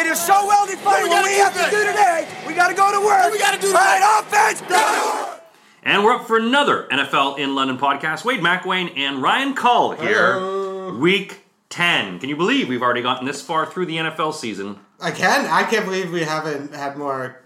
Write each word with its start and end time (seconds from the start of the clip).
It 0.00 0.06
is 0.06 0.18
so 0.18 0.46
well 0.46 0.66
defined. 0.66 1.10
What 1.10 1.24
we 1.24 1.34
have 1.34 1.52
to 1.52 1.70
do 1.70 1.84
today, 1.84 2.26
we 2.46 2.54
got 2.54 2.68
to 2.68 2.74
go 2.74 2.90
to 2.90 3.04
work. 3.04 3.30
we 3.30 3.38
gotta 3.38 3.60
do 3.60 3.66
All 3.66 3.74
right, 3.74 4.22
offense, 4.24 4.62
go! 4.62 5.36
And 5.82 6.02
we're 6.02 6.14
up 6.14 6.26
for 6.26 6.38
another 6.38 6.88
NFL 6.90 7.38
in 7.38 7.54
London 7.54 7.76
podcast. 7.76 8.24
Wade 8.24 8.40
McWayne 8.40 8.96
and 8.96 9.20
Ryan 9.20 9.54
Cull 9.54 9.92
here. 9.92 10.94
Week 10.94 11.40
10. 11.68 12.18
Can 12.18 12.30
you 12.30 12.36
believe 12.36 12.70
we've 12.70 12.80
already 12.80 13.02
gotten 13.02 13.26
this 13.26 13.42
far 13.42 13.66
through 13.66 13.84
the 13.86 13.96
NFL 13.96 14.32
season? 14.32 14.78
I 15.02 15.10
can. 15.10 15.44
I 15.44 15.64
can't 15.64 15.84
believe 15.84 16.10
we 16.10 16.22
haven't 16.22 16.74
had 16.74 16.96
more 16.96 17.42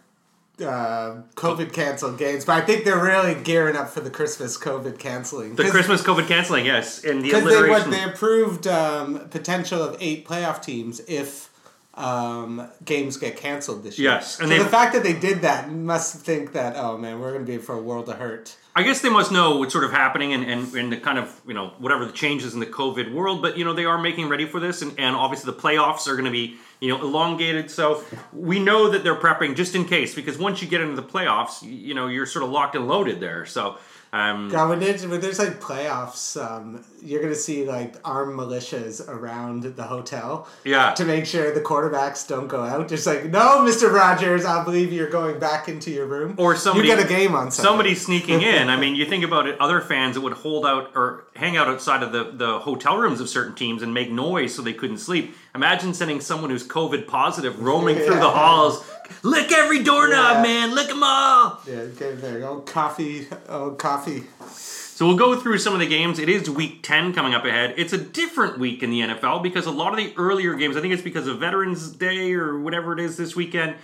uh, 0.60 1.22
COVID 1.34 1.72
canceled 1.72 2.18
games, 2.18 2.44
but 2.44 2.62
I 2.62 2.64
think 2.64 2.84
they're 2.84 3.02
really 3.02 3.34
gearing 3.34 3.74
up 3.74 3.88
for 3.90 4.00
the 4.00 4.10
Christmas 4.10 4.56
COVID 4.56 5.00
canceling. 5.00 5.56
The 5.56 5.70
Christmas 5.70 6.02
COVID 6.02 6.28
canceling, 6.28 6.66
yes, 6.66 7.02
and 7.02 7.18
the 7.18 7.30
because 7.30 7.44
they 7.44 7.68
what 7.68 7.90
they 7.90 8.04
approved 8.04 8.68
um, 8.68 9.28
potential 9.30 9.82
of 9.82 9.96
eight 9.98 10.24
playoff 10.24 10.62
teams 10.62 11.00
if 11.08 11.50
um, 11.94 12.68
games 12.84 13.16
get 13.16 13.36
canceled 13.36 13.84
this 13.84 13.98
year. 13.98 14.12
Yes, 14.12 14.40
and 14.40 14.48
so 14.48 14.62
the 14.62 14.68
fact 14.68 14.92
that 14.94 15.02
they 15.02 15.12
did 15.12 15.42
that 15.42 15.70
must 15.70 16.16
think 16.16 16.52
that 16.52 16.76
oh 16.76 16.98
man, 16.98 17.20
we're 17.20 17.32
going 17.32 17.44
to 17.44 17.50
be 17.50 17.58
for 17.58 17.74
a 17.74 17.82
world 17.82 18.08
of 18.08 18.18
hurt. 18.18 18.56
I 18.76 18.82
guess 18.82 19.00
they 19.02 19.08
must 19.08 19.30
know 19.30 19.58
what's 19.58 19.72
sort 19.72 19.84
of 19.84 19.92
happening 19.92 20.32
and, 20.32 20.44
and, 20.44 20.74
and 20.74 20.90
the 20.90 20.96
kind 20.96 21.16
of, 21.16 21.40
you 21.46 21.54
know, 21.54 21.74
whatever 21.78 22.04
the 22.06 22.12
changes 22.12 22.54
in 22.54 22.60
the 22.60 22.66
COVID 22.66 23.12
world, 23.14 23.40
but, 23.40 23.56
you 23.56 23.64
know, 23.64 23.72
they 23.72 23.84
are 23.84 23.98
making 23.98 24.28
ready 24.28 24.46
for 24.46 24.58
this, 24.58 24.82
and, 24.82 24.98
and 24.98 25.14
obviously 25.14 25.52
the 25.52 25.56
playoffs 25.56 26.08
are 26.08 26.14
going 26.14 26.24
to 26.24 26.32
be, 26.32 26.56
you 26.80 26.88
know, 26.88 27.00
elongated. 27.00 27.70
So 27.70 28.02
we 28.32 28.58
know 28.58 28.90
that 28.90 29.04
they're 29.04 29.14
prepping 29.14 29.54
just 29.54 29.76
in 29.76 29.84
case, 29.84 30.16
because 30.16 30.38
once 30.38 30.60
you 30.60 30.66
get 30.66 30.80
into 30.80 30.96
the 30.96 31.04
playoffs, 31.04 31.62
you, 31.62 31.70
you 31.70 31.94
know, 31.94 32.08
you're 32.08 32.26
sort 32.26 32.44
of 32.44 32.50
locked 32.50 32.74
and 32.74 32.88
loaded 32.88 33.20
there. 33.20 33.46
So, 33.46 33.78
um, 34.14 34.48
God, 34.48 34.68
when 34.68 34.78
there's, 34.78 35.04
when 35.04 35.20
there's 35.20 35.40
like 35.40 35.60
playoffs, 35.60 36.40
um, 36.40 36.84
you're 37.02 37.20
gonna 37.20 37.34
see 37.34 37.64
like 37.66 37.96
armed 38.04 38.38
militias 38.38 39.06
around 39.08 39.64
the 39.64 39.82
hotel. 39.82 40.46
Yeah. 40.64 40.94
To 40.94 41.04
make 41.04 41.26
sure 41.26 41.52
the 41.52 41.60
quarterbacks 41.60 42.26
don't 42.28 42.46
go 42.46 42.62
out. 42.62 42.88
Just 42.88 43.06
like, 43.08 43.24
no, 43.26 43.62
Mister 43.64 43.90
Rogers, 43.90 44.44
I 44.44 44.62
believe 44.62 44.92
you're 44.92 45.10
going 45.10 45.40
back 45.40 45.68
into 45.68 45.90
your 45.90 46.06
room. 46.06 46.34
or 46.38 46.54
somebody 46.54 46.88
You 46.88 46.94
get 46.96 47.04
a 47.04 47.08
game 47.08 47.34
on 47.34 47.50
Sunday. 47.50 47.68
somebody 47.68 47.94
sneaking 47.96 48.40
in. 48.54 48.68
I 48.70 48.76
mean, 48.76 48.94
you 48.94 49.04
think 49.04 49.24
about 49.24 49.48
it, 49.48 49.60
other 49.60 49.80
fans 49.80 50.14
that 50.14 50.20
would 50.20 50.34
hold 50.34 50.64
out 50.64 50.92
or 50.94 51.24
hang 51.34 51.56
out 51.56 51.66
outside 51.66 52.04
of 52.04 52.12
the, 52.12 52.30
the 52.32 52.60
hotel 52.60 52.96
rooms 52.96 53.20
of 53.20 53.28
certain 53.28 53.56
teams 53.56 53.82
and 53.82 53.92
make 53.92 54.12
noise 54.12 54.54
so 54.54 54.62
they 54.62 54.72
couldn't 54.72 54.98
sleep. 54.98 55.34
Imagine 55.56 55.92
sending 55.92 56.20
someone 56.20 56.50
who's 56.50 56.66
COVID 56.66 57.08
positive 57.08 57.60
roaming 57.60 57.96
through 57.96 58.20
the 58.20 58.30
halls. 58.30 58.84
Lick 59.22 59.52
every 59.52 59.82
doorknob, 59.82 60.36
Yeah. 60.36 60.42
man. 60.42 60.74
Lick 60.74 60.88
them 60.88 61.02
all. 61.02 61.60
Yeah, 61.66 61.84
get 61.98 62.12
in 62.12 62.20
there. 62.20 62.46
Oh, 62.46 62.60
coffee. 62.60 63.26
Oh, 63.48 63.70
coffee. 63.72 64.24
So 64.48 65.06
we'll 65.06 65.16
go 65.16 65.38
through 65.40 65.58
some 65.58 65.74
of 65.74 65.80
the 65.80 65.86
games. 65.86 66.18
It 66.18 66.28
is 66.28 66.48
week 66.48 66.82
10 66.82 67.12
coming 67.14 67.34
up 67.34 67.44
ahead. 67.44 67.74
It's 67.76 67.92
a 67.92 67.98
different 67.98 68.58
week 68.58 68.82
in 68.82 68.90
the 68.90 69.00
NFL 69.00 69.42
because 69.42 69.66
a 69.66 69.70
lot 69.72 69.90
of 69.90 69.96
the 69.96 70.12
earlier 70.16 70.54
games, 70.54 70.76
I 70.76 70.80
think 70.80 70.94
it's 70.94 71.02
because 71.02 71.26
of 71.26 71.40
Veterans 71.40 71.90
Day 71.90 72.32
or 72.34 72.58
whatever 72.58 72.92
it 72.92 73.00
is 73.00 73.16
this 73.16 73.34
weekend, 73.34 73.74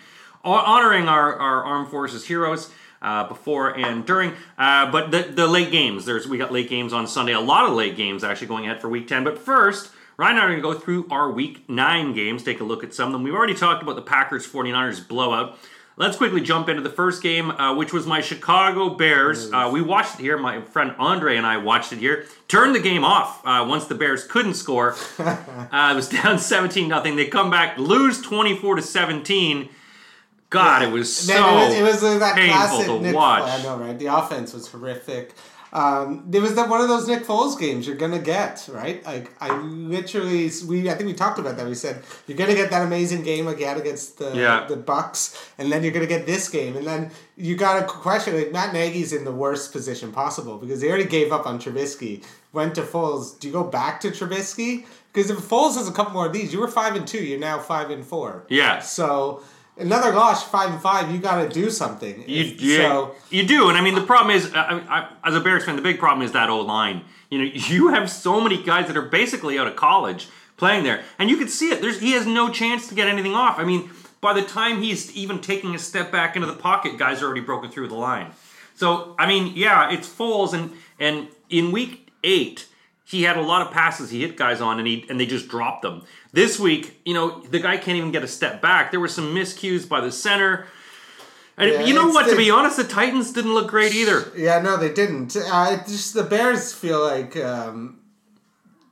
honoring 0.45 1.09
our, 1.09 1.35
our 1.37 1.65
armed 1.65 1.89
forces 1.91 2.27
heroes. 2.27 2.71
Uh, 3.03 3.27
before 3.27 3.71
and 3.79 4.05
during, 4.05 4.31
uh, 4.59 4.91
but 4.93 5.11
the, 5.11 5.23
the 5.23 5.47
late 5.47 5.71
games. 5.71 6.05
There's 6.05 6.29
we 6.29 6.37
got 6.37 6.53
late 6.53 6.69
games 6.69 6.93
on 6.93 7.07
Sunday. 7.07 7.33
A 7.33 7.41
lot 7.41 7.67
of 7.67 7.73
late 7.75 7.97
games 7.97 8.23
actually 8.23 8.49
going 8.49 8.67
ahead 8.67 8.83
for 8.83 8.91
Week 8.91 9.09
10. 9.09 9.25
But 9.25 9.39
first, 9.39 9.91
Ryan 10.21 10.37
and 10.37 10.41
I 10.41 10.45
are 10.45 10.49
going 10.49 10.59
to 10.59 10.63
go 10.63 10.75
through 10.75 11.07
our 11.11 11.31
Week 11.31 11.67
9 11.67 12.13
games. 12.13 12.43
Take 12.43 12.61
a 12.61 12.65
look 12.65 12.85
at 12.85 12.93
some 12.93 13.07
of 13.07 13.13
them. 13.15 13.23
We've 13.23 13.33
already 13.33 13.55
talked 13.55 13.83
about 13.83 13.97
the 13.97 14.03
Packers 14.03 14.47
49ers 14.47 15.09
blowout. 15.09 15.57
Let's 15.97 16.19
quickly 16.19 16.43
jump 16.43 16.69
into 16.69 16.83
the 16.83 16.91
first 16.91 17.23
game, 17.23 17.51
uh, 17.53 17.75
which 17.75 17.95
was 17.95 18.07
my 18.07 18.21
Chicago 18.21 18.91
Bears. 18.91 19.51
Uh, 19.51 19.71
we 19.73 19.81
watched 19.81 20.21
it 20.21 20.23
here. 20.23 20.37
My 20.37 20.61
friend 20.61 20.95
Andre 20.99 21.39
and 21.39 21.47
I 21.47 21.57
watched 21.57 21.95
it 21.95 22.01
here. 22.01 22.27
Turned 22.49 22.75
the 22.75 22.81
game 22.81 23.03
off 23.03 23.41
uh, 23.47 23.65
once 23.67 23.87
the 23.87 23.95
Bears 23.95 24.27
couldn't 24.27 24.55
score. 24.55 24.95
uh, 25.19 25.91
it 25.91 25.97
was 25.97 26.11
down 26.11 26.39
17 26.39 26.87
nothing. 26.87 27.17
They 27.17 27.27
come 27.29 27.49
back, 27.49 27.79
lose 27.79 28.21
24 28.21 28.77
to 28.77 28.83
17. 28.83 29.71
God, 30.51 30.83
it 30.83 30.91
was 30.91 31.17
so 31.17 31.33
Man, 31.33 31.73
it 31.73 31.83
was, 31.83 32.03
it 32.03 32.11
was 32.11 32.19
that 32.19 32.35
painful 32.35 32.59
classic 32.59 32.87
to 32.89 33.01
Nick. 33.01 33.15
watch. 33.15 33.45
I 33.45 33.63
know, 33.63 33.79
right? 33.79 33.99
The 33.99 34.15
offense 34.15 34.53
was 34.53 34.69
horrific. 34.69 35.33
Um, 35.73 36.29
it 36.33 36.41
was 36.41 36.57
that 36.57 36.69
one 36.69 36.81
of 36.81 36.89
those 36.89 37.07
Nick 37.07 37.25
Foles 37.25 37.59
games 37.59 37.87
you're 37.87 37.97
gonna 37.97 38.19
get, 38.19 38.69
right? 38.73 39.05
Like 39.07 39.31
I 39.41 39.57
literally, 39.61 40.51
we 40.67 40.91
I 40.91 40.95
think 40.95 41.07
we 41.07 41.15
talked 41.15 41.39
about 41.39 41.57
that. 41.57 41.67
We 41.67 41.75
said 41.75 42.03
you're 42.27 42.37
gonna 42.37 42.55
get 42.55 42.71
that 42.71 42.83
amazing 42.85 43.23
game 43.23 43.47
like 43.47 43.59
you 43.61 43.67
had 43.67 43.77
against 43.77 44.19
the 44.19 44.33
Yeah. 44.35 44.67
the 44.69 44.77
Bucks, 44.77 45.51
and 45.59 45.71
then 45.71 45.83
you're 45.83 45.93
gonna 45.93 46.07
get 46.07 46.27
this 46.27 46.49
game, 46.49 46.77
and 46.77 46.87
then 46.87 47.11
you 47.37 47.57
got 47.57 47.79
to 47.81 47.87
question 47.87 48.37
like 48.37 48.53
Matt 48.53 48.73
Nagy's 48.75 49.13
in 49.13 49.25
the 49.25 49.33
worst 49.33 49.73
position 49.73 50.11
possible 50.13 50.59
because 50.59 50.81
he 50.81 50.89
already 50.89 51.05
gave 51.05 51.33
up 51.33 51.47
on 51.47 51.59
Trubisky, 51.59 52.25
went 52.53 52.75
to 52.75 52.83
Foles. 52.83 53.39
Do 53.39 53.47
you 53.47 53.53
go 53.53 53.65
back 53.65 54.01
to 54.01 54.09
Trubisky? 54.11 54.87
Because 55.13 55.31
if 55.31 55.39
Foles 55.39 55.77
has 55.77 55.89
a 55.89 55.93
couple 55.93 56.13
more 56.13 56.27
of 56.27 56.33
these, 56.33 56.53
you 56.53 56.61
were 56.61 56.69
five 56.69 56.95
and 56.97 57.07
two, 57.07 57.19
you're 57.25 57.39
now 57.39 57.59
five 57.59 57.91
and 57.91 58.05
four. 58.05 58.45
Yeah. 58.49 58.81
So 58.81 59.43
another 59.81 60.13
loss, 60.13 60.49
five 60.49 60.71
and 60.71 60.81
five. 60.81 61.11
You 61.11 61.19
got 61.19 61.43
to 61.43 61.49
do 61.49 61.71
something. 61.71 62.25
You, 62.27 62.45
you, 62.45 62.77
so 62.77 63.15
you 63.31 63.47
do, 63.47 63.69
and 63.69 63.77
I 63.77 63.81
mean 63.81 63.95
the 63.95 64.03
problem 64.03 64.35
is, 64.35 64.53
I, 64.55 64.83
I, 64.89 65.09
as 65.29 65.35
a 65.35 65.41
Bears 65.41 65.65
fan, 65.65 65.77
the 65.77 65.83
big 65.83 65.99
problem 65.99 66.25
is 66.25 66.33
that 66.33 66.51
old 66.51 66.67
line. 66.67 67.05
You 67.31 67.39
know, 67.39 67.45
you 67.55 67.89
have 67.89 68.11
so 68.11 68.41
many 68.41 68.63
guys 68.63 68.87
that 68.87 68.97
are 68.97 69.03
basically 69.03 69.59
out 69.59 69.67
of 69.67 69.77
college 69.77 70.29
playing 70.57 70.85
there, 70.85 71.03
and 71.19 71.31
you 71.31 71.37
can 71.37 71.49
see 71.49 71.71
it. 71.71 71.81
There's 71.81 72.01
he 72.01 72.13
has 72.13 72.27
no 72.27 72.51
chance 72.51 72.89
to 72.89 72.95
get 72.95 73.09
anything 73.09 73.35
off. 73.35 73.59
I 73.59 73.65
mean, 73.65 73.91
by 74.21 74.33
the 74.33 74.43
time 74.43 74.83
he's 74.83 75.15
even 75.17 75.41
taking 75.41 75.75
a 75.75 75.79
step 75.79 76.13
back 76.13 76.37
into 76.37 76.47
the 76.47 76.57
pocket, 76.57 76.99
guys 76.99 77.23
are 77.23 77.27
already 77.27 77.41
broken 77.41 77.71
through 77.71 77.89
the 77.89 77.95
line. 77.95 78.33
So 78.75 79.15
I 79.19 79.27
mean, 79.27 79.53
yeah, 79.57 79.93
it's 79.93 80.09
Foles, 80.09 80.53
and 80.53 80.73
and 80.99 81.29
in 81.49 81.73
week 81.73 82.11
eight, 82.23 82.67
he 83.11 83.23
had 83.25 83.37
a 83.37 83.43
lot 83.43 83.67
of 83.67 83.73
passes 83.73 84.11
he 84.11 84.21
hit 84.23 84.37
guys 84.37 84.61
on, 84.61 84.79
and 84.79 84.87
he 84.87 85.05
and 85.09 85.19
they 85.19 85.27
just 85.27 85.49
dropped 85.49 85.83
them. 85.83 86.05
This 86.33 86.59
week, 86.61 87.01
you 87.05 87.15
know, 87.15 87.41
the 87.41 87.59
guy 87.59 87.77
can't 87.77 87.97
even 87.99 88.13
get 88.13 88.23
a 88.23 88.29
step 88.29 88.63
back. 88.63 88.91
There 88.93 89.01
were 89.01 89.09
some 89.09 89.35
miscues 89.35 89.89
by 89.89 90.01
the 90.01 90.13
center. 90.13 90.67
And 91.57 91.71
Yeah, 91.71 91.85
you 91.85 91.95
know 91.95 92.09
what? 92.09 92.29
To 92.31 92.37
be 92.37 92.51
honest, 92.51 92.77
the 92.77 92.85
Titans 92.85 93.33
didn't 93.33 93.53
look 93.53 93.69
great 93.69 93.93
either. 93.95 94.33
yeah, 94.37 94.61
no, 94.63 94.77
they 94.77 94.93
didn't. 94.93 95.37
Uh, 95.37 95.77
just 95.85 96.15
the 96.15 96.23
Bears 96.23 96.73
feel 96.73 97.03
like 97.03 97.37
um, 97.37 98.00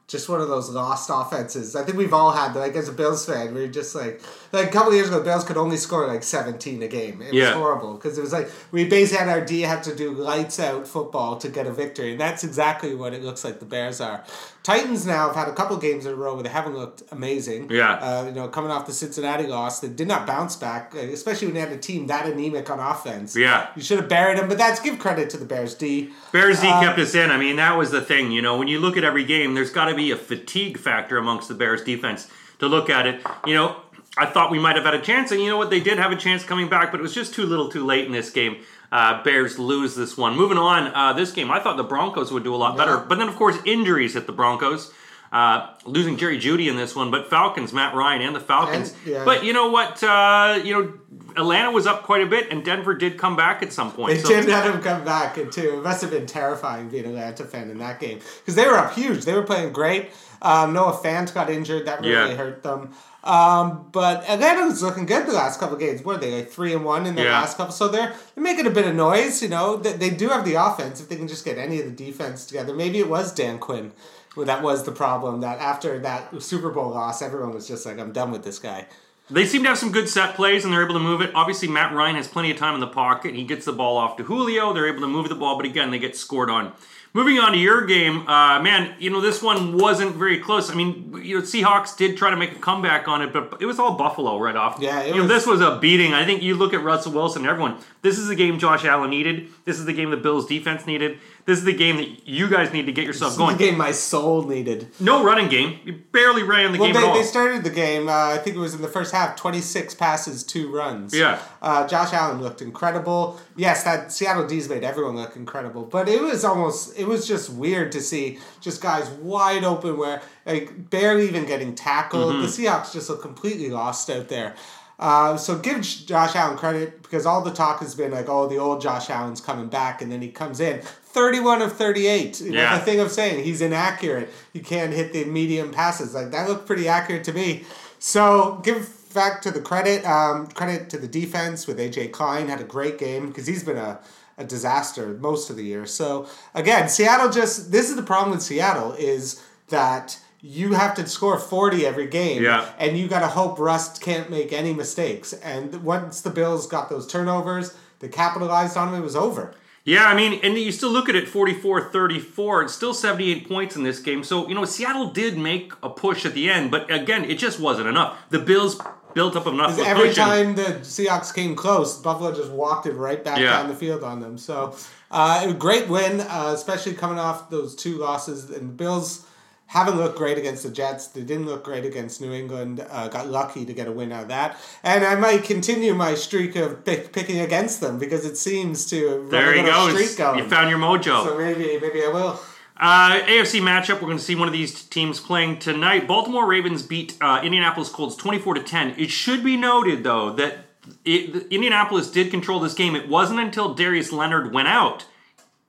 just 0.08 0.26
one 0.28 0.40
of 0.40 0.48
those 0.48 0.70
lost 0.70 1.10
offenses. 1.12 1.76
I 1.76 1.84
think 1.84 1.98
we've 1.98 2.14
all 2.14 2.32
had 2.32 2.54
that. 2.54 2.60
Like 2.60 2.74
as 2.76 2.88
a 2.88 2.92
Bills 2.92 3.26
fan, 3.26 3.52
we're 3.54 3.68
just 3.68 3.94
like 3.94 4.20
like 4.52 4.68
a 4.68 4.70
couple 4.72 4.88
of 4.88 4.94
years 4.94 5.08
ago, 5.08 5.18
the 5.18 5.24
Bills 5.24 5.44
could 5.44 5.58
only 5.58 5.76
score 5.76 6.06
like 6.06 6.22
seventeen 6.22 6.82
a 6.82 6.88
game. 6.88 7.20
It 7.22 7.34
Yeah. 7.34 7.48
was 7.50 7.54
horrible 7.56 7.94
because 7.94 8.16
it 8.16 8.22
was 8.22 8.32
like 8.32 8.50
we 8.72 8.86
basically 8.86 9.24
had 9.26 9.28
our 9.28 9.44
D 9.44 9.60
have 9.60 9.82
to 9.82 9.94
do 9.94 10.12
lights 10.12 10.58
out 10.58 10.88
football 10.88 11.36
to 11.36 11.48
get 11.50 11.66
a 11.66 11.72
victory, 11.72 12.12
and 12.12 12.20
that's 12.20 12.42
exactly 12.42 12.94
what 12.94 13.12
it 13.12 13.22
looks 13.22 13.44
like 13.44 13.60
the 13.60 13.66
Bears 13.66 14.00
are. 14.00 14.24
Titans 14.68 15.06
now 15.06 15.28
have 15.28 15.34
had 15.34 15.48
a 15.48 15.54
couple 15.54 15.78
games 15.78 16.04
in 16.04 16.12
a 16.12 16.14
row 16.14 16.34
where 16.34 16.42
they 16.42 16.50
haven't 16.50 16.76
looked 16.76 17.02
amazing. 17.10 17.70
Yeah. 17.70 17.94
Uh, 17.94 18.26
you 18.26 18.32
know, 18.32 18.48
coming 18.48 18.70
off 18.70 18.84
the 18.84 18.92
Cincinnati 18.92 19.46
loss, 19.46 19.80
they 19.80 19.88
did 19.88 20.06
not 20.06 20.26
bounce 20.26 20.56
back, 20.56 20.92
uh, 20.94 20.98
especially 20.98 21.46
when 21.46 21.54
they 21.54 21.60
had 21.60 21.72
a 21.72 21.78
team 21.78 22.06
that 22.08 22.26
anemic 22.26 22.68
on 22.68 22.78
offense. 22.78 23.34
Yeah. 23.34 23.68
You 23.74 23.80
should 23.80 23.98
have 23.98 24.10
buried 24.10 24.36
them, 24.36 24.46
but 24.46 24.58
that's 24.58 24.78
give 24.78 24.98
credit 24.98 25.30
to 25.30 25.38
the 25.38 25.46
Bears 25.46 25.74
D. 25.74 26.10
Bears 26.32 26.60
D 26.60 26.66
Um, 26.66 26.84
kept 26.84 26.98
us 26.98 27.14
in. 27.14 27.30
I 27.30 27.38
mean, 27.38 27.56
that 27.56 27.78
was 27.78 27.90
the 27.90 28.02
thing. 28.02 28.30
You 28.30 28.42
know, 28.42 28.58
when 28.58 28.68
you 28.68 28.78
look 28.78 28.98
at 28.98 29.04
every 29.04 29.24
game, 29.24 29.54
there's 29.54 29.70
got 29.70 29.86
to 29.86 29.94
be 29.94 30.10
a 30.10 30.16
fatigue 30.16 30.76
factor 30.76 31.16
amongst 31.16 31.48
the 31.48 31.54
Bears 31.54 31.82
defense 31.82 32.28
to 32.58 32.66
look 32.66 32.90
at 32.90 33.06
it. 33.06 33.22
You 33.46 33.54
know, 33.54 33.76
I 34.18 34.26
thought 34.26 34.50
we 34.50 34.58
might 34.58 34.76
have 34.76 34.84
had 34.84 34.92
a 34.92 35.00
chance, 35.00 35.30
and 35.30 35.40
you 35.40 35.48
know 35.48 35.56
what? 35.56 35.70
They 35.70 35.80
did 35.80 35.96
have 35.96 36.12
a 36.12 36.16
chance 36.16 36.44
coming 36.44 36.68
back, 36.68 36.90
but 36.90 37.00
it 37.00 37.02
was 37.02 37.14
just 37.14 37.32
too 37.32 37.46
little, 37.46 37.70
too 37.70 37.86
late 37.86 38.04
in 38.04 38.12
this 38.12 38.28
game. 38.28 38.58
Uh, 38.90 39.22
Bears 39.22 39.58
lose 39.58 39.94
this 39.94 40.16
one. 40.16 40.34
Moving 40.36 40.56
on, 40.58 40.94
uh, 40.94 41.12
this 41.12 41.30
game, 41.32 41.50
I 41.50 41.60
thought 41.60 41.76
the 41.76 41.84
Broncos 41.84 42.32
would 42.32 42.42
do 42.44 42.54
a 42.54 42.56
lot 42.56 42.76
better, 42.76 42.92
Yeah. 42.94 43.04
but 43.08 43.18
then 43.18 43.28
of 43.28 43.36
course 43.36 43.56
injuries 43.66 44.14
hit 44.14 44.26
the 44.26 44.32
Broncos. 44.32 44.92
Uh, 45.30 45.66
losing 45.84 46.16
Jerry 46.16 46.38
Jeudy 46.38 46.68
in 46.70 46.76
this 46.76 46.96
one, 46.96 47.10
but 47.10 47.28
Falcons, 47.28 47.74
Matt 47.74 47.94
Ryan, 47.94 48.22
and 48.22 48.34
the 48.34 48.40
Falcons. 48.40 48.94
And- 49.04 49.12
yeah. 49.12 49.24
But 49.26 49.44
you 49.44 49.52
know 49.52 49.68
what? 49.68 50.02
Uh, 50.02 50.58
you 50.64 50.72
know, 50.72 50.92
Atlanta 51.36 51.70
was 51.70 51.86
up 51.86 52.04
quite 52.04 52.22
a 52.22 52.26
bit, 52.26 52.50
and 52.50 52.64
Denver 52.64 52.94
did 52.94 53.18
come 53.18 53.36
back 53.36 53.62
at 53.62 53.70
some 53.70 53.92
point. 53.92 54.14
They 54.14 54.22
So- 54.22 54.28
did 54.30 54.46
let 54.46 54.64
him 54.64 54.80
come 54.80 55.04
back, 55.04 55.36
and 55.36 55.52
too. 55.52 55.74
It 55.76 55.82
must 55.84 56.00
have 56.00 56.10
been 56.10 56.24
terrifying 56.24 56.88
being 56.88 57.04
an 57.04 57.10
Atlanta 57.10 57.44
fan 57.44 57.68
in 57.68 57.76
that 57.76 58.00
game 58.00 58.20
because 58.40 58.54
they 58.54 58.66
were 58.66 58.78
up 58.78 58.94
huge. 58.94 59.26
They 59.26 59.34
were 59.34 59.42
playing 59.42 59.74
great. 59.74 60.12
Um, 60.42 60.72
Noah 60.72 60.92
Fant 61.02 61.32
got 61.34 61.50
injured. 61.50 61.86
That 61.86 62.00
really 62.00 62.12
Yeah. 62.12 62.36
hurt 62.36 62.62
them. 62.62 62.90
Um, 63.24 63.86
but 63.92 64.28
Atlanta 64.28 64.64
was 64.66 64.82
looking 64.82 65.04
good 65.04 65.26
the 65.26 65.32
last 65.32 65.58
couple 65.60 65.74
of 65.74 65.80
games. 65.80 66.02
were 66.02 66.16
they 66.16 66.36
like 66.36 66.50
three 66.50 66.72
and 66.72 66.84
one 66.84 67.04
in 67.06 67.14
their 67.14 67.26
Yeah. 67.26 67.40
last 67.40 67.56
couple? 67.56 67.72
So 67.72 67.88
they're 67.88 68.14
they're 68.34 68.44
making 68.44 68.66
a 68.66 68.70
bit 68.70 68.86
of 68.86 68.94
noise. 68.94 69.42
You 69.42 69.48
know, 69.48 69.76
they, 69.76 69.92
they 69.92 70.10
do 70.10 70.28
have 70.28 70.44
the 70.44 70.54
offense 70.54 71.00
if 71.00 71.08
they 71.08 71.16
can 71.16 71.28
just 71.28 71.44
get 71.44 71.58
any 71.58 71.80
of 71.80 71.84
the 71.86 71.90
defense 71.92 72.46
together. 72.46 72.72
Maybe 72.74 72.98
it 73.00 73.08
was 73.08 73.32
Dan 73.32 73.58
Quinn. 73.58 73.92
Well, 74.36 74.46
that 74.46 74.62
was 74.62 74.84
the 74.84 74.92
problem. 74.92 75.40
That 75.40 75.58
after 75.58 75.98
that 75.98 76.42
Super 76.42 76.70
Bowl 76.70 76.90
loss, 76.90 77.20
everyone 77.20 77.52
was 77.52 77.66
just 77.66 77.84
like, 77.84 77.98
"I'm 77.98 78.12
done 78.12 78.30
with 78.30 78.44
this 78.44 78.58
guy." 78.60 78.86
They 79.30 79.44
seem 79.44 79.62
to 79.64 79.68
have 79.68 79.78
some 79.78 79.92
good 79.92 80.08
set 80.08 80.34
plays 80.36 80.64
and 80.64 80.72
they're 80.72 80.82
able 80.82 80.94
to 80.94 81.00
move 81.00 81.20
it. 81.20 81.30
Obviously, 81.34 81.68
Matt 81.68 81.92
Ryan 81.92 82.16
has 82.16 82.28
plenty 82.28 82.50
of 82.50 82.56
time 82.56 82.72
in 82.74 82.80
the 82.80 82.86
pocket. 82.86 83.34
He 83.34 83.44
gets 83.44 83.66
the 83.66 83.74
ball 83.74 83.98
off 83.98 84.16
to 84.16 84.22
Julio. 84.22 84.72
They're 84.72 84.86
able 84.88 85.00
to 85.02 85.06
move 85.06 85.28
the 85.28 85.34
ball, 85.34 85.56
but 85.56 85.66
again, 85.66 85.90
they 85.90 85.98
get 85.98 86.16
scored 86.16 86.48
on. 86.48 86.72
Moving 87.14 87.38
on 87.38 87.52
to 87.52 87.58
your 87.58 87.86
game, 87.86 88.28
uh, 88.28 88.60
man, 88.60 88.94
you 88.98 89.08
know, 89.08 89.20
this 89.20 89.42
one 89.42 89.78
wasn't 89.78 90.16
very 90.16 90.38
close. 90.38 90.70
I 90.70 90.74
mean, 90.74 91.18
you 91.22 91.38
know, 91.38 91.42
Seahawks 91.42 91.96
did 91.96 92.18
try 92.18 92.30
to 92.30 92.36
make 92.36 92.52
a 92.52 92.58
comeback 92.58 93.08
on 93.08 93.22
it, 93.22 93.32
but 93.32 93.56
it 93.60 93.66
was 93.66 93.78
all 93.78 93.94
Buffalo 93.94 94.38
right 94.38 94.54
off. 94.54 94.78
Yeah, 94.78 95.00
it 95.00 95.14
you 95.14 95.22
know, 95.22 95.26
this 95.26 95.46
was 95.46 95.62
a 95.62 95.78
beating. 95.78 96.12
I 96.12 96.26
think 96.26 96.42
you 96.42 96.54
look 96.54 96.74
at 96.74 96.82
Russell 96.82 97.12
Wilson, 97.12 97.46
everyone, 97.46 97.78
this 98.02 98.18
is 98.18 98.28
the 98.28 98.34
game 98.34 98.58
Josh 98.58 98.84
Allen 98.84 99.10
needed. 99.10 99.48
This 99.64 99.78
is 99.78 99.86
the 99.86 99.94
game 99.94 100.10
the 100.10 100.18
Bills 100.18 100.46
defense 100.46 100.86
needed. 100.86 101.18
This 101.48 101.60
is 101.60 101.64
the 101.64 101.72
game 101.72 101.96
that 101.96 102.28
you 102.28 102.46
guys 102.46 102.74
need 102.74 102.84
to 102.84 102.92
get 102.92 103.06
yourself 103.06 103.30
This 103.30 103.32
is 103.32 103.38
the 103.38 103.44
going. 103.46 103.56
game 103.56 103.78
my 103.78 103.90
soul 103.90 104.42
needed. 104.42 104.88
No 105.00 105.24
running 105.24 105.48
game. 105.48 105.80
You 105.82 105.94
barely 106.12 106.42
ran 106.42 106.72
the 106.72 106.78
Well, 106.78 106.88
game 106.88 106.96
at 106.96 107.00
they, 107.00 107.06
all. 107.06 107.14
they 107.14 107.22
started 107.22 107.64
the 107.64 107.70
game. 107.70 108.06
Uh, 108.06 108.12
I 108.12 108.36
think 108.36 108.54
it 108.54 108.58
was 108.58 108.74
in 108.74 108.82
the 108.82 108.88
first 108.88 109.12
half. 109.14 109.34
Twenty 109.34 109.62
six 109.62 109.94
passes, 109.94 110.44
two 110.44 110.70
runs. 110.70 111.14
Yeah. 111.14 111.38
Uh, 111.62 111.88
Josh 111.88 112.12
Allen 112.12 112.42
looked 112.42 112.60
incredible. 112.60 113.40
Yes, 113.56 113.82
that 113.84 114.12
Seattle 114.12 114.46
D's 114.46 114.68
made 114.68 114.84
everyone 114.84 115.16
look 115.16 115.36
incredible, 115.36 115.84
but 115.84 116.06
it 116.06 116.20
was 116.20 116.44
almost 116.44 116.98
it 116.98 117.06
was 117.08 117.26
just 117.26 117.48
weird 117.48 117.92
to 117.92 118.02
see 118.02 118.38
just 118.60 118.82
guys 118.82 119.08
wide 119.08 119.64
open 119.64 119.96
where 119.96 120.20
like 120.44 120.90
barely 120.90 121.26
even 121.28 121.46
getting 121.46 121.74
tackled. 121.74 122.34
Mm-hmm. 122.34 122.42
The 122.42 122.48
Seahawks 122.48 122.92
just 122.92 123.08
look 123.08 123.22
completely 123.22 123.70
lost 123.70 124.10
out 124.10 124.28
there. 124.28 124.54
Uh, 124.98 125.36
so 125.36 125.56
give 125.58 125.80
Josh 125.82 126.34
Allen 126.34 126.56
credit 126.58 127.02
because 127.02 127.24
all 127.24 127.40
the 127.42 127.52
talk 127.52 127.78
has 127.80 127.94
been 127.94 128.10
like, 128.10 128.28
oh, 128.28 128.48
the 128.48 128.56
old 128.56 128.80
Josh 128.80 129.08
Allen's 129.10 129.40
coming 129.40 129.68
back, 129.68 130.02
and 130.02 130.10
then 130.10 130.20
he 130.20 130.28
comes 130.30 130.58
in 130.58 130.80
31 130.80 131.62
of 131.62 131.72
38. 131.76 132.40
You 132.40 132.50
know, 132.50 132.60
Yeah. 132.60 132.78
the 132.78 132.84
thing 132.84 132.98
of 132.98 133.12
saying 133.12 133.44
he's 133.44 133.60
inaccurate. 133.60 134.28
He 134.52 134.60
can't 134.60 134.92
hit 134.92 135.12
the 135.12 135.24
medium 135.24 135.70
passes. 135.70 136.14
Like 136.14 136.32
that 136.32 136.48
looked 136.48 136.66
pretty 136.66 136.88
accurate 136.88 137.22
to 137.24 137.32
me. 137.32 137.64
So 138.00 138.60
give 138.64 138.94
back 139.14 139.40
to 139.42 139.50
the 139.50 139.60
credit. 139.60 140.04
Um, 140.04 140.48
credit 140.48 140.90
to 140.90 140.98
the 140.98 141.08
defense 141.08 141.66
with 141.66 141.78
AJ 141.78 142.12
Klein 142.12 142.48
had 142.48 142.60
a 142.60 142.64
great 142.64 142.98
game 142.98 143.28
because 143.28 143.46
he's 143.46 143.62
been 143.64 143.78
a, 143.78 144.00
a 144.36 144.44
disaster 144.44 145.16
most 145.20 145.48
of 145.48 145.56
the 145.56 145.64
year. 145.64 145.86
So 145.86 146.26
again, 146.54 146.88
Seattle 146.88 147.30
just 147.30 147.70
this 147.72 147.88
is 147.88 147.94
the 147.96 148.02
problem 148.02 148.32
with 148.32 148.42
Seattle 148.42 148.92
is 148.94 149.42
that 149.68 150.18
you 150.40 150.72
have 150.74 150.94
to 150.94 151.06
score 151.08 151.38
40 151.38 151.84
every 151.86 152.06
game 152.06 152.42
Yeah. 152.42 152.68
and 152.78 152.96
you 152.96 153.08
got 153.08 153.20
to 153.20 153.26
hope 153.26 153.58
Rust 153.58 154.00
can't 154.00 154.30
make 154.30 154.52
any 154.52 154.72
mistakes. 154.72 155.32
And 155.32 155.82
once 155.82 156.20
the 156.20 156.30
Bills 156.30 156.66
got 156.66 156.88
those 156.88 157.06
turnovers, 157.06 157.74
they 158.00 158.08
capitalized 158.08 158.76
on 158.76 158.92
them, 158.92 159.00
it 159.00 159.04
was 159.04 159.16
over. 159.16 159.54
Yeah, 159.84 160.04
I 160.04 160.14
mean, 160.14 160.38
and 160.42 160.54
you 160.58 160.70
still 160.70 160.90
look 160.90 161.08
at 161.08 161.16
it 161.16 161.26
44 161.28 161.90
34. 161.90 162.62
It's 162.62 162.74
still 162.74 162.92
78 162.92 163.48
points 163.48 163.74
in 163.74 163.84
this 163.84 164.00
game. 164.00 164.22
So, 164.22 164.46
you 164.48 164.54
know, 164.54 164.64
Seattle 164.66 165.10
did 165.10 165.38
make 165.38 165.72
a 165.82 165.88
push 165.88 166.26
at 166.26 166.34
the 166.34 166.50
end, 166.50 166.70
but 166.70 166.90
again, 166.90 167.24
it 167.24 167.38
just 167.38 167.58
wasn't 167.58 167.88
enough. 167.88 168.18
The 168.28 168.38
Bills 168.38 168.80
built 169.14 169.34
up 169.34 169.46
enough 169.46 169.78
Every 169.78 170.12
time 170.12 170.54
the 170.54 170.80
Seahawks 170.82 171.34
came 171.34 171.56
close, 171.56 171.96
Buffalo 171.96 172.32
just 172.34 172.50
walked 172.50 172.86
it 172.86 172.92
right 172.92 173.24
back 173.24 173.38
Yeah. 173.38 173.50
down 173.58 173.68
the 173.68 173.74
field 173.74 174.04
on 174.04 174.20
them. 174.20 174.36
So, 174.36 174.76
uh, 175.10 175.46
a 175.48 175.54
great 175.54 175.88
win, 175.88 176.20
uh, 176.20 176.52
especially 176.54 176.92
coming 176.92 177.18
off 177.18 177.48
those 177.48 177.74
two 177.74 177.96
losses. 177.96 178.50
And 178.50 178.68
the 178.68 178.74
Bills 178.74 179.24
haven't 179.68 179.96
looked 179.96 180.16
great 180.18 180.36
against 180.38 180.62
the 180.64 180.70
Jets. 180.70 181.06
They 181.08 181.22
didn't 181.22 181.46
look 181.46 181.62
great 181.64 181.84
against 181.84 182.20
New 182.20 182.32
England. 182.32 182.84
Uh, 182.90 183.08
got 183.08 183.28
lucky 183.28 183.64
to 183.64 183.72
get 183.72 183.86
a 183.86 183.92
win 183.92 184.12
out 184.12 184.22
of 184.22 184.28
that. 184.28 184.56
And 184.82 185.04
I 185.04 185.14
might 185.14 185.44
continue 185.44 185.94
my 185.94 186.14
streak 186.14 186.56
of 186.56 186.84
pick, 186.84 187.12
picking 187.12 187.40
against 187.40 187.80
them 187.80 187.98
because 187.98 188.24
it 188.24 188.36
seems 188.36 188.86
to 188.90 189.06
have 189.08 189.30
There 189.30 189.52
a 189.52 189.56
he 189.58 189.62
goes. 189.62 189.92
streak 189.94 190.18
going. 190.18 190.38
You 190.40 190.48
found 190.48 190.70
your 190.70 190.78
mojo. 190.78 191.24
so 191.24 191.38
maybe 191.38 191.78
maybe 191.80 192.02
I 192.02 192.08
will. 192.08 192.40
Uh, 192.80 193.20
AFC 193.22 193.60
matchup. 193.60 193.94
We're 193.94 194.06
going 194.06 194.18
to 194.18 194.22
see 194.24 194.36
one 194.36 194.46
of 194.46 194.52
these 194.54 194.84
teams 194.84 195.18
playing 195.20 195.58
tonight. 195.58 196.06
Baltimore 196.06 196.46
Ravens 196.46 196.82
beat 196.84 197.16
uh, 197.20 197.40
Indianapolis 197.42 197.88
Colts 197.88 198.14
twenty-four 198.16 198.54
to 198.54 198.62
ten. 198.62 198.94
It 198.96 199.10
should 199.10 199.42
be 199.42 199.56
noted 199.56 200.04
though 200.04 200.32
that 200.34 200.58
it, 201.04 201.48
Indianapolis 201.52 202.10
did 202.10 202.30
control 202.30 202.60
this 202.60 202.74
game. 202.74 202.94
It 202.94 203.08
wasn't 203.08 203.40
until 203.40 203.74
Darius 203.74 204.12
Leonard 204.12 204.54
went 204.54 204.68
out 204.68 205.06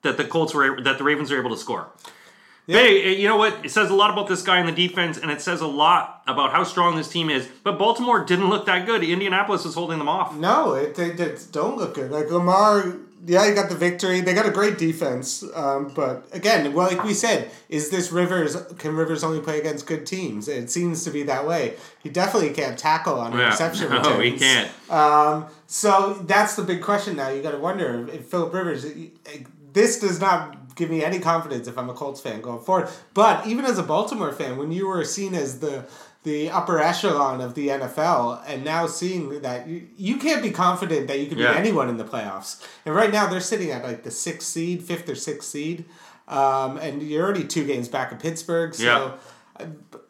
that 0.04 0.18
the 0.18 0.24
Colts 0.24 0.54
were 0.54 0.80
that 0.82 0.98
the 1.00 1.04
Ravens 1.04 1.32
were 1.32 1.40
able 1.40 1.50
to 1.50 1.58
score. 1.58 1.88
Hey, 2.78 3.16
you 3.16 3.28
know 3.28 3.38
what? 3.38 3.66
It 3.66 3.72
says 3.72 3.90
a 3.90 3.96
lot 3.96 4.12
about 4.12 4.28
this 4.28 4.44
guy 4.44 4.60
in 4.60 4.68
the 4.68 4.72
defense, 4.72 5.18
and 5.18 5.32
it 5.32 5.42
says 5.42 5.62
a 5.62 5.68
lot 5.68 6.22
about 6.28 6.52
how 6.52 6.64
strong 6.64 6.96
this 6.96 7.10
team 7.10 7.30
is. 7.30 7.48
But 7.64 7.80
Baltimore 7.80 8.24
didn't 8.24 8.50
look 8.50 8.68
that 8.68 8.86
good. 8.86 9.04
Indianapolis 9.04 9.66
was 9.66 9.74
holding 9.74 9.98
them 9.98 10.08
off. 10.08 10.36
No, 10.36 10.74
it, 10.74 10.94
they, 10.96 11.10
they 11.12 11.36
don't 11.52 11.78
look 11.78 11.96
good. 11.96 12.12
Like 12.12 12.30
Lamar, 12.30 12.96
yeah, 13.26 13.48
he 13.48 13.56
got 13.56 13.70
the 13.70 13.76
victory. 13.76 14.22
They 14.22 14.36
got 14.36 14.46
a 14.46 14.52
great 14.52 14.78
defense, 14.78 15.44
um, 15.56 15.92
but 15.96 16.28
again, 16.32 16.72
well, 16.74 16.88
like 16.88 17.04
we 17.04 17.16
said, 17.16 17.50
is 17.70 17.90
this 17.90 18.12
Rivers? 18.12 18.56
Can 18.78 18.96
Rivers 18.96 19.24
only 19.24 19.40
play 19.42 19.60
against 19.60 19.88
good 19.88 20.06
teams? 20.06 20.48
It 20.48 20.70
seems 20.70 21.04
to 21.06 21.10
be 21.12 21.24
that 21.24 21.48
way. 21.48 21.74
He 22.04 22.10
definitely 22.10 22.52
can't 22.52 22.78
tackle 22.78 23.20
on 23.20 23.34
Yeah. 23.34 23.48
interception 23.48 23.90
No, 23.90 23.98
returns. 23.98 24.24
he 24.24 24.38
can't. 24.38 24.92
Um, 24.92 25.48
so 25.66 26.14
that's 26.28 26.56
the 26.56 26.64
big 26.64 26.84
question 26.84 27.16
now. 27.18 27.30
You 27.30 27.42
got 27.42 27.52
to 27.52 27.58
wonder 27.58 28.08
if 28.14 28.26
Philip 28.28 28.54
Rivers. 28.54 28.86
This 29.74 30.00
does 30.00 30.20
not 30.20 30.59
give 30.80 30.90
me 30.90 31.04
any 31.04 31.20
confidence 31.20 31.68
if 31.68 31.78
I'm 31.78 31.90
a 31.90 31.94
Colts 31.94 32.20
fan 32.22 32.42
going 32.42 32.62
forward. 32.62 32.88
But 33.14 33.46
even 33.46 33.66
as 33.66 33.78
a 33.78 33.84
Baltimore 33.84 34.32
fan, 34.32 34.58
when 34.58 34.72
you 34.72 34.88
were 34.88 35.04
seen 35.06 35.36
as 35.36 35.60
the 35.60 35.86
the 36.24 36.50
upper 36.50 36.80
echelon 36.82 37.40
of 37.40 37.54
the 37.56 37.70
NFL, 37.70 38.42
and 38.46 38.66
now 38.66 38.88
seeing 38.88 39.42
that 39.42 39.68
you, 39.68 39.88
you 39.96 40.18
can't 40.18 40.42
be 40.42 40.52
confident 40.52 41.08
that 41.08 41.18
you 41.20 41.28
can 41.28 41.38
Yeah. 41.38 41.54
beat 41.54 41.60
anyone 41.60 41.88
in 41.88 41.96
the 41.98 42.04
playoffs. 42.04 42.62
And 42.86 42.94
right 42.94 43.10
now 43.12 43.28
they're 43.28 43.40
sitting 43.40 43.72
at 43.72 43.84
like 43.84 44.04
the 44.04 44.12
sixth 44.12 44.48
seed, 44.48 44.84
fifth 44.84 45.08
or 45.08 45.16
sixth 45.16 45.48
seed, 45.50 45.86
um, 46.28 46.78
and 46.78 47.02
you're 47.02 47.24
already 47.24 47.46
two 47.46 47.66
games 47.66 47.88
back 47.88 48.12
of 48.12 48.20
Pittsburgh. 48.20 48.74
So. 48.74 48.84
Yeah. 48.84 49.12
uh, 49.60 49.66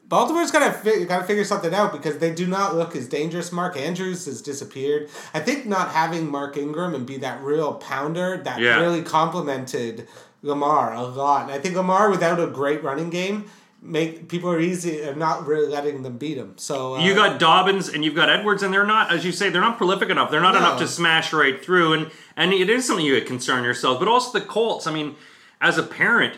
Baltimore's 0.08 0.50
got 0.50 0.66
to 0.66 0.72
fi- 0.72 1.06
got 1.06 1.20
to 1.20 1.24
figure 1.26 1.44
something 1.46 1.72
out 1.72 1.92
because 1.92 2.18
they 2.18 2.34
do 2.34 2.48
not 2.48 2.76
look 2.76 2.96
as 2.96 3.08
dangerous. 3.08 3.52
Mark 3.52 3.78
Andrews 3.78 4.26
has 4.26 4.42
disappeared. 4.42 5.08
I 5.36 5.40
think 5.40 5.68
not 5.68 5.90
having 5.92 6.32
Mark 6.32 6.58
Ingram 6.58 6.96
and 6.96 7.06
be 7.06 7.18
that 7.18 7.44
real 7.44 7.76
pounder 7.76 8.42
that 8.44 8.60
Yeah. 8.60 8.80
really 8.80 9.04
complemented 9.04 10.08
Lamar 10.42 10.94
a 10.94 11.04
lot. 11.04 11.44
And 11.44 11.52
I 11.52 11.60
think 11.60 11.76
Lamar 11.76 12.10
without 12.10 12.40
a 12.40 12.48
great 12.48 12.84
running 12.84 13.10
game 13.10 13.46
make 13.82 14.28
people 14.28 14.50
are 14.50 14.60
easy 14.60 15.02
are 15.04 15.16
not 15.16 15.48
really 15.48 15.68
letting 15.68 16.04
them 16.04 16.18
beat 16.18 16.38
him. 16.38 16.54
So 16.58 16.96
uh, 16.96 17.00
You 17.00 17.16
got 17.16 17.40
Dobbins 17.40 17.88
and 17.88 18.04
you've 18.04 18.16
got 18.16 18.30
Edwards, 18.30 18.62
and 18.62 18.74
they're 18.74 18.86
not, 18.86 19.12
as 19.12 19.24
you 19.24 19.32
say, 19.32 19.50
they're 19.50 19.62
not 19.62 19.78
prolific 19.78 20.10
enough. 20.10 20.30
They're 20.32 20.42
not 20.42 20.54
No. 20.54 20.60
enough 20.60 20.80
to 20.80 20.88
smash 20.88 21.32
right 21.34 21.64
through, 21.64 21.94
and 21.94 22.12
and 22.36 22.54
it 22.54 22.70
is 22.70 22.86
something 22.86 23.06
you 23.06 23.14
would 23.14 23.26
concern 23.26 23.64
yourself. 23.64 24.00
But 24.00 24.08
also 24.08 24.38
the 24.38 24.46
Colts. 24.46 24.86
I 24.88 24.94
mean, 24.94 25.16
as 25.62 25.78
a 25.78 25.84
parent, 25.84 26.38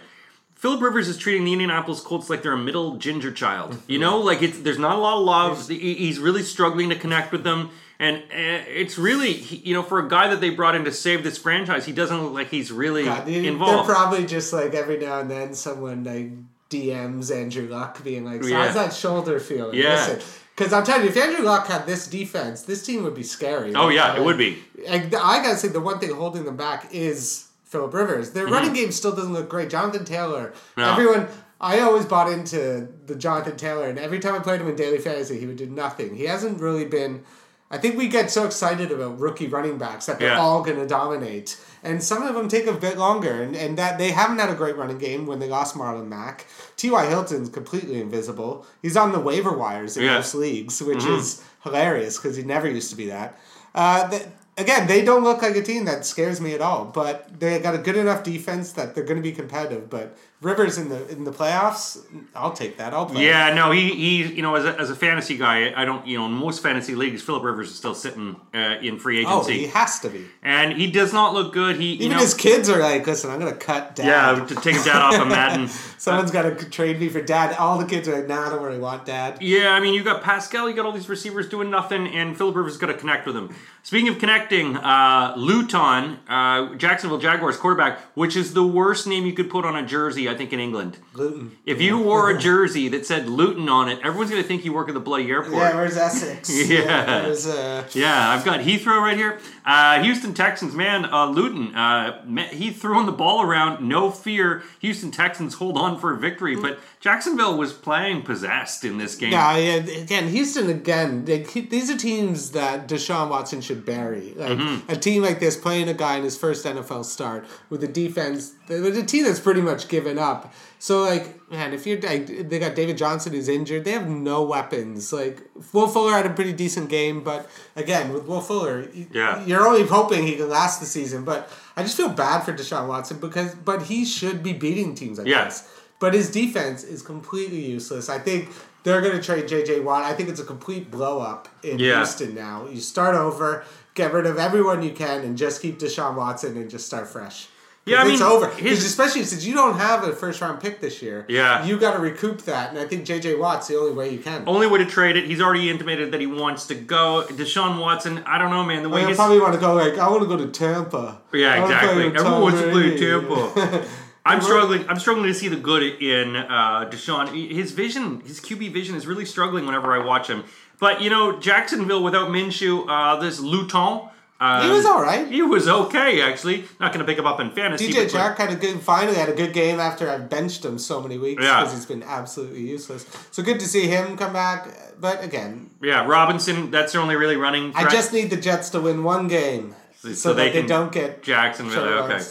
Philip 0.56 0.81
Rivers 0.81 1.07
is 1.07 1.18
treating 1.18 1.44
the 1.44 1.54
Indianapolis 1.54 2.01
Colts 2.01 2.30
like 2.30 2.44
they're 2.44 2.54
a 2.54 2.57
middle 2.57 2.97
ginger 2.97 3.31
child. 3.31 3.77
You 3.88 3.97
know, 3.97 4.19
like 4.19 4.44
it's 4.44 4.59
there's 4.59 4.77
not 4.80 4.95
a 4.95 5.00
lot 5.00 5.18
of 5.18 5.24
love. 5.24 5.68
He's 5.69 6.19
really 6.19 6.44
struggling 6.44 6.89
to 6.89 6.95
connect 6.95 7.31
with 7.31 7.44
them. 7.44 7.71
And 8.01 8.18
uh, 8.18 8.65
it's 8.68 8.98
really, 8.98 9.31
you 9.33 9.75
know, 9.75 9.83
for 9.83 10.00
a 10.00 10.09
guy 10.09 10.27
that 10.30 10.42
they 10.42 10.50
brought 10.50 10.74
in 10.75 10.86
to 10.86 10.92
save 10.92 11.24
this 11.24 11.38
franchise, 11.38 11.86
he 11.86 11.92
doesn't 11.92 12.19
look 12.24 12.33
like 12.33 12.50
he's 12.50 12.71
really 12.71 13.03
God, 13.06 13.27
they- 13.27 13.42
they're 13.42 13.56
probably 13.83 14.25
just 14.25 14.51
like 14.51 14.74
every 14.74 14.98
now 14.98 15.19
and 15.19 15.30
then 15.30 15.53
someone 15.53 16.03
like 16.03 16.31
DMs 16.71 17.31
Andrew 17.36 17.68
Luck 17.68 18.03
being 18.03 18.25
like, 18.25 18.44
so 18.44 18.50
Yeah. 18.50 18.65
"How's 18.65 18.74
that 18.75 18.94
shoulder 18.94 19.39
feeling?" 19.39 19.77
Yeah. 19.77 20.18
Because 20.56 20.74
I'm 20.74 20.83
telling 20.83 21.03
you, 21.03 21.09
if 21.09 21.18
Andrew 21.18 21.44
Luck 21.45 21.68
had 21.68 21.86
this 21.86 22.07
defense, 22.07 22.63
this 22.63 22.83
team 22.83 23.03
would 23.03 23.13
be 23.15 23.24
scary. 23.24 23.74
oh 23.75 23.89
yeah, 23.89 24.09
Like, 24.09 24.18
it 24.19 24.24
would 24.25 24.38
be. 24.38 24.57
I, 24.89 24.95
I 25.21 25.44
gotta 25.44 25.56
say 25.57 25.68
the 25.68 25.80
one 25.80 26.00
thing 26.00 26.12
holding 26.13 26.44
them 26.45 26.57
back 26.57 26.88
is 26.92 27.45
Philip 27.65 27.94
Rivers. 27.94 28.31
Their 28.31 28.47
running 28.47 28.74
game 28.74 28.92
still 28.92 29.15
doesn't 29.15 29.31
look 29.33 29.47
great. 29.50 29.69
Jonathan 29.69 30.06
Taylor, 30.06 30.54
Mm-hmm. 30.75 30.81
No. 30.81 30.92
everyone. 30.92 31.27
I 31.63 31.81
always 31.81 32.06
bought 32.07 32.31
into 32.31 32.88
the 33.06 33.13
Jonathan 33.15 33.56
Taylor, 33.56 33.88
and 33.88 34.00
every 34.00 34.19
time 34.19 34.33
I 34.33 34.39
played 34.39 34.59
him 34.59 34.68
in 34.68 34.75
daily 34.75 34.97
fantasy, 34.97 35.39
he 35.39 35.45
would 35.45 35.57
do 35.57 35.68
nothing. 35.68 36.15
He 36.15 36.24
hasn't 36.25 36.59
really 36.59 36.86
been. 36.86 37.24
I 37.71 37.77
think 37.77 37.97
we 37.97 38.07
get 38.09 38.29
so 38.29 38.45
excited 38.45 38.91
about 38.91 39.19
rookie 39.19 39.47
running 39.47 39.78
backs 39.78 40.06
that 40.07 40.19
they're 40.19 40.33
Yeah. 40.33 40.40
all 40.40 40.61
going 40.61 40.78
to 40.78 40.85
dominate, 40.87 41.57
and 41.81 42.04
some 42.04 42.21
of 42.21 42.35
them 42.35 42.47
take 42.49 42.68
a 42.68 42.73
bit 42.73 42.97
longer, 42.97 43.42
and, 43.42 43.56
and 43.56 43.78
that 43.78 43.97
they 43.97 44.11
haven't 44.11 44.40
had 44.40 44.49
a 44.49 44.56
great 44.56 44.75
running 44.75 44.97
game 44.97 45.25
when 45.25 45.40
they 45.40 45.47
lost 45.47 45.75
Marlon 45.75 46.07
Mack. 46.07 46.45
T.Y. 46.75 47.06
Hilton's 47.07 47.49
completely 47.49 48.01
invisible. 48.01 48.66
He's 48.81 48.97
on 48.97 49.13
the 49.13 49.19
waiver 49.19 49.57
wires 49.57 49.95
in 49.97 50.04
Yeah. 50.04 50.16
most 50.16 50.35
leagues, 50.35 50.81
which 50.83 51.06
is 51.06 51.42
hilarious 51.63 52.18
because 52.18 52.35
he 52.35 52.44
never 52.44 52.68
used 52.69 52.90
to 52.90 52.95
be 52.97 53.07
that. 53.07 53.40
Uh, 53.73 54.19
again, 54.61 54.87
they 54.87 55.03
don't 55.03 55.23
look 55.23 55.41
like 55.41 55.56
a 55.56 55.61
team 55.63 55.85
that 55.85 56.06
scares 56.06 56.39
me 56.39 56.53
at 56.53 56.61
all, 56.61 56.85
but 56.85 57.39
they 57.39 57.59
got 57.59 57.75
a 57.75 57.80
good 57.80 57.97
enough 57.97 58.23
defense 58.23 58.71
that 58.73 58.95
they're 58.95 59.03
going 59.03 59.18
to 59.18 59.23
be 59.23 59.31
competitive. 59.33 59.89
But 59.89 60.18
Rivers 60.41 60.80
in 60.80 60.89
the 60.89 61.07
in 61.09 61.23
the 61.23 61.31
playoffs, 61.31 61.99
I'll 62.33 62.53
take 62.53 62.77
that. 62.77 62.94
I'll 62.95 63.06
play. 63.06 63.25
Yeah, 63.25 63.53
no, 63.53 63.69
he 63.71 63.91
he, 63.94 64.23
you 64.33 64.41
know, 64.41 64.56
as 64.56 64.65
a, 64.65 64.80
as 64.80 64.89
a 64.89 64.95
fantasy 64.95 65.37
guy, 65.37 65.71
I 65.75 65.85
don't, 65.85 66.07
you 66.07 66.18
know, 66.18 66.25
in 66.25 66.31
most 66.31 66.63
fantasy 66.63 66.95
leagues, 66.95 67.21
Philip 67.21 67.44
Rivers 67.44 67.69
is 67.69 67.75
still 67.75 67.94
sitting 67.94 68.35
uh, 68.53 68.77
in 68.81 68.97
free 68.97 69.23
Oh, 69.23 69.41
agency, 69.41 69.59
he 69.59 69.68
has 69.68 69.99
to 69.99 70.09
be. 70.09 70.25
and 70.41 70.73
he 70.73 70.89
does 70.89 71.13
not 71.13 71.35
look 71.35 71.53
good. 71.53 71.75
He, 71.75 71.89
you 71.94 72.06
Even 72.06 72.11
know, 72.18 72.23
his 72.23 72.33
kids 72.33 72.69
are 72.71 72.80
like, 72.80 73.06
listen, 73.06 73.30
I'm 73.30 73.39
going 73.39 73.53
to 73.53 73.59
cut 73.59 73.95
dad. 73.95 74.07
yeah, 74.39 74.45
to 74.45 74.56
take 74.56 74.83
down 74.83 75.01
off 75.03 75.21
of 75.21 75.27
Madden. 75.27 75.68
Someone's 75.99 76.31
got 76.31 76.41
to 76.57 76.69
trade 76.71 76.99
me 76.99 77.09
for 77.09 77.21
dad. 77.21 77.56
All 77.57 77.77
the 77.77 77.85
kids 77.85 78.07
are 78.07 78.15
like, 78.15 78.27
nah, 78.27 78.47
I 78.47 78.49
don't 78.49 78.63
really 78.63 78.80
want 78.80 79.06
dad. 79.06 79.37
Yeah, 79.44 79.69
I 79.73 79.80
mean, 79.80 79.94
you 79.94 80.03
got 80.03 80.23
Pascal, 80.23 80.68
you 80.68 80.75
got 80.75 80.87
all 80.87 80.91
these 80.91 81.07
receivers 81.09 81.47
doing 81.49 81.69
nothing, 81.69 82.07
and 82.07 82.35
Philip 82.35 82.56
Rivers 82.56 82.77
got 82.77 82.87
to 82.87 82.95
connect 82.95 83.27
with 83.27 83.35
them. 83.35 83.53
Speaking 83.83 84.09
of 84.09 84.18
connecting, 84.52 84.78
uh, 84.78 85.34
Luton, 85.38 86.20
uh, 86.28 86.76
Jacksonville 86.76 87.18
Jaguars 87.18 87.58
quarterback, 87.58 88.00
which 88.16 88.36
is 88.36 88.54
the 88.54 88.66
worst 88.66 89.08
name 89.08 89.26
you 89.26 89.34
could 89.34 89.50
put 89.50 89.66
on 89.66 89.76
a 89.76 89.86
jersey 89.86 90.30
I 90.30 90.36
think 90.36 90.52
in 90.54 90.60
England. 90.60 90.98
Luton. 91.14 91.58
If 91.66 91.81
you 91.81 92.00
wore 92.00 92.30
a 92.30 92.38
jersey 92.50 92.90
that 92.90 93.06
said 93.06 93.28
Luton 93.30 93.70
on 93.70 93.90
it, 93.90 94.00
everyone's 94.04 94.30
going 94.30 94.42
to 94.42 94.48
think 94.48 94.66
you 94.66 94.74
work 94.74 94.88
at 94.90 94.94
the 94.94 95.00
bloody 95.00 95.30
airport. 95.30 95.54
Yeah, 95.54 95.76
where's 95.76 95.98
Essex? 95.98 96.52
Yeah. 96.72 97.24
where's, 97.24 97.48
uh, 97.48 97.88
Yeah, 97.94 98.30
I've 98.30 98.46
got 98.46 98.62
Heathrow 98.62 99.02
right 99.02 99.18
here. 99.18 99.40
Uh, 99.66 100.02
Houston 100.04 100.34
Texans, 100.34 100.74
man, 100.74 101.06
uh, 101.06 101.26
Luton. 101.28 101.76
Uh, 101.76 102.48
he 102.52 102.72
throwing 102.72 103.06
the 103.06 103.12
ball 103.12 103.42
around, 103.42 103.88
no 103.88 104.12
fear. 104.12 104.64
Houston 104.80 105.12
Texans 105.12 105.56
hold 105.56 105.78
on 105.78 106.00
for 106.00 106.14
a 106.14 106.18
victory, 106.18 106.56
but 106.56 106.80
Jacksonville 107.02 107.58
was 107.58 107.74
playing 107.74 108.22
possessed 108.22 108.86
in 108.86 109.00
this 109.00 109.16
game. 109.16 109.31
Yeah, 109.31 109.58
yeah. 109.58 109.74
Again, 110.04 110.28
Houston. 110.28 110.70
Again, 110.70 111.26
they, 111.26 111.40
these 111.42 111.90
are 111.90 111.98
teams 111.98 112.52
that 112.52 112.88
Deshaun 112.88 113.30
Watson 113.30 113.60
should 113.62 113.86
bury. 113.86 114.34
Like 114.36 114.52
Mm-hmm. 114.60 114.92
a 114.92 114.96
team 114.96 115.24
like 115.24 115.40
this, 115.40 115.56
playing 115.58 115.90
a 115.90 115.96
guy 115.96 116.18
in 116.18 116.24
his 116.24 116.38
first 116.38 116.64
NFL 116.64 117.06
start 117.06 117.48
with 117.72 117.84
a 117.84 117.88
defense, 117.88 118.54
with 118.70 118.96
a 118.96 119.04
team 119.04 119.24
that's 119.24 119.40
pretty 119.40 119.62
much 119.62 119.88
given 119.88 120.20
up. 120.20 120.54
So, 120.78 121.02
like, 121.04 121.50
man, 121.52 121.74
if 121.74 121.88
you're 121.88 122.00
like, 122.02 122.28
they 122.50 122.60
got 122.60 122.76
David 122.76 122.98
Johnson 122.98 123.34
who's 123.34 123.48
injured, 123.50 123.84
they 123.86 123.92
have 123.92 124.08
no 124.08 124.44
weapons. 124.44 125.12
Like, 125.12 125.42
Will 125.74 125.88
Fuller 125.88 126.12
had 126.14 126.26
a 126.28 126.31
pretty 126.31 126.54
decent 126.54 126.90
game, 126.90 127.24
but 127.24 127.50
again, 127.76 128.14
with 128.14 128.26
Will 128.26 128.42
Fuller, 128.42 128.88
Yeah. 129.12 129.44
you're 129.46 129.66
only 129.68 129.86
hoping 129.88 130.26
he 130.26 130.36
can 130.36 130.50
last 130.50 130.80
the 130.80 130.86
season. 130.86 131.24
But 131.24 131.52
I 131.76 131.81
just 131.84 131.98
feel 131.98 132.10
bad 132.10 132.42
for 132.42 132.54
Deshaun 132.54 132.88
Watson 132.88 133.20
because, 133.20 133.56
but 133.56 133.84
he 133.84 134.06
should 134.06 134.44
be 134.44 134.54
beating 134.54 134.94
teams 134.96 135.18
like 135.20 135.28
Yeah. 135.28 135.46
this. 135.46 135.68
But 136.02 136.14
his 136.14 136.30
defense 136.30 136.84
is 136.84 137.02
completely 137.02 137.62
useless. 137.64 138.10
I 138.10 138.20
think 138.20 138.50
they're 138.84 139.00
going 139.02 139.16
to 139.16 139.22
trade 139.24 139.48
J.J. 139.48 139.80
Watt. 139.81 140.04
I 140.04 140.14
think 140.14 140.28
it's 140.30 140.40
a 140.42 140.44
complete 140.44 140.92
blow 140.92 141.22
up 141.22 141.48
in 141.64 141.80
Yeah. 141.80 141.98
Houston 141.98 142.34
now. 142.36 142.68
You 142.68 142.81
start 142.81 143.16
over, 143.16 143.64
get 143.94 144.12
rid 144.12 144.26
of 144.26 144.38
everyone 144.40 144.81
you 144.84 144.92
can, 144.92 145.22
and 145.22 145.38
just 145.38 145.62
keep 145.62 145.80
Deshaun 145.80 146.16
Watson 146.16 146.58
and 146.58 146.70
just 146.70 146.88
start 146.88 147.08
fresh. 147.08 147.48
Yeah, 147.86 148.04
I 148.04 148.12
it's 148.12 148.22
over. 148.22 148.48
his- 148.50 148.84
especially 148.86 149.24
since 149.24 149.44
you 149.46 149.54
don't 149.56 149.78
have 149.78 150.04
a 150.04 150.14
first 150.14 150.40
round 150.42 150.60
pick 150.60 150.81
this 150.81 151.02
year. 151.02 151.26
Yeah. 151.28 151.64
you 151.66 151.78
got 151.80 151.94
to 151.94 152.00
recoup 152.00 152.44
that, 152.44 152.70
and 152.72 152.78
I 152.80 152.86
think 152.86 153.06
J.J. 153.06 153.36
Watt's 153.36 153.68
the 153.68 153.76
only 153.78 153.92
way 153.94 154.10
you 154.12 154.20
can. 154.20 154.44
Only 154.48 154.68
way 154.68 154.80
to 154.80 154.86
trade 154.86 155.18
it. 155.18 155.26
He's 155.26 155.42
already 155.42 155.70
intimated 155.70 156.12
that 156.12 156.20
he 156.22 156.28
wants 156.28 156.68
to 156.68 156.76
go. 156.76 157.26
Deshaun 157.30 157.80
Watson, 157.80 158.24
I 158.26 158.38
don't 158.40 158.50
know, 158.52 158.64
man. 158.64 158.81
The 158.84 158.90
way 158.90 159.04
I 159.04 159.08
his 159.10 159.18
probably 159.18 159.40
want 159.40 159.54
to 159.56 159.60
go 159.60 159.74
like 159.76 159.98
I 160.00 160.08
want 160.10 160.22
to 160.24 160.28
go 160.28 160.38
to 160.38 160.48
Tampa. 160.48 161.22
Yeah, 161.34 161.54
I 161.56 161.60
wanna 161.60 161.78
play 161.78 162.08
exactly. 162.08 162.20
Everyone 162.20 162.42
wants 162.42 162.62
to 162.62 162.72
play 162.72 162.98
Tampa. 162.98 163.86
I'm 164.25 164.42
struggling. 164.42 164.87
I'm 164.87 164.99
struggling 164.99 165.28
to 165.28 165.33
see 165.33 165.47
the 165.47 165.56
good 165.56 165.83
in 166.01 166.35
uh, 166.35 166.90
Deshaun. 166.90 167.28
His 167.51 167.71
vision, 167.71 168.21
his 168.21 168.40
QB 168.40 168.71
vision, 168.71 168.95
is 168.95 169.07
really 169.07 169.25
struggling 169.25 169.66
whenever 169.66 169.94
I 169.94 170.06
watch 170.06 170.28
him. 170.30 170.44
But 170.80 171.01
you 171.01 171.09
know, 171.09 171.40
Jacksonville 171.40 172.04
without 172.04 172.30
Minshew, 172.30 172.85
uh, 172.87 173.19
this 173.19 173.40
Luton. 173.40 174.09
Uh, 174.40 174.63
He 174.63 174.71
was 174.71 174.85
all 174.87 175.01
right. 175.04 175.28
He 175.28 175.44
was 175.44 175.68
okay, 175.68 176.19
actually. 176.21 176.66
Not 176.80 176.92
going 176.94 177.06
to 177.06 177.09
pick 177.09 177.19
him 177.19 177.28
up 177.28 177.40
in 177.40 177.51
fantasy. 177.51 177.94
DJ 177.94 178.09
Chark 178.09 178.37
had 178.37 178.49
a 178.51 178.56
good, 178.56 178.81
finally 178.81 179.16
had 179.16 179.30
a 179.30 179.35
good 179.35 179.54
game 179.54 179.80
after 179.80 180.09
I 180.09 180.18
benched 180.18 180.66
him 180.66 180.80
so 180.80 180.99
many 180.99 181.19
weeks 181.19 181.44
Yeah. 181.44 181.59
because 181.59 181.73
he's 181.75 181.85
been 181.85 182.01
absolutely 182.01 182.61
useless. 182.61 183.06
So 183.30 183.44
good 183.44 183.59
to 183.59 183.68
see 183.68 183.85
him 183.87 184.18
come 184.18 184.33
back. 184.33 184.68
But 184.99 185.23
again, 185.23 185.69
Yeah, 185.80 186.07
Robinson. 186.07 186.71
That's 186.71 186.94
their 186.94 187.01
only 187.01 187.16
really 187.16 187.35
running. 187.35 187.71
I 187.75 187.87
just 187.87 188.13
need 188.13 188.31
the 188.31 188.35
Jets 188.37 188.71
to 188.71 188.81
win 188.81 189.04
one 189.04 189.28
game 189.28 189.75
so, 189.99 190.11
So 190.13 190.33
that 190.33 190.54
they 190.54 190.61
they, 190.61 190.68
don't 190.68 190.92
get 190.92 191.21
Jacksonville. 191.21 191.83
Okay. 191.83 192.23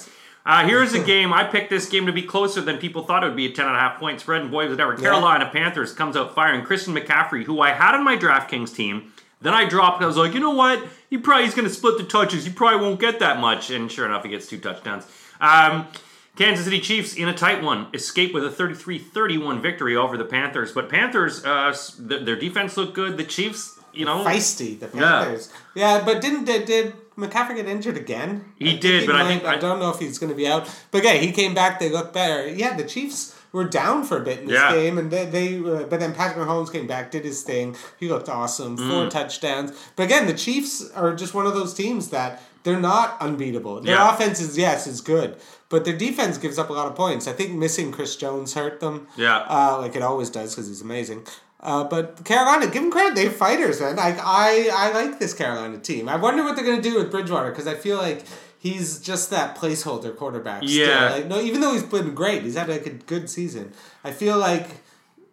Uh, 0.47 0.67
here's 0.67 0.95
a 0.95 0.99
game. 1.03 1.33
I 1.33 1.45
picked 1.45 1.69
this 1.71 1.89
game 1.89 2.07
to 2.07 2.13
be 2.13 2.23
closer 2.23 2.61
than 2.63 2.79
people 2.79 3.05
thought 3.05 3.23
it 3.23 3.27
would 3.27 3.37
be 3.37 3.47
a 3.47 3.53
10 3.53 3.67
and 3.67 3.77
a 3.77 3.79
half 3.79 3.99
point 4.01 4.21
spread. 4.21 4.41
And 4.41 4.51
boy, 4.51 4.65
was 4.65 4.73
it 4.73 4.81
ever. 4.81 4.97
Carolina 4.97 5.49
Panthers 5.53 5.93
comes 5.93 6.17
out 6.17 6.35
firing. 6.35 6.65
Christian 6.65 6.95
McCaffrey, 6.95 7.45
who 7.45 7.61
I 7.61 7.73
had 7.73 7.95
on 7.95 8.05
my 8.05 8.17
DraftKings 8.17 8.75
team. 8.75 9.13
Then 9.43 9.55
I 9.55 9.67
dropped. 9.69 10.03
I 10.03 10.07
was 10.07 10.17
like, 10.17 10.35
you 10.35 10.41
know 10.41 10.51
what? 10.51 10.83
He 11.09 11.19
probably 11.19 11.45
he's 11.45 11.55
going 11.55 11.69
to 11.69 11.73
split 11.73 11.99
the 11.99 12.05
touches. 12.05 12.45
He 12.45 12.53
probably 12.53 12.81
won't 12.87 13.01
get 13.01 13.21
that 13.21 13.39
much. 13.39 13.71
And 13.71 13.91
sure 13.93 14.07
enough, 14.07 14.23
he 14.25 14.31
gets 14.31 14.47
two 14.49 14.59
touchdowns. 14.59 15.07
Um, 15.41 15.87
Kansas 16.37 16.65
City 16.65 16.81
Chiefs 16.81 17.15
in 17.17 17.29
a 17.29 17.35
tight 17.35 17.63
one 17.63 17.89
escape 17.93 18.33
with 18.33 18.45
a 18.45 18.51
33-31 18.51 19.61
victory 19.61 19.97
over 19.97 20.17
the 20.17 20.25
Panthers. 20.25 20.73
But 20.73 20.89
Panthers, 20.89 21.45
uh, 21.45 21.75
th- 22.09 22.25
their 22.25 22.37
defense 22.37 22.77
looked 22.77 22.95
good. 22.95 23.17
The 23.17 23.25
Chiefs, 23.25 23.79
you 23.93 24.05
know, 24.05 24.25
feisty. 24.25 24.79
The 24.79 24.91
Yeah. 24.95 25.25
Panthers. 25.25 25.53
Yeah, 25.75 26.03
but 26.05 26.21
didn't 26.21 26.45
they 26.47 26.65
did 26.65 26.95
McCaffrey 27.21 27.57
get 27.57 27.67
injured 27.67 27.97
again? 27.97 28.45
He 28.59 28.77
did, 28.79 29.07
but 29.07 29.17
I 29.17 29.27
think- 29.29 29.45
I 29.45 29.57
don't 29.57 29.79
know 29.79 29.91
if 29.91 29.99
he's 29.99 30.19
going 30.19 30.31
to 30.31 30.37
be 30.37 30.47
out. 30.47 30.69
But 30.91 31.05
yeah, 31.05 31.15
he 31.15 31.33
came 31.33 31.55
back. 31.55 31.79
They 31.79 31.89
look 31.91 32.13
better. 32.13 32.49
Yeah, 32.49 32.77
the 32.77 32.85
Chiefs 32.85 33.35
were 33.53 33.65
down 33.65 34.05
for 34.05 34.17
a 34.19 34.21
bit 34.21 34.41
in 34.41 34.47
this 34.47 34.55
Yeah. 34.55 34.73
game, 34.73 34.97
and 34.99 35.11
they, 35.11 35.25
they 35.27 35.57
uh, 35.59 35.85
but 35.91 35.99
then 36.01 36.15
Patrick 36.15 36.47
Mahomes 36.47 36.71
came 36.73 36.87
back, 36.87 37.11
did 37.11 37.25
his 37.25 37.43
thing. 37.43 37.75
He 37.99 38.09
looked 38.09 38.29
awesome, 38.29 38.77
four 38.77 39.07
Mm. 39.07 39.11
touchdowns. 39.11 39.73
But 39.97 40.05
again, 40.05 40.27
the 40.27 40.35
Chiefs 40.35 40.89
are 40.95 41.15
just 41.15 41.35
one 41.35 41.47
of 41.47 41.55
those 41.55 41.75
teams 41.75 42.09
that 42.11 42.41
they're 42.63 42.79
not 42.79 43.17
unbeatable. 43.21 43.81
Their 43.81 43.95
Yeah. 43.97 44.15
offense 44.15 44.39
is 44.41 44.57
yes 44.57 44.87
is 44.87 45.01
good, 45.01 45.37
but 45.69 45.85
their 45.85 45.97
defense 45.97 46.39
gives 46.39 46.59
up 46.59 46.71
a 46.71 46.73
lot 46.73 46.87
of 46.87 46.95
points. 46.95 47.27
I 47.27 47.33
think 47.33 47.53
missing 47.53 47.91
Chris 47.91 48.15
Jones 48.17 48.55
hurt 48.55 48.79
them. 48.81 49.09
Yeah. 49.17 49.39
uh, 49.49 49.79
like 49.81 49.97
it 49.97 50.03
always 50.03 50.31
does 50.31 50.55
because 50.55 50.69
he's 50.69 50.83
amazing. 50.83 51.27
Uh, 51.63 51.85
but 51.85 52.25
Carolina, 52.25 52.67
give 52.67 52.83
them 52.83 52.91
credit. 52.91 53.15
They're 53.15 53.31
fighters, 53.31 53.81
man. 53.81 53.97
Like 53.97 54.19
I, 54.19 54.71
I 54.73 54.93
like 54.93 55.19
this 55.19 55.35
Carolina 55.35 55.79
team. 55.79 56.09
I 56.09 56.17
wonder 56.17 56.43
what 56.43 56.57
they're 56.57 56.65
gonna 56.65 56.81
do 56.81 56.97
with 56.97 57.11
Bridgewater 57.11 57.51
because 57.51 57.67
I 57.67 57.75
feel 57.75 57.99
like 57.99 58.25
he's 58.59 58.99
just 59.01 59.31
that 59.31 59.57
placeholder 59.57 60.17
quarterback. 60.17 60.63
Yeah. 60.65 61.09
Still. 61.09 61.19
Like 61.19 61.27
no, 61.27 61.41
even 61.41 61.61
though 61.61 61.73
he's 61.73 61.83
been 61.83 62.15
great, 62.15 62.43
he's 62.43 62.57
had 62.57 62.69
like 62.69 62.87
a 62.87 62.91
good 62.91 63.29
season. 63.29 63.73
I 64.03 64.13
feel 64.13 64.39
like 64.39 64.69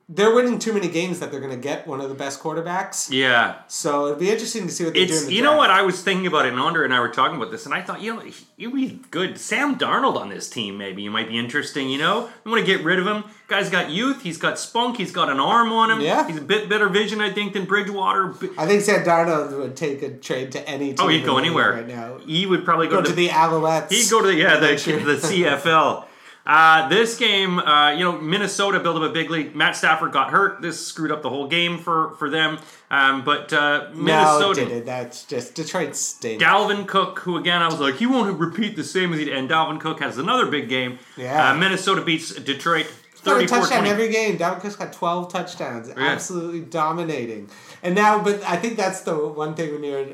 they're 0.09 0.33
winning 0.33 0.57
too 0.57 0.71
many 0.71 0.87
games 0.87 1.19
that 1.19 1.31
they're 1.31 1.41
gonna 1.41 1.57
get 1.57 1.85
one 1.85 1.99
of 1.99 2.07
the 2.07 2.15
best 2.15 2.41
quarterbacks. 2.41 3.11
yeah. 3.11 3.55
So 3.67 4.07
it'd 4.07 4.19
be 4.19 4.29
interesting 4.31 4.65
to 4.65 4.71
see 4.73 4.85
what 4.85 4.93
they 4.93 5.05
do. 5.05 5.17
In 5.17 5.25
the 5.25 5.33
you 5.33 5.41
know 5.41 5.57
what 5.57 5.69
I 5.69 5.81
was 5.81 6.01
thinking 6.01 6.27
about 6.27 6.45
it. 6.45 6.53
and 6.53 6.61
Andre 6.61 6.85
and 6.85 6.93
I 6.93 6.99
were 7.01 7.09
talking 7.09 7.35
about 7.35 7.51
this, 7.51 7.65
and 7.65 7.73
I 7.73 7.81
thought 7.81 8.01
you 8.01 8.15
know 8.15 8.23
you'd 8.55 8.73
be 8.73 8.99
good. 9.11 9.37
Sam 9.37 9.77
Darnold 9.77 10.15
on 10.15 10.29
this 10.29 10.49
team 10.49 10.77
maybe 10.77 11.01
you 11.01 11.11
might 11.11 11.27
be 11.27 11.37
interesting. 11.37 11.89
You 11.89 11.97
know, 11.97 12.29
you 12.45 12.51
want 12.51 12.65
to 12.65 12.77
get 12.77 12.85
rid 12.85 12.99
of 12.99 13.05
him. 13.07 13.25
Guy's 13.49 13.69
got 13.69 13.89
youth. 13.89 14.21
He's 14.23 14.37
got 14.37 14.57
spunk. 14.59 14.97
He's 14.97 15.11
got 15.11 15.29
an 15.29 15.39
arm 15.39 15.71
on 15.71 15.91
him. 15.91 16.01
Yeah. 16.01 16.27
he's 16.27 16.37
a 16.37 16.41
bit 16.41 16.67
better 16.69 16.89
vision 16.89 17.21
I 17.21 17.31
think 17.31 17.53
than 17.53 17.65
Bridgewater. 17.65 18.33
I 18.57 18.65
think 18.65 18.81
Sam 18.83 19.03
Darnold 19.05 19.57
would 19.57 19.75
take 19.75 20.01
a 20.03 20.09
trade 20.09 20.51
to 20.53 20.69
any 20.69 20.93
team. 20.93 20.97
Oh, 20.99 21.07
he'd 21.07 21.25
go 21.25 21.37
anywhere 21.37 21.73
right 21.73 21.87
now. 21.87 22.17
He 22.17 22.45
would 22.45 22.65
probably 22.65 22.87
Go 22.87 23.01
go, 23.01 23.03
to 23.03 23.13
the 23.13 23.29
Alouettes. 23.29 23.91
He'd 23.91 24.09
go 24.09 24.21
to 24.21 24.27
the 24.27 24.35
yeah 24.35 24.57
the, 24.57 24.67
the 24.67 25.15
CFL. 25.15 26.05
Uh, 26.47 26.87
this 26.87 27.17
game, 27.17 27.59
uh, 27.59 27.91
you 27.91 28.05
know, 28.05 28.13
Minnesota 28.21 28.79
built 28.79 28.95
up 28.95 29.03
a 29.03 29.11
big 29.11 29.29
lead. 29.29 29.53
Matt 29.53 29.75
Stafford 29.75 30.13
got 30.13 30.29
hurt. 30.29 30.61
This 30.61 30.87
screwed 30.87 31.11
up 31.11 31.21
the 31.21 31.29
whole 31.29 31.47
game 31.49 31.77
for 31.77 32.11
for 32.11 32.29
them. 32.29 32.57
Um, 32.89 33.25
but 33.25 33.51
uh, 33.51 33.89
Minnesota. 33.93 34.61
it 34.61 34.65
didn't. 34.69 34.85
That's 34.85 35.25
just 35.25 35.55
Detroit 35.55 35.93
stinks. 35.97 36.41
Dalvin 36.41 36.87
Cook, 36.87 37.19
who 37.19 37.35
again 37.35 37.61
I 37.61 37.65
was 37.67 37.81
like, 37.81 37.95
he 37.95 38.05
won't 38.05 38.39
repeat 38.39 38.77
the 38.77 38.83
same 38.85 39.11
as 39.11 39.19
he 39.19 39.25
did. 39.25 39.35
And 39.35 39.49
Dalvin 39.49 39.81
Cook 39.81 39.99
has 39.99 40.17
another 40.17 40.45
big 40.45 40.69
game. 40.69 40.99
Yeah. 41.17 41.51
Uh, 41.51 41.55
Minnesota 41.55 42.01
beats 42.01 42.33
Detroit 42.33 42.85
got 43.25 43.33
34 43.33 43.57
touchdown 43.59 43.79
20. 43.79 43.89
every 43.89 44.09
game. 44.09 44.37
Dalvin 44.37 44.61
Cook's 44.61 44.77
got 44.77 44.93
twelve 44.93 45.29
touchdowns, 45.29 45.89
absolutely 45.97 46.61
dominating. 46.61 47.49
And 47.83 47.93
now, 47.93 48.23
but 48.23 48.41
I 48.43 48.55
think 48.55 48.77
that's 48.77 49.01
the 49.01 49.17
one 49.17 49.53
thing 49.53 49.73
when 49.73 49.83
you're 49.83 50.07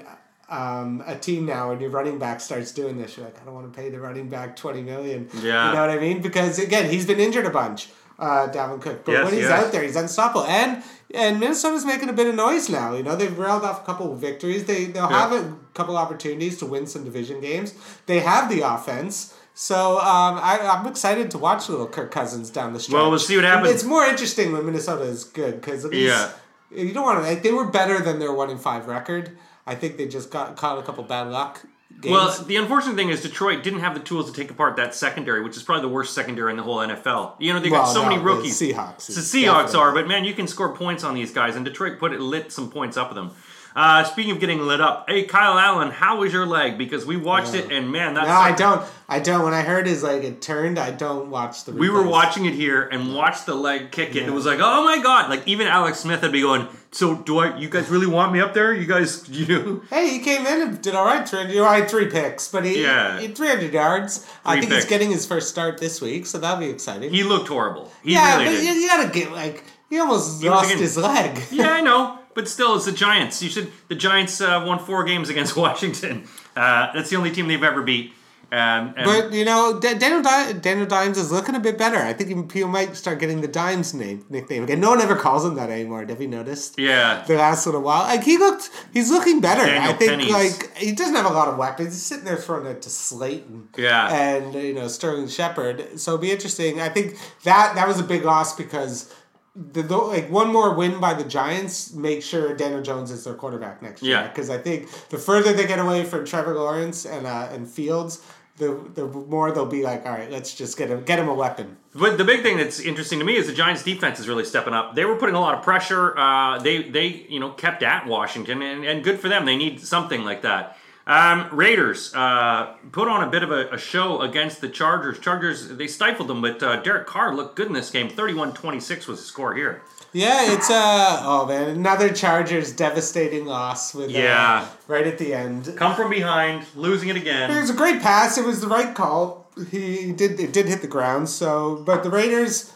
um, 0.54 1.04
a 1.06 1.16
team 1.16 1.46
now 1.46 1.72
and 1.72 1.82
your 1.82 1.90
running 1.90 2.20
back 2.20 2.40
starts 2.42 2.72
doing 2.72 2.98
this, 2.98 3.18
you're 3.18 3.26
like, 3.26 3.42
I 3.42 3.46
don't 3.46 3.54
want 3.56 3.72
to 3.72 3.78
pay 3.80 3.90
the 3.90 4.00
running 4.00 4.30
back 4.30 4.56
twenty 4.56 4.82
million. 4.82 5.30
Yeah. 5.36 5.68
you 5.70 5.74
know 5.76 5.82
what 5.82 5.90
I 5.90 6.00
mean? 6.00 6.22
Because 6.22 6.60
again, 6.60 6.90
he's 6.90 7.06
been 7.06 7.20
injured 7.20 7.46
a 7.46 7.50
bunch. 7.50 7.90
Uh, 8.20 8.48
Dalvin 8.48 8.80
Cook, 8.80 9.04
but 9.06 9.12
Yes, 9.14 9.24
when 9.26 9.34
he's 9.34 9.44
yes. 9.50 9.52
out 9.66 9.72
there, 9.72 9.82
he's 9.82 9.96
unstoppable. 9.96 10.46
And 10.46 10.84
and 11.16 11.40
Minnesota's 11.40 11.84
making 11.84 12.10
a 12.10 12.14
bit 12.14 12.28
of 12.28 12.36
noise 12.36 12.70
now. 12.70 12.94
You 12.96 13.02
know, 13.04 13.16
they've 13.16 13.38
railed 13.38 13.64
off 13.64 13.82
a 13.82 13.86
couple 13.86 14.14
of 14.14 14.20
victories. 14.20 14.66
They 14.66 14.86
they'll 14.86 15.10
Yeah. 15.10 15.28
have 15.30 15.32
a 15.32 15.58
couple 15.74 15.98
opportunities 15.98 16.58
to 16.60 16.66
win 16.68 16.86
some 16.86 17.04
division 17.04 17.42
games. 17.42 17.74
They 18.06 18.20
have 18.20 18.50
the 18.50 18.62
offense. 18.62 19.34
So 19.56 19.98
um, 20.00 20.40
I, 20.52 20.60
I'm 20.62 20.86
excited 20.88 21.30
to 21.32 21.38
watch 21.40 21.70
little 21.70 21.88
Kirk 21.88 22.12
Cousins 22.12 22.50
down 22.52 22.74
the 22.74 22.80
stretch. 22.80 22.94
Well, 22.96 23.10
we'll 23.10 23.20
see 23.20 23.36
what 23.36 23.46
happens. 23.46 23.74
It's 23.74 23.84
more 23.84 24.04
interesting 24.06 24.52
when 24.54 24.66
Minnesota 24.66 25.04
is 25.04 25.24
good 25.26 25.56
because 25.62 25.86
Yeah. 25.92 26.32
you 26.72 26.92
don't 26.94 27.04
want 27.06 27.20
to. 27.20 27.24
Like, 27.30 27.44
they 27.44 27.52
were 27.52 27.66
better 27.66 28.00
than 28.00 28.20
their 28.20 28.32
one 28.34 28.50
in 28.52 28.58
five 28.60 28.88
record. 28.88 29.26
I 29.66 29.76
think 29.76 29.98
they 29.98 30.08
just 30.08 30.30
got 30.30 30.56
caught 30.56 30.78
a 30.78 30.82
couple 30.84 31.04
bad 31.04 31.30
luck 31.30 31.66
games. 32.02 32.12
Well, 32.14 32.44
the 32.44 32.58
unfortunate 32.58 32.96
thing 32.96 33.10
is 33.10 33.22
Detroit 33.22 33.64
didn't 33.64 33.80
have 33.80 33.94
the 33.94 34.00
tools 34.00 34.30
to 34.32 34.36
take 34.40 34.52
apart 34.52 34.76
that 34.76 34.94
secondary, 34.94 35.42
which 35.44 35.56
is 35.56 35.64
probably 35.64 35.84
the 35.84 35.94
worst 35.94 36.14
secondary 36.14 36.52
in 36.52 36.58
the 36.58 36.64
whole 36.64 36.78
NFL. 36.78 37.36
You 37.40 37.54
know, 37.54 37.60
they 37.60 37.70
got 37.70 37.84
Well, 37.84 37.94
so 37.94 38.02
no, 38.04 38.10
many 38.10 38.18
the 38.20 38.24
rookies. 38.26 38.60
Seahawks 38.60 39.08
The 39.08 39.14
Seahawks 39.22 39.44
definitely- 39.68 39.80
are, 39.80 39.92
but 39.94 40.08
man, 40.08 40.26
you 40.26 40.34
can 40.34 40.48
score 40.48 40.76
points 40.76 41.04
on 41.04 41.14
these 41.16 41.32
guys, 41.32 41.56
and 41.56 41.64
Detroit 41.64 42.00
put 42.00 42.12
it 42.14 42.20
lit 42.20 42.52
some 42.52 42.70
points 42.70 42.98
up 42.98 43.10
with 43.10 43.16
them. 43.16 43.32
Uh, 43.76 44.04
speaking 44.04 44.32
of 44.34 44.40
getting 44.40 44.60
lit 44.62 44.80
up, 44.82 45.06
hey 45.10 45.24
Kyle 45.24 45.58
Allen, 45.58 45.90
how 45.92 46.20
was 46.20 46.32
your 46.32 46.46
leg? 46.46 46.78
Because 46.78 47.06
we 47.06 47.18
watched 47.18 47.54
it, 47.56 47.72
and 47.72 47.92
man, 47.92 48.14
that's 48.14 48.28
no, 48.28 48.34
I 48.34 48.52
don't. 48.52 48.86
I 49.10 49.20
don't. 49.20 49.44
When 49.44 49.54
I 49.54 49.62
heard 49.62 49.88
his 49.88 50.04
like 50.04 50.24
it 50.24 50.42
turned, 50.42 50.78
I 50.78 50.92
don't 50.92 51.30
watch 51.30 51.64
the. 51.66 51.72
We 51.72 51.90
were 51.90 52.04
watching 52.08 52.46
it 52.46 52.54
here 52.54 52.84
and 52.92 53.16
watched 53.16 53.46
the 53.46 53.56
leg 53.56 53.92
kick 53.92 54.16
it. 54.16 54.20
and 54.20 54.28
It 54.28 54.34
was 54.34 54.46
like, 54.46 54.60
oh 54.62 54.84
my 54.86 55.02
god! 55.02 55.30
Like 55.30 55.48
even 55.48 55.68
Alex 55.68 56.00
Smith 56.00 56.22
would 56.22 56.32
be 56.32 56.42
going. 56.42 56.68
So 56.92 57.16
do 57.16 57.40
I? 57.40 57.58
You 57.58 57.68
guys 57.70 57.90
really 57.90 58.06
want 58.06 58.32
me 58.32 58.40
up 58.40 58.54
there? 58.54 58.72
You 58.74 58.86
guys, 58.86 59.28
you? 59.30 59.84
Hey, 59.90 60.10
he 60.10 60.20
came 60.20 60.46
in 60.46 60.62
and 60.62 60.82
did 60.82 60.94
all 60.94 61.06
right. 61.06 61.28
Three, 61.28 61.58
all 61.58 61.66
right, 61.66 61.90
three 61.90 62.06
picks, 62.12 62.48
but 62.50 62.64
he, 62.66 62.84
Yeah. 62.84 63.20
he 63.20 63.28
300 63.30 63.74
yards. 63.74 64.28
I 64.46 64.54
think 64.60 64.66
picks. 64.70 64.84
he's 64.84 64.90
getting 64.90 65.10
his 65.10 65.26
first 65.26 65.50
start 65.50 65.80
this 65.80 66.00
week, 66.00 66.28
so 66.28 66.38
that'll 66.38 66.60
be 66.60 66.70
exciting. 66.70 67.12
He 67.12 67.24
looked 67.24 67.48
horrible. 67.48 67.92
He 68.04 68.14
yeah, 68.14 68.38
really 68.44 68.64
you, 68.68 68.74
you 68.74 68.88
gotta 68.88 69.10
get 69.12 69.32
like 69.32 69.64
he 69.90 69.98
almost 70.00 70.42
was 70.42 70.44
lost 70.44 70.72
his 70.74 70.96
leg. 70.98 71.40
yeah, 71.52 71.70
I 71.72 71.82
know, 71.82 72.20
but 72.36 72.48
still, 72.48 72.76
it's 72.76 72.86
the 72.86 72.92
Giants. 72.92 73.42
You 73.42 73.50
should. 73.50 73.72
The 73.90 73.96
Giants 73.96 74.42
uh, 74.42 74.64
won 74.66 74.80
four 74.80 75.04
games 75.04 75.30
against 75.30 75.56
Washington. 75.66 76.28
Uh, 76.56 76.92
that's 76.94 77.10
the 77.10 77.16
only 77.16 77.32
team 77.32 77.48
they've 77.48 77.64
ever 77.64 77.82
beat. 77.82 78.14
Um, 78.52 78.94
But 79.04 79.34
you 79.34 79.46
know, 79.46 79.80
Da- 79.80 79.96
Daniel, 79.98 80.22
Di- 80.22 80.54
Daniel 80.54 80.86
Dimes 80.86 81.18
is 81.18 81.32
looking 81.32 81.56
a 81.56 81.60
bit 81.60 81.76
better. 81.76 81.98
I 81.98 82.14
think 82.14 82.52
people 82.52 82.70
might 82.70 82.96
start 82.96 83.18
getting 83.20 83.42
the 83.42 83.48
Dimes 83.48 83.96
name 83.96 84.24
nickname 84.30 84.64
again. 84.66 84.80
No 84.80 84.92
one 84.92 85.02
ever 85.02 85.16
calls 85.16 85.44
him 85.44 85.56
that 85.56 85.72
anymore. 85.72 86.06
Have 86.06 86.22
you 86.22 86.28
noticed? 86.28 86.78
yeah, 86.78 87.24
The 87.26 87.34
last 87.36 87.66
little 87.66 87.82
while, 87.82 88.04
like 88.04 88.24
he 88.24 88.38
looked, 88.38 88.70
he's 88.94 89.10
looking 89.10 89.42
better. 89.42 89.66
Daniel 89.66 89.90
I 89.92 89.94
think 89.94 90.12
Pennies. 90.12 90.32
like 90.32 90.78
he 90.78 90.92
doesn't 90.92 91.16
have 91.16 91.26
a 91.26 91.34
lot 91.34 91.48
of 91.48 91.58
weapons. 91.58 91.94
He's 91.96 92.04
sitting 92.04 92.26
there 92.26 92.36
throwing 92.38 92.68
it 92.68 92.84
to 92.84 92.92
Slayton, 92.92 93.70
Yeah. 93.76 94.14
and 94.14 94.54
you 94.54 94.74
know 94.76 94.88
Sterling 94.88 95.30
Shepard. 95.30 96.00
So 96.00 96.12
it'll 96.14 96.22
be 96.22 96.32
interesting. 96.32 96.80
I 96.80 96.90
think 96.90 97.18
that 97.46 97.74
that 97.74 97.88
was 97.88 98.00
a 98.00 98.04
big 98.04 98.24
loss 98.24 98.56
because 98.56 99.12
the, 99.56 99.84
the 99.84 99.98
like 99.98 100.30
one 100.30 100.52
more 100.52 100.74
win 100.74 101.00
by 101.00 101.14
the 101.14 101.24
Giants 101.24 101.94
make 101.94 102.24
sure 102.24 102.56
Daniel 102.56 102.82
Jones 102.82 103.12
is 103.12 103.24
their 103.24 103.36
quarterback 103.36 103.82
next 103.82 104.02
year. 104.02 104.18
Yeah. 104.18 104.28
Because 104.28 104.50
I 104.50 104.58
think 104.58 104.90
the 105.10 105.18
further 105.18 105.54
they 105.54 105.68
get 105.68 105.80
away 105.80 106.04
from 106.06 106.26
Trevor 106.26 106.56
Lawrence 106.56 107.06
and 107.06 107.28
uh, 107.28 107.50
and 107.52 107.68
Fields, 107.68 108.26
the 108.58 108.84
the 108.96 109.06
more 109.06 109.52
they'll 109.52 109.68
be 109.68 109.84
like, 109.84 110.06
all 110.06 110.12
right, 110.12 110.32
let's 110.32 110.56
just 110.56 110.76
get 110.78 110.90
him 110.90 111.04
get 111.04 111.20
him 111.20 111.28
a 111.28 111.34
weapon. 111.34 111.78
But 111.94 112.18
the 112.18 112.24
big 112.24 112.42
thing 112.42 112.58
that's 112.58 112.80
interesting 112.80 113.20
to 113.20 113.26
me 113.26 113.36
is 113.36 113.46
the 113.46 113.54
Giants' 113.54 113.84
defense 113.84 114.20
is 114.20 114.28
really 114.28 114.46
stepping 114.46 114.74
up. 114.74 114.96
They 114.96 115.06
were 115.06 115.18
putting 115.18 115.36
a 115.36 115.40
lot 115.40 115.56
of 115.56 115.64
pressure. 115.64 116.18
Uh, 116.18 116.58
they 116.58 116.90
they 116.90 117.26
you 117.30 117.40
know 117.40 117.52
kept 117.52 117.84
at 117.84 118.08
Washington, 118.08 118.64
and, 118.64 118.84
and 118.84 119.04
good 119.04 119.20
for 119.20 119.30
them. 119.30 119.46
They 119.46 119.56
need 119.56 119.80
something 119.82 120.24
like 120.24 120.42
that. 120.42 120.78
Um, 121.06 121.50
Raiders 121.52 122.14
uh, 122.16 122.76
put 122.94 123.10
on 123.10 123.28
a 123.28 123.30
bit 123.30 123.44
of 123.44 123.52
a, 123.52 123.68
a 123.72 123.78
show 123.78 124.22
against 124.22 124.62
the 124.62 124.70
Chargers. 124.70 125.20
Chargers 125.20 125.68
they 125.68 125.88
stifled 125.88 126.30
them, 126.30 126.42
but 126.42 126.64
uh, 126.64 126.82
Derek 126.82 127.08
Carr 127.08 127.36
looked 127.36 127.56
good 127.58 127.68
in 127.68 127.74
this 127.74 127.90
game. 127.92 128.10
31-26 128.10 129.08
was 129.08 129.20
the 129.20 129.26
score 129.26 129.54
here. 129.54 129.82
Yeah, 130.14 130.54
it's 130.54 130.70
uh 130.70 131.20
oh 131.24 131.46
man, 131.48 131.70
another 131.70 132.14
Chargers 132.14 132.72
devastating 132.72 133.46
loss 133.46 133.94
with 133.96 134.12
uh, 134.12 134.14
Yeah. 134.14 134.68
right 134.88 135.06
at 135.08 135.18
the 135.18 135.34
end. 135.34 135.74
Come 135.76 135.96
from 135.96 136.10
behind, 136.12 136.66
losing 136.76 137.10
it 137.10 137.18
again. 137.18 137.50
It 137.52 137.60
was 137.60 137.70
a 137.72 137.74
great 137.74 138.02
pass. 138.02 138.38
It 138.38 138.46
was 138.46 138.62
the 138.62 138.68
right 138.68 138.94
call. 138.96 139.50
He 139.72 140.12
did 140.14 140.40
it 140.40 140.54
did 140.54 140.68
hit 140.68 140.82
the 140.82 140.88
ground. 140.88 141.30
So, 141.30 141.84
but 141.86 142.04
the 142.04 142.10
Raiders 142.12 142.72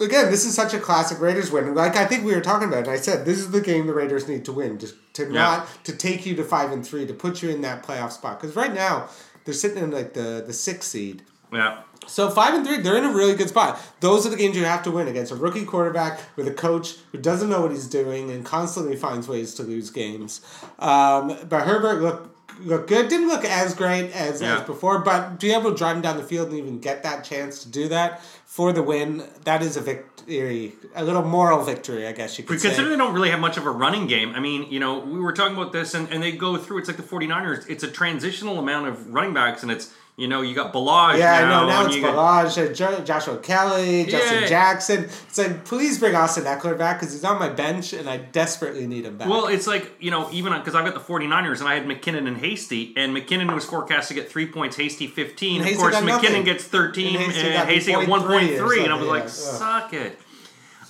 again, 0.00 0.30
this 0.30 0.44
is 0.44 0.54
such 0.54 0.74
a 0.74 0.78
classic 0.78 1.20
Raiders 1.20 1.50
win. 1.50 1.74
Like 1.74 1.96
I 1.96 2.04
think 2.06 2.24
we 2.24 2.34
were 2.34 2.40
talking 2.40 2.68
about, 2.68 2.80
and 2.80 2.88
I 2.88 2.96
said 2.96 3.24
this 3.24 3.38
is 3.38 3.50
the 3.50 3.60
game 3.60 3.86
the 3.86 3.94
Raiders 3.94 4.28
need 4.28 4.44
to 4.46 4.52
win 4.52 4.78
to 4.78 4.88
to 5.14 5.30
not 5.30 5.68
to 5.84 5.94
take 5.94 6.26
you 6.26 6.34
to 6.36 6.44
five 6.44 6.72
and 6.72 6.86
three 6.86 7.06
to 7.06 7.14
put 7.14 7.42
you 7.42 7.50
in 7.50 7.60
that 7.62 7.82
playoff 7.82 8.12
spot. 8.12 8.40
Because 8.40 8.56
right 8.56 8.72
now 8.72 9.08
they're 9.44 9.54
sitting 9.54 9.82
in 9.82 9.90
like 9.90 10.14
the 10.14 10.42
the 10.46 10.52
sixth 10.52 10.90
seed. 10.90 11.22
Yeah. 11.52 11.82
So 12.06 12.30
five 12.30 12.54
and 12.54 12.66
three, 12.66 12.78
they're 12.78 12.96
in 12.96 13.04
a 13.04 13.12
really 13.12 13.34
good 13.34 13.48
spot. 13.48 13.80
Those 14.00 14.26
are 14.26 14.30
the 14.30 14.36
games 14.36 14.56
you 14.56 14.64
have 14.64 14.82
to 14.84 14.90
win 14.90 15.06
against 15.06 15.30
a 15.30 15.36
rookie 15.36 15.64
quarterback 15.64 16.20
with 16.34 16.48
a 16.48 16.52
coach 16.52 16.96
who 17.12 17.18
doesn't 17.18 17.48
know 17.48 17.60
what 17.60 17.70
he's 17.70 17.86
doing 17.86 18.30
and 18.30 18.44
constantly 18.44 18.96
finds 18.96 19.28
ways 19.28 19.54
to 19.54 19.62
lose 19.62 19.90
games. 19.90 20.40
Um, 20.78 21.36
but 21.48 21.62
Herbert 21.62 22.02
looked 22.02 22.31
looked 22.60 22.88
good. 22.88 23.08
Didn't 23.08 23.28
look 23.28 23.44
as 23.44 23.74
great 23.74 24.10
as, 24.12 24.40
Yeah. 24.40 24.58
as 24.58 24.62
before, 24.66 24.98
but 25.00 25.40
to 25.40 25.46
be 25.46 25.52
able 25.52 25.70
to 25.70 25.76
drive 25.76 25.96
him 25.96 26.02
down 26.02 26.16
the 26.16 26.22
field 26.22 26.48
and 26.48 26.58
even 26.58 26.78
get 26.80 27.02
that 27.02 27.24
chance 27.24 27.62
to 27.62 27.68
do 27.68 27.88
that 27.88 28.22
for 28.46 28.72
the 28.72 28.82
win, 28.82 29.24
that 29.44 29.62
is 29.62 29.76
a 29.76 29.80
victory, 29.80 30.74
a 30.94 31.02
little 31.04 31.22
moral 31.22 31.62
victory, 31.64 32.06
I 32.06 32.12
guess 32.12 32.38
you 32.38 32.44
could 32.44 32.60
considering 32.60 32.90
they 32.90 32.96
don't 32.96 33.14
really 33.14 33.30
have 33.30 33.40
much 33.40 33.56
of 33.56 33.66
a 33.66 33.70
running 33.70 34.06
game, 34.06 34.34
I 34.34 34.40
mean, 34.40 34.70
you 34.70 34.78
know, 34.78 34.98
we 34.98 35.18
were 35.20 35.32
talking 35.32 35.56
about 35.56 35.72
this 35.72 35.94
and, 35.94 36.08
and 36.12 36.22
they 36.22 36.32
go 36.32 36.56
through, 36.58 36.78
it's 36.78 36.88
like 36.88 36.98
the 36.98 37.02
49ers, 37.02 37.68
it's 37.68 37.82
a 37.82 37.88
transitional 37.90 38.58
amount 38.58 38.88
of 38.88 39.12
running 39.12 39.32
backs 39.34 39.62
and 39.62 39.72
it's, 39.72 39.92
you 40.16 40.28
know, 40.28 40.42
you 40.42 40.54
got 40.54 40.72
Ballage 40.74 41.18
Yeah, 41.18 41.34
I 41.36 41.40
now. 41.42 41.62
know. 41.62 41.68
Now 41.68 41.86
it's 41.86 41.96
got- 41.96 42.14
Ballage, 42.14 42.74
Jo- 42.76 43.00
Joshua 43.02 43.38
Kelley, 43.38 44.04
Justin 44.04 44.42
Yeah. 44.42 44.46
Jackson. 44.48 45.04
It's 45.04 45.38
like, 45.38 45.64
please 45.64 45.98
bring 45.98 46.14
Austin 46.14 46.44
Ekeler 46.44 46.76
back 46.76 47.00
because 47.00 47.14
he's 47.14 47.24
on 47.24 47.38
my 47.38 47.48
bench 47.48 47.92
and 47.94 48.08
I 48.08 48.18
desperately 48.18 48.86
need 48.86 49.06
him 49.06 49.16
back. 49.16 49.28
Well, 49.28 49.46
it's 49.46 49.66
like, 49.66 49.90
you 50.00 50.10
know, 50.10 50.28
even 50.30 50.52
because 50.52 50.74
I've 50.74 50.84
got 50.84 50.92
the 50.94 51.00
49ers 51.00 51.60
and 51.60 51.68
I 51.68 51.74
had 51.74 51.86
McKinnon 51.86 52.28
and 52.28 52.36
Hasty, 52.36 52.92
and 52.96 53.16
McKinnon 53.16 53.54
was 53.54 53.64
forecast 53.64 54.08
to 54.08 54.14
get 54.14 54.30
three 54.30 54.46
points, 54.46 54.76
Hasty 54.76 55.06
15. 55.06 55.52
And 55.56 55.60
of 55.62 55.66
Hasty 55.68 55.80
course, 55.80 55.94
got 55.94 56.02
McKinnon 56.04 56.22
nothing. 56.22 56.44
gets 56.44 56.64
13, 56.64 57.16
And 57.16 57.24
and 57.24 57.32
Hasty 57.32 57.50
Hasty, 57.74 57.92
got 57.92 58.06
got 58.06 58.20
1.3 58.28 58.84
And 58.84 58.92
I 58.92 58.96
was 58.96 59.08
like, 59.08 59.22
yeah. 59.22 59.28
suck 59.28 59.94
it. 59.94 60.18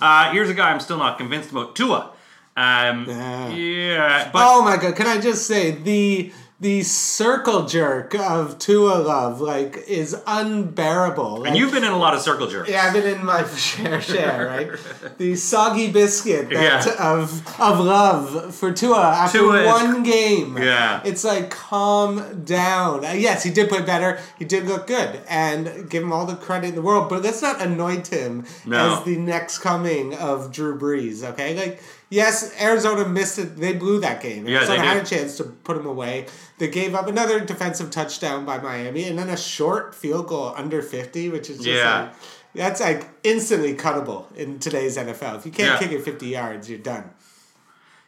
Uh, 0.01 0.31
here's 0.31 0.49
a 0.49 0.53
guy 0.53 0.69
I'm 0.71 0.81
still 0.81 0.97
not 0.97 1.17
convinced 1.17 1.49
about 1.51 1.75
Tua. 1.77 2.09
Um, 2.57 3.05
Yeah. 3.07 3.49
yeah, 3.49 4.29
but 4.31 4.41
oh 4.45 4.61
my 4.63 4.77
god! 4.77 4.95
Can 4.95 5.07
I 5.07 5.19
just 5.19 5.47
say 5.47 5.71
the 5.71 6.31
the 6.63 6.81
circle 6.81 7.65
jerk 7.65 8.15
of 8.15 8.57
Tua 8.57 8.95
Love 8.95 9.41
like 9.41 9.77
is 9.87 10.15
unbearable. 10.25 11.37
Like, 11.39 11.49
and 11.49 11.57
you've 11.57 11.71
been 11.73 11.83
in 11.83 11.91
a 11.91 11.97
lot 11.97 12.13
of 12.13 12.21
circle 12.21 12.47
jerks. 12.47 12.69
yeah, 12.69 12.83
I've 12.87 12.93
been 12.93 13.05
in 13.19 13.25
my 13.25 13.43
share, 13.55 14.01
share 14.01 14.47
right? 14.47 14.69
the 15.17 15.35
soggy 15.35 15.91
biscuit 15.91 16.49
that, 16.49 16.85
Yeah. 16.85 17.11
of 17.13 17.45
of 17.59 17.79
love 17.79 18.55
for 18.55 18.71
Tua 18.71 19.01
after 19.01 19.39
Tua 19.39 19.61
is- 19.61 19.67
one 19.67 20.03
game. 20.03 20.57
Yeah. 20.57 21.01
it's 21.03 21.23
like 21.23 21.49
calm 21.49 22.43
down. 22.45 23.05
Uh, 23.05 23.11
yes, 23.11 23.43
he 23.43 23.51
did 23.51 23.69
play 23.69 23.81
better. 23.81 24.19
He 24.39 24.45
did 24.45 24.65
look 24.65 24.87
good, 24.87 25.21
and 25.29 25.89
give 25.89 26.01
him 26.03 26.13
all 26.13 26.25
the 26.25 26.35
credit 26.35 26.69
in 26.69 26.75
the 26.75 26.81
world. 26.81 27.09
But 27.09 27.23
let's 27.23 27.41
not 27.41 27.61
anoint 27.61 28.07
him 28.07 28.45
No. 28.65 28.97
as 28.99 29.03
the 29.05 29.17
next 29.17 29.59
coming 29.59 30.15
of 30.15 30.51
Drew 30.51 30.79
Brees. 30.79 31.23
Okay, 31.23 31.55
like. 31.55 31.81
Yes, 32.13 32.53
Arizona 32.61 33.07
missed 33.09 33.39
it. 33.39 33.57
They 33.57 33.73
blew 33.73 33.99
that 34.01 34.21
game. 34.21 34.47
Yeah, 34.47 34.57
Arizona 34.57 34.79
they 34.81 34.85
had 34.85 34.97
a 34.97 35.05
chance 35.05 35.35
to 35.37 35.45
put 35.45 35.75
them 35.77 35.87
away. 35.87 36.27
They 36.59 36.67
gave 36.67 36.93
up 36.93 37.07
another 37.07 37.39
defensive 37.39 37.89
touchdown 37.89 38.45
by 38.45 38.59
Miami, 38.59 39.05
and 39.05 39.17
then 39.17 39.29
a 39.29 39.37
short 39.37 39.95
field 39.95 40.27
goal 40.27 40.53
under 40.55 40.83
fifty, 40.83 41.29
which 41.29 41.49
is 41.49 41.57
just 41.57 41.69
Yeah. 41.69 42.01
like 42.03 42.13
that's 42.53 42.81
like 42.81 43.09
instantly 43.23 43.73
cuttable 43.73 44.25
in 44.35 44.59
today's 44.59 44.95
NFL. 44.95 45.37
If 45.37 45.45
you 45.47 45.51
can't 45.51 45.71
Yeah. 45.81 45.87
kick 45.87 45.91
it 45.97 46.03
fifty 46.05 46.27
yards, 46.27 46.69
you're 46.69 46.77
done. 46.77 47.05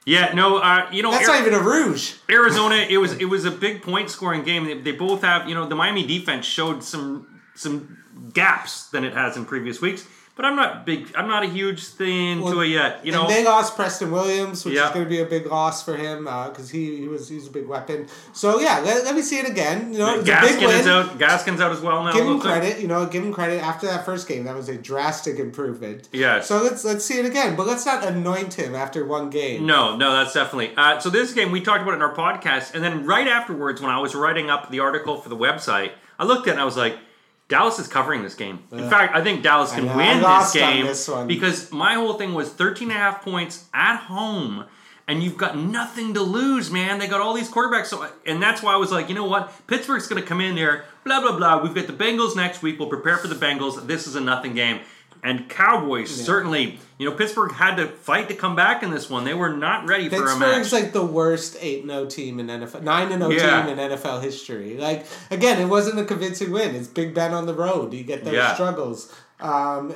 Yeah, 0.06 0.34
no, 0.36 0.58
uh, 0.58 0.88
you 0.91 1.02
know, 1.02 1.10
That's 1.10 1.28
Ari- 1.28 1.39
not 1.39 1.48
even 1.48 1.60
a 1.60 1.63
rouge. 1.63 2.13
Arizona, 2.30 2.76
it 2.88 2.98
was 2.98 3.13
it 3.13 3.26
was 3.26 3.44
a 3.46 3.50
big 3.52 3.82
point 3.82 4.12
scoring 4.12 4.44
game. 4.44 4.65
They, 4.65 4.76
they 4.80 4.91
both 4.91 5.24
have, 5.24 5.50
you 5.50 5.56
know, 5.56 5.68
the 5.68 5.74
Miami 5.74 6.06
defense 6.06 6.46
showed 6.46 6.84
some 6.84 7.26
some 7.56 7.98
gaps 8.34 8.88
than 8.89 9.04
it 9.04 9.13
has 9.13 9.36
in 9.36 9.46
previous 9.46 9.82
weeks. 9.82 10.06
But 10.36 10.43
I'm 10.43 10.58
not 10.58 10.86
big. 10.86 11.13
I'm 11.15 11.30
not 11.30 11.43
a 11.43 11.48
huge 11.48 11.86
thing 11.86 12.41
to 12.41 12.60
it 12.60 12.67
yet. 12.67 13.06
You 13.06 13.13
know, 13.13 13.21
and 13.21 13.30
they 13.32 13.45
lost 13.45 13.78
Preston 13.78 14.12
Williams, 14.12 14.65
which 14.65 14.74
Yeah. 14.76 14.88
is 14.88 14.91
going 14.93 15.06
to 15.06 15.10
be 15.10 15.21
a 15.21 15.26
big 15.26 15.45
loss 15.45 15.82
for 15.82 15.95
him 15.95 16.26
because 16.26 16.69
he, 16.69 16.98
he 16.98 17.08
was 17.08 17.30
he's 17.30 17.48
a 17.48 17.50
big 17.50 17.65
weapon. 17.67 18.08
So 18.34 18.60
yeah, 18.60 18.80
let, 18.80 19.06
let 19.06 19.15
me 19.15 19.21
see 19.21 19.38
it 19.39 19.48
again. 19.50 19.93
You 19.93 20.00
know, 20.00 20.19
it's 20.19 20.24
a 20.24 20.26
big 20.26 20.60
Gaskin 20.60 20.80
is 20.82 20.88
out. 20.88 21.17
Gaskin's 21.17 21.62
out 21.62 21.71
as 21.71 21.80
well 21.80 22.04
now. 22.04 22.12
Give 22.12 22.26
him 22.26 22.34
looks 22.34 22.43
like. 22.45 22.60
credit, 22.60 22.82
you 22.82 22.88
know. 22.89 23.06
Give 23.06 23.24
him 23.24 23.32
credit 23.32 23.63
after 23.63 23.88
that 23.88 24.04
first 24.04 24.28
game. 24.28 24.43
That 24.43 24.56
was 24.56 24.67
a 24.67 24.78
drastic 24.78 25.39
improvement. 25.39 26.10
Yeah. 26.12 26.41
So 26.41 26.62
let's 26.62 26.84
let's 26.84 27.06
see 27.06 27.17
it 27.17 27.26
again, 27.26 27.56
but 27.56 27.65
let's 27.65 27.86
not 27.86 28.04
anoint 28.04 28.56
him 28.56 28.76
after 28.76 29.06
one 29.06 29.30
game. 29.30 29.65
No, 29.65 29.95
no, 29.95 30.12
that's 30.12 30.34
definitely. 30.34 30.74
Uh, 30.76 31.00
so 31.00 31.10
this 31.10 31.32
game 31.32 31.50
we 31.54 31.62
talked 31.62 31.82
about 31.82 31.91
it 31.93 31.98
in 31.98 32.02
our 32.02 32.13
podcast, 32.13 32.74
and 32.76 32.84
then 32.84 33.06
right 33.06 33.30
afterwards, 33.30 33.80
when 33.80 33.89
I 33.89 34.00
was 34.00 34.13
writing 34.13 34.50
up 34.50 34.69
the 34.69 34.82
article 34.82 35.15
for 35.15 35.30
the 35.30 35.38
website, 35.38 35.91
I 36.19 36.26
looked 36.26 36.48
at 36.48 36.50
it 36.50 36.54
and 36.56 36.62
I 36.62 36.65
was 36.65 36.76
like, 36.76 36.98
Dallas 37.47 37.77
is 37.77 37.88
covering 37.88 38.23
this 38.23 38.34
game. 38.34 38.60
In 38.71 38.89
fact, 38.89 39.15
I 39.15 39.23
think 39.23 39.43
Dallas 39.43 39.71
can 39.71 39.86
know, 39.86 39.97
win 39.97 40.21
this 40.21 40.53
game 40.53 40.86
this 40.86 41.10
because 41.27 41.71
my 41.71 41.93
whole 41.93 42.15
thing 42.15 42.34
was 42.34 42.49
13 42.51 42.89
and 42.89 42.97
a 42.97 42.99
half 42.99 43.21
points 43.23 43.65
at 43.73 43.97
home. 43.97 44.65
And 45.08 45.21
you've 45.21 45.38
got 45.38 45.55
nothing 45.55 46.15
to 46.15 46.21
lose, 46.21 46.71
man. 46.71 46.97
They 46.97 47.05
got 47.08 47.21
all 47.21 47.36
these 47.36 47.51
quarterbacks, 47.51 47.86
so 47.86 48.10
and 48.25 48.41
that's 48.41 48.63
why 48.63 48.73
I 48.73 48.77
was 48.77 48.91
like, 48.91 49.08
you 49.08 49.13
know 49.13 49.25
what? 49.25 49.53
Pittsburgh's 49.67 50.08
going 50.08 50.19
to 50.19 50.27
come 50.27 50.41
in 50.41 50.55
there, 50.55 50.86
blah 51.03 51.21
blah 51.21 51.38
blah. 51.38 51.62
We've 51.62 51.75
got 51.75 51.86
the 51.86 51.93
Bengals 51.93 52.36
next 52.36 52.63
week. 52.63 52.79
We'll 52.79 52.89
prepare 52.89 53.17
for 53.17 53.27
the 53.27 53.36
Bengals. 53.36 53.86
This 53.86 54.08
is 54.08 54.15
a 54.15 54.19
nothing 54.19 54.55
game. 54.55 54.79
And 55.26 55.50
Cowboys 55.50 56.10
certainly, 56.12 56.80
you 57.00 57.10
know, 57.10 57.16
Pittsburgh 57.16 57.52
had 57.52 57.76
to 57.78 57.88
fight 57.88 58.28
to 58.30 58.36
come 58.36 58.56
back 58.56 58.84
in 58.84 58.92
this 58.92 59.10
one. 59.10 59.24
They 59.26 59.34
were 59.34 59.50
not 59.50 59.90
ready 59.90 60.08
for 60.08 60.18
a 60.18 60.20
match. 60.38 60.54
Pittsburgh's 60.54 60.72
like 60.74 60.94
the 60.94 61.04
worst 61.06 61.58
eight 61.60 61.82
and 61.82 61.92
O 61.92 62.06
team 62.06 62.40
in 62.40 62.48
NFL, 62.48 62.84
nine 62.84 63.12
and 63.12 63.24
O 63.24 63.30
Yeah. 63.32 63.66
team 63.66 63.78
in 63.78 63.90
NFL 63.92 64.22
history. 64.22 64.78
Like 64.78 65.06
again, 65.32 65.60
it 65.60 65.66
wasn't 65.66 66.00
a 66.00 66.06
convincing 66.06 66.52
win. 66.52 66.76
It's 66.76 66.88
Big 66.88 67.16
Ben 67.16 67.34
on 67.34 67.48
the 67.48 67.56
road. 67.56 67.92
You 67.94 68.04
get 68.04 68.24
those 68.24 68.36
Yeah. 68.36 68.54
struggles. 68.54 69.12
Um, 69.40 69.96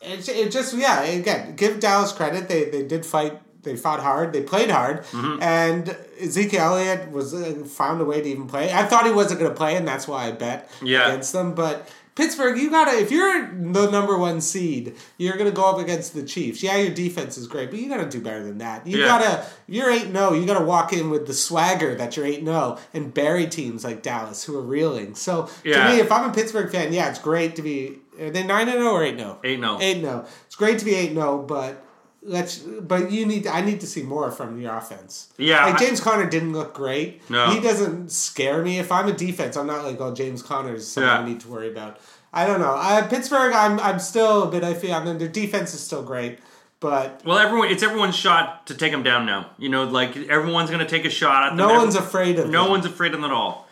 it, 0.00 0.28
it 0.28 0.50
just 0.50 0.74
yeah. 0.74 1.02
Again, 1.04 1.54
give 1.56 1.78
Dallas 1.80 2.12
credit. 2.12 2.48
They 2.48 2.64
they 2.64 2.82
did 2.82 3.06
fight. 3.06 3.40
They 3.62 3.76
fought 3.76 4.00
hard. 4.00 4.34
They 4.34 4.42
played 4.42 4.68
hard, 4.70 5.04
Mm-hmm. 5.04 5.40
and 5.42 5.96
Ezekiel 6.20 6.60
Elliott 6.74 7.10
was 7.10 7.32
uh, 7.32 7.64
found 7.66 7.98
a 8.02 8.04
way 8.04 8.20
to 8.20 8.28
even 8.28 8.46
play. 8.46 8.70
I 8.70 8.84
thought 8.84 9.06
he 9.06 9.10
wasn't 9.12 9.40
going 9.40 9.50
to 9.50 9.56
play, 9.56 9.76
and 9.76 9.88
that's 9.88 10.06
why 10.06 10.26
I 10.26 10.32
bet 10.32 10.70
Yeah. 10.82 11.08
against 11.08 11.32
them. 11.32 11.54
But 11.54 11.88
Pittsburgh, 12.14 12.56
you 12.58 12.70
gotta 12.70 12.96
if 12.98 13.10
you're 13.10 13.48
the 13.48 13.90
number 13.90 14.16
one 14.16 14.40
seed, 14.40 14.94
you're 15.18 15.36
gonna 15.36 15.50
go 15.50 15.64
up 15.68 15.78
against 15.78 16.14
the 16.14 16.22
Chiefs. 16.22 16.62
Yeah, 16.62 16.76
your 16.76 16.94
defense 16.94 17.36
is 17.36 17.48
great, 17.48 17.70
but 17.70 17.80
you 17.80 17.88
gotta 17.88 18.08
do 18.08 18.20
better 18.20 18.44
than 18.44 18.58
that. 18.58 18.86
You 18.86 18.98
Yeah. 18.98 19.06
gotta 19.06 19.46
you're 19.66 19.90
eight 19.90 20.12
0 20.12 20.34
you 20.34 20.46
gotta 20.46 20.64
walk 20.64 20.92
in 20.92 21.10
with 21.10 21.26
the 21.26 21.34
swagger 21.34 21.94
that 21.96 22.16
you're 22.16 22.26
eight 22.26 22.44
0 22.44 22.78
and 22.92 23.12
bury 23.12 23.46
teams 23.46 23.82
like 23.84 24.02
Dallas 24.02 24.44
who 24.44 24.56
are 24.56 24.62
reeling. 24.62 25.14
So 25.16 25.48
Yeah. 25.64 25.88
to 25.88 25.92
me, 25.94 26.00
if 26.00 26.12
I'm 26.12 26.30
a 26.30 26.32
Pittsburgh 26.32 26.70
fan, 26.70 26.92
yeah, 26.92 27.08
it's 27.10 27.18
great 27.18 27.56
to 27.56 27.62
be 27.62 27.98
are 28.20 28.30
they 28.30 28.44
nine 28.44 28.68
and 28.68 28.78
0 28.78 28.92
or 28.92 29.02
eight 29.02 29.18
0 29.18 29.38
Eight 29.42 29.58
no. 29.58 29.78
Eight 29.80 30.00
0 30.00 30.24
It's 30.46 30.54
great 30.54 30.78
to 30.78 30.84
be 30.84 30.94
eight 30.94 31.14
0 31.14 31.44
but 31.48 31.83
let's 32.24 32.58
but 32.58 33.10
you 33.12 33.26
need 33.26 33.46
I 33.46 33.60
need 33.60 33.80
to 33.80 33.86
see 33.86 34.02
more 34.02 34.30
from 34.30 34.60
your 34.60 34.76
offense. 34.76 35.32
Yeah, 35.38 35.64
Like 35.66 35.74
I- 35.76 35.78
James 35.84 36.00
Conner 36.00 36.28
didn't 36.28 36.52
look 36.52 36.74
great. 36.74 37.28
No. 37.30 37.50
He 37.50 37.60
doesn't 37.60 38.10
scare 38.10 38.62
me. 38.62 38.78
If 38.78 38.90
I'm 38.90 39.08
a 39.08 39.12
defense, 39.12 39.56
I'm 39.56 39.66
not 39.66 39.84
like, 39.84 40.00
oh 40.00 40.14
James 40.14 40.42
Conner 40.42 40.74
is 40.74 40.90
someone 40.90 41.12
Yeah. 41.12 41.20
I 41.20 41.24
need 41.24 41.40
to 41.40 41.48
worry 41.48 41.68
about. 41.70 41.98
I 42.32 42.46
don't 42.46 42.60
know. 42.60 42.74
Uh, 42.74 43.06
Pittsburgh, 43.06 43.52
I'm 43.52 43.78
I'm 43.80 43.98
still 44.00 44.42
a 44.44 44.50
bit 44.50 44.62
iffy 44.62 44.92
on 44.94 45.04
them. 45.04 45.18
Their 45.18 45.28
defense 45.28 45.72
is 45.74 45.80
still 45.80 46.02
great, 46.02 46.38
but 46.80 47.20
Well, 47.24 47.38
everyone, 47.38 47.68
it's 47.68 47.82
everyone's 47.82 48.16
shot 48.16 48.66
to 48.68 48.74
take 48.74 48.90
them 48.90 49.02
down 49.02 49.24
now. 49.26 49.50
You 49.58 49.68
know, 49.68 49.84
like 49.84 50.16
everyone's 50.16 50.70
going 50.70 50.84
to 50.84 50.88
take 50.88 51.04
a 51.04 51.10
shot 51.10 51.44
at 51.44 51.48
them. 51.50 51.58
no 51.58 51.66
Every- 51.68 51.78
one's 51.78 51.94
afraid 51.94 52.38
of 52.38 52.48
No 52.50 52.62
them. 52.62 52.70
one's 52.72 52.86
afraid 52.86 53.14
of 53.14 53.20
them 53.20 53.30
at 53.30 53.34
all. 53.34 53.68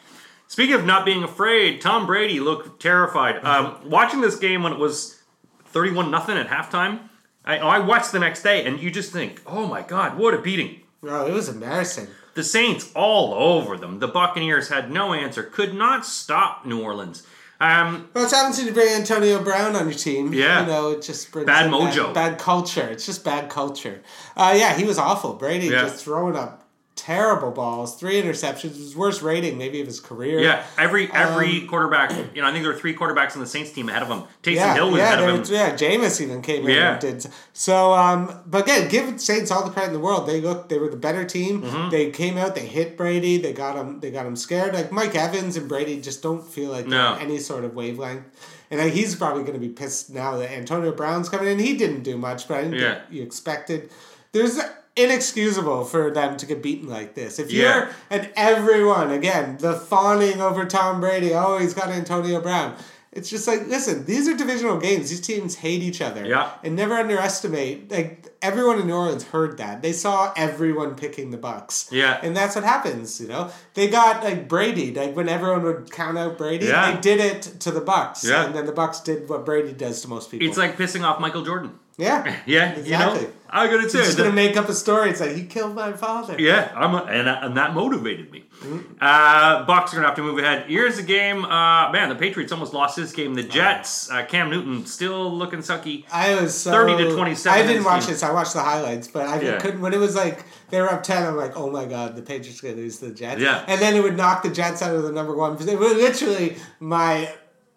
Speaking 0.46 0.74
of 0.74 0.84
not 0.84 1.06
being 1.06 1.24
afraid, 1.24 1.80
Tom 1.80 2.06
Brady 2.06 2.38
looked 2.38 2.80
terrified. 2.80 3.42
Um, 3.42 3.76
watching 3.86 4.20
this 4.20 4.36
game 4.36 4.62
when 4.62 4.74
it 4.74 4.78
was 4.78 5.18
31 5.66 6.10
nothing 6.10 6.36
at 6.36 6.48
halftime, 6.48 7.08
I, 7.44 7.58
I 7.58 7.78
watched 7.80 8.12
the 8.12 8.18
next 8.18 8.42
day 8.42 8.64
and 8.64 8.80
you 8.80 8.90
just 8.90 9.12
think, 9.12 9.42
oh 9.46 9.66
my 9.66 9.82
God, 9.82 10.16
what 10.18 10.34
a 10.34 10.38
beating. 10.38 10.80
Oh, 11.02 11.26
it 11.26 11.32
was 11.32 11.48
embarrassing. 11.48 12.06
The 12.34 12.44
Saints 12.44 12.90
all 12.94 13.34
over 13.34 13.76
them. 13.76 13.98
The 13.98 14.08
Buccaneers 14.08 14.68
had 14.68 14.90
no 14.90 15.12
answer, 15.12 15.42
could 15.42 15.74
not 15.74 16.06
stop 16.06 16.64
New 16.64 16.80
Orleans. 16.82 17.26
Um, 17.60 18.08
Well, 18.14 18.24
it's 18.24 18.32
happened 18.32 18.54
to 18.66 18.72
bring 18.72 18.88
Antonio 18.88 19.42
Brown 19.42 19.76
on 19.76 19.84
your 19.88 19.98
team. 19.98 20.32
Yeah. 20.32 20.62
You 20.62 20.66
know, 20.66 20.90
it 20.92 21.02
just 21.02 21.30
brings 21.30 21.46
Bad 21.46 21.70
mojo. 21.70 22.06
Bad, 22.12 22.30
bad 22.32 22.38
culture. 22.38 22.88
It's 22.88 23.06
just 23.06 23.24
bad 23.24 23.50
culture. 23.50 24.02
Uh, 24.36 24.54
yeah, 24.56 24.74
he 24.74 24.84
was 24.84 24.98
awful. 24.98 25.34
Brady 25.34 25.66
Yeah. 25.68 25.82
just 25.82 26.04
throwing 26.04 26.34
up 26.36 26.61
terrible 26.94 27.50
balls, 27.50 27.96
three 27.98 28.20
interceptions, 28.20 28.76
his 28.76 28.94
worst 28.94 29.22
rating 29.22 29.58
maybe 29.58 29.80
of 29.80 29.86
his 29.86 29.98
career. 29.98 30.38
yeah, 30.40 30.64
every 30.78 31.10
every 31.12 31.62
quarterback, 31.62 32.10
you 32.34 32.42
know, 32.42 32.48
I 32.48 32.52
think 32.52 32.62
there 32.64 32.72
were 32.72 32.78
three 32.78 32.94
quarterbacks 32.94 33.34
on 33.34 33.40
the 33.40 33.46
Saints 33.46 33.72
team 33.72 33.88
ahead 33.88 34.02
of 34.02 34.08
him. 34.08 34.22
Taysom 34.42 34.54
Yeah, 34.56 34.74
Hill 34.74 34.90
was 34.90 34.98
yeah, 34.98 35.04
ahead 35.14 35.28
of 35.28 35.48
him. 35.48 35.54
yeah. 35.54 35.74
Jameis 35.74 36.20
even 36.20 36.42
came 36.42 36.64
in 36.66 36.74
Yeah. 36.76 36.92
and 36.92 37.00
did 37.00 37.26
so. 37.52 37.92
Um, 37.94 38.40
but 38.46 38.62
again, 38.62 38.88
give 38.88 39.20
Saints 39.20 39.50
all 39.50 39.64
the 39.64 39.70
credit 39.70 39.88
in 39.88 39.92
the 39.94 40.00
world. 40.00 40.28
They 40.28 40.40
looked, 40.40 40.68
they 40.68 40.78
were 40.78 40.88
the 40.90 40.96
better 40.96 41.24
team. 41.24 41.62
Mm-hmm. 41.62 41.90
They 41.90 42.10
came 42.10 42.36
out, 42.38 42.54
they 42.54 42.66
hit 42.66 42.96
Brady, 42.96 43.38
they 43.38 43.52
got 43.52 43.76
him, 43.76 44.00
they 44.00 44.10
got 44.10 44.26
him 44.26 44.36
scared. 44.36 44.74
Like 44.74 44.92
Mike 44.92 45.14
Evans 45.14 45.56
and 45.56 45.68
Brady 45.68 46.00
just 46.00 46.22
don't 46.22 46.46
feel 46.46 46.70
like 46.70 46.86
No. 46.86 47.16
any 47.20 47.38
sort 47.38 47.64
of 47.64 47.74
wavelength. 47.74 48.24
And 48.70 48.80
he's 48.90 49.14
probably 49.16 49.42
going 49.42 49.52
to 49.54 49.58
be 49.60 49.68
pissed 49.68 50.08
now 50.10 50.36
that 50.38 50.50
Antonio 50.50 50.92
Brown's 50.92 51.28
coming 51.28 51.48
in. 51.48 51.58
He 51.58 51.76
didn't 51.76 52.04
do 52.04 52.16
much, 52.16 52.48
but 52.48 52.58
I 52.58 52.62
didn't 52.64 52.78
Yeah. 52.78 53.00
you 53.10 53.22
expected. 53.22 53.90
There's 54.32 54.58
inexcusable 54.96 55.84
for 55.84 56.10
them 56.10 56.36
to 56.36 56.46
get 56.46 56.62
beaten 56.62 56.88
like 56.88 57.14
this. 57.14 57.38
If 57.38 57.50
you're 57.50 57.68
Yeah. 57.68 57.92
and 58.10 58.30
everyone 58.36 59.10
again 59.10 59.56
the 59.60 59.72
fawning 59.74 60.40
over 60.40 60.64
Tom 60.64 61.00
Brady. 61.00 61.32
Oh, 61.34 61.58
he's 61.58 61.74
got 61.74 61.88
Antonio 61.88 62.40
Brown. 62.40 62.76
It's 63.14 63.28
just 63.28 63.46
like 63.46 63.66
listen, 63.68 64.06
these 64.06 64.26
are 64.28 64.34
divisional 64.36 64.78
games. 64.78 65.10
These 65.10 65.20
teams 65.20 65.56
hate 65.56 65.82
each 65.82 66.00
other. 66.00 66.24
Yeah. 66.26 66.50
and 66.64 66.74
never 66.76 66.94
underestimate. 66.94 67.90
Like 67.90 68.26
everyone 68.40 68.78
in 68.80 68.86
New 68.86 68.94
Orleans 68.94 69.24
heard 69.24 69.58
that. 69.58 69.82
They 69.82 69.92
saw 69.92 70.32
everyone 70.36 70.94
picking 70.94 71.30
the 71.30 71.36
Bucks. 71.36 71.88
Yeah. 71.90 72.18
and 72.22 72.34
that's 72.36 72.54
what 72.54 72.64
happens. 72.64 73.20
You 73.20 73.28
know, 73.28 73.50
they 73.74 73.88
got 73.88 74.24
like 74.24 74.48
Brady. 74.48 74.92
Like 74.94 75.14
when 75.16 75.28
everyone 75.28 75.62
would 75.62 75.90
count 75.90 76.16
out 76.18 76.36
Brady, 76.38 76.66
Yeah. 76.66 76.92
they 76.94 77.00
did 77.00 77.20
it 77.20 77.42
to 77.60 77.70
the 77.70 77.80
Bucks. 77.82 78.24
Yeah. 78.24 78.44
and 78.46 78.54
then 78.54 78.66
the 78.66 78.72
Bucks 78.72 79.00
did 79.00 79.28
what 79.28 79.44
Brady 79.46 79.72
does 79.72 80.00
to 80.02 80.08
most 80.08 80.30
people. 80.30 80.46
It's 80.48 80.56
like 80.58 80.76
pissing 80.76 81.02
off 81.04 81.20
Michael 81.20 81.44
Jordan. 81.44 81.78
yeah, 81.98 82.36
Yeah, 82.46 82.72
Exactly. 82.72 83.20
you 83.20 83.26
know, 83.26 83.32
I 83.54 83.66
gotta 83.66 83.88
say, 83.90 83.98
He's 83.98 84.06
just 84.06 84.16
that- 84.16 84.22
gonna 84.24 84.34
make 84.34 84.56
up 84.56 84.68
a 84.68 84.72
story. 84.72 85.10
It's 85.10 85.20
like 85.20 85.32
he 85.36 85.44
killed 85.44 85.74
my 85.74 85.92
father. 85.92 86.36
Yeah, 86.40 86.72
I'm 86.74 86.94
a, 86.94 86.98
and 87.04 87.28
and 87.28 87.56
that 87.58 87.74
motivated 87.74 88.30
me. 88.32 88.44
Mm-hmm. 88.62 88.94
Uh, 89.00 89.64
Bucks 89.66 89.92
are 89.92 89.96
gonna 89.96 90.06
have 90.08 90.16
to 90.16 90.22
move 90.22 90.38
ahead. 90.38 90.64
Here's 90.68 90.98
a 90.98 91.02
game. 91.02 91.44
Uh, 91.44 91.90
man, 91.92 92.08
the 92.08 92.14
Patriots 92.14 92.50
almost 92.52 92.72
lost 92.72 92.96
this 92.96 93.12
game. 93.12 93.34
The 93.34 93.42
Jets. 93.42 94.10
Uh, 94.10 94.24
Cam 94.24 94.48
Newton 94.48 94.86
still 94.86 95.30
looking 95.30 95.58
sucky. 95.58 96.04
I 96.10 96.40
was 96.40 96.54
so, 96.54 96.70
30 96.70 97.04
to 97.04 97.14
27 97.14 97.58
I 97.60 97.66
didn't 97.66 97.84
watch 97.84 98.06
this. 98.06 98.22
I 98.22 98.32
watched 98.32 98.54
the 98.54 98.60
highlights, 98.62 99.08
but 99.08 99.26
I 99.26 99.40
Yeah. 99.40 99.58
couldn't. 99.58 99.80
When 99.82 99.92
it 99.92 99.98
was 100.00 100.16
like 100.16 100.44
they 100.70 100.80
were 100.80 100.90
up 100.90 101.02
ten, 101.02 101.22
I'm 101.26 101.36
like, 101.36 101.54
oh 101.56 101.68
my 101.70 101.84
god, 101.84 102.16
the 102.16 102.22
Patriots 102.22 102.60
gonna 102.62 102.74
lose 102.76 102.98
to 103.00 103.06
the 103.06 103.14
Jets. 103.14 103.40
Yeah. 103.42 103.64
and 103.68 103.80
then 103.82 103.94
it 103.94 104.02
would 104.02 104.16
knock 104.16 104.42
the 104.42 104.50
Jets 104.50 104.80
out 104.80 104.94
of 104.94 105.02
the 105.02 105.12
number 105.12 105.34
one. 105.36 105.52
It 105.52 105.78
was 105.78 105.92
literally 105.96 106.56
my. 106.80 107.30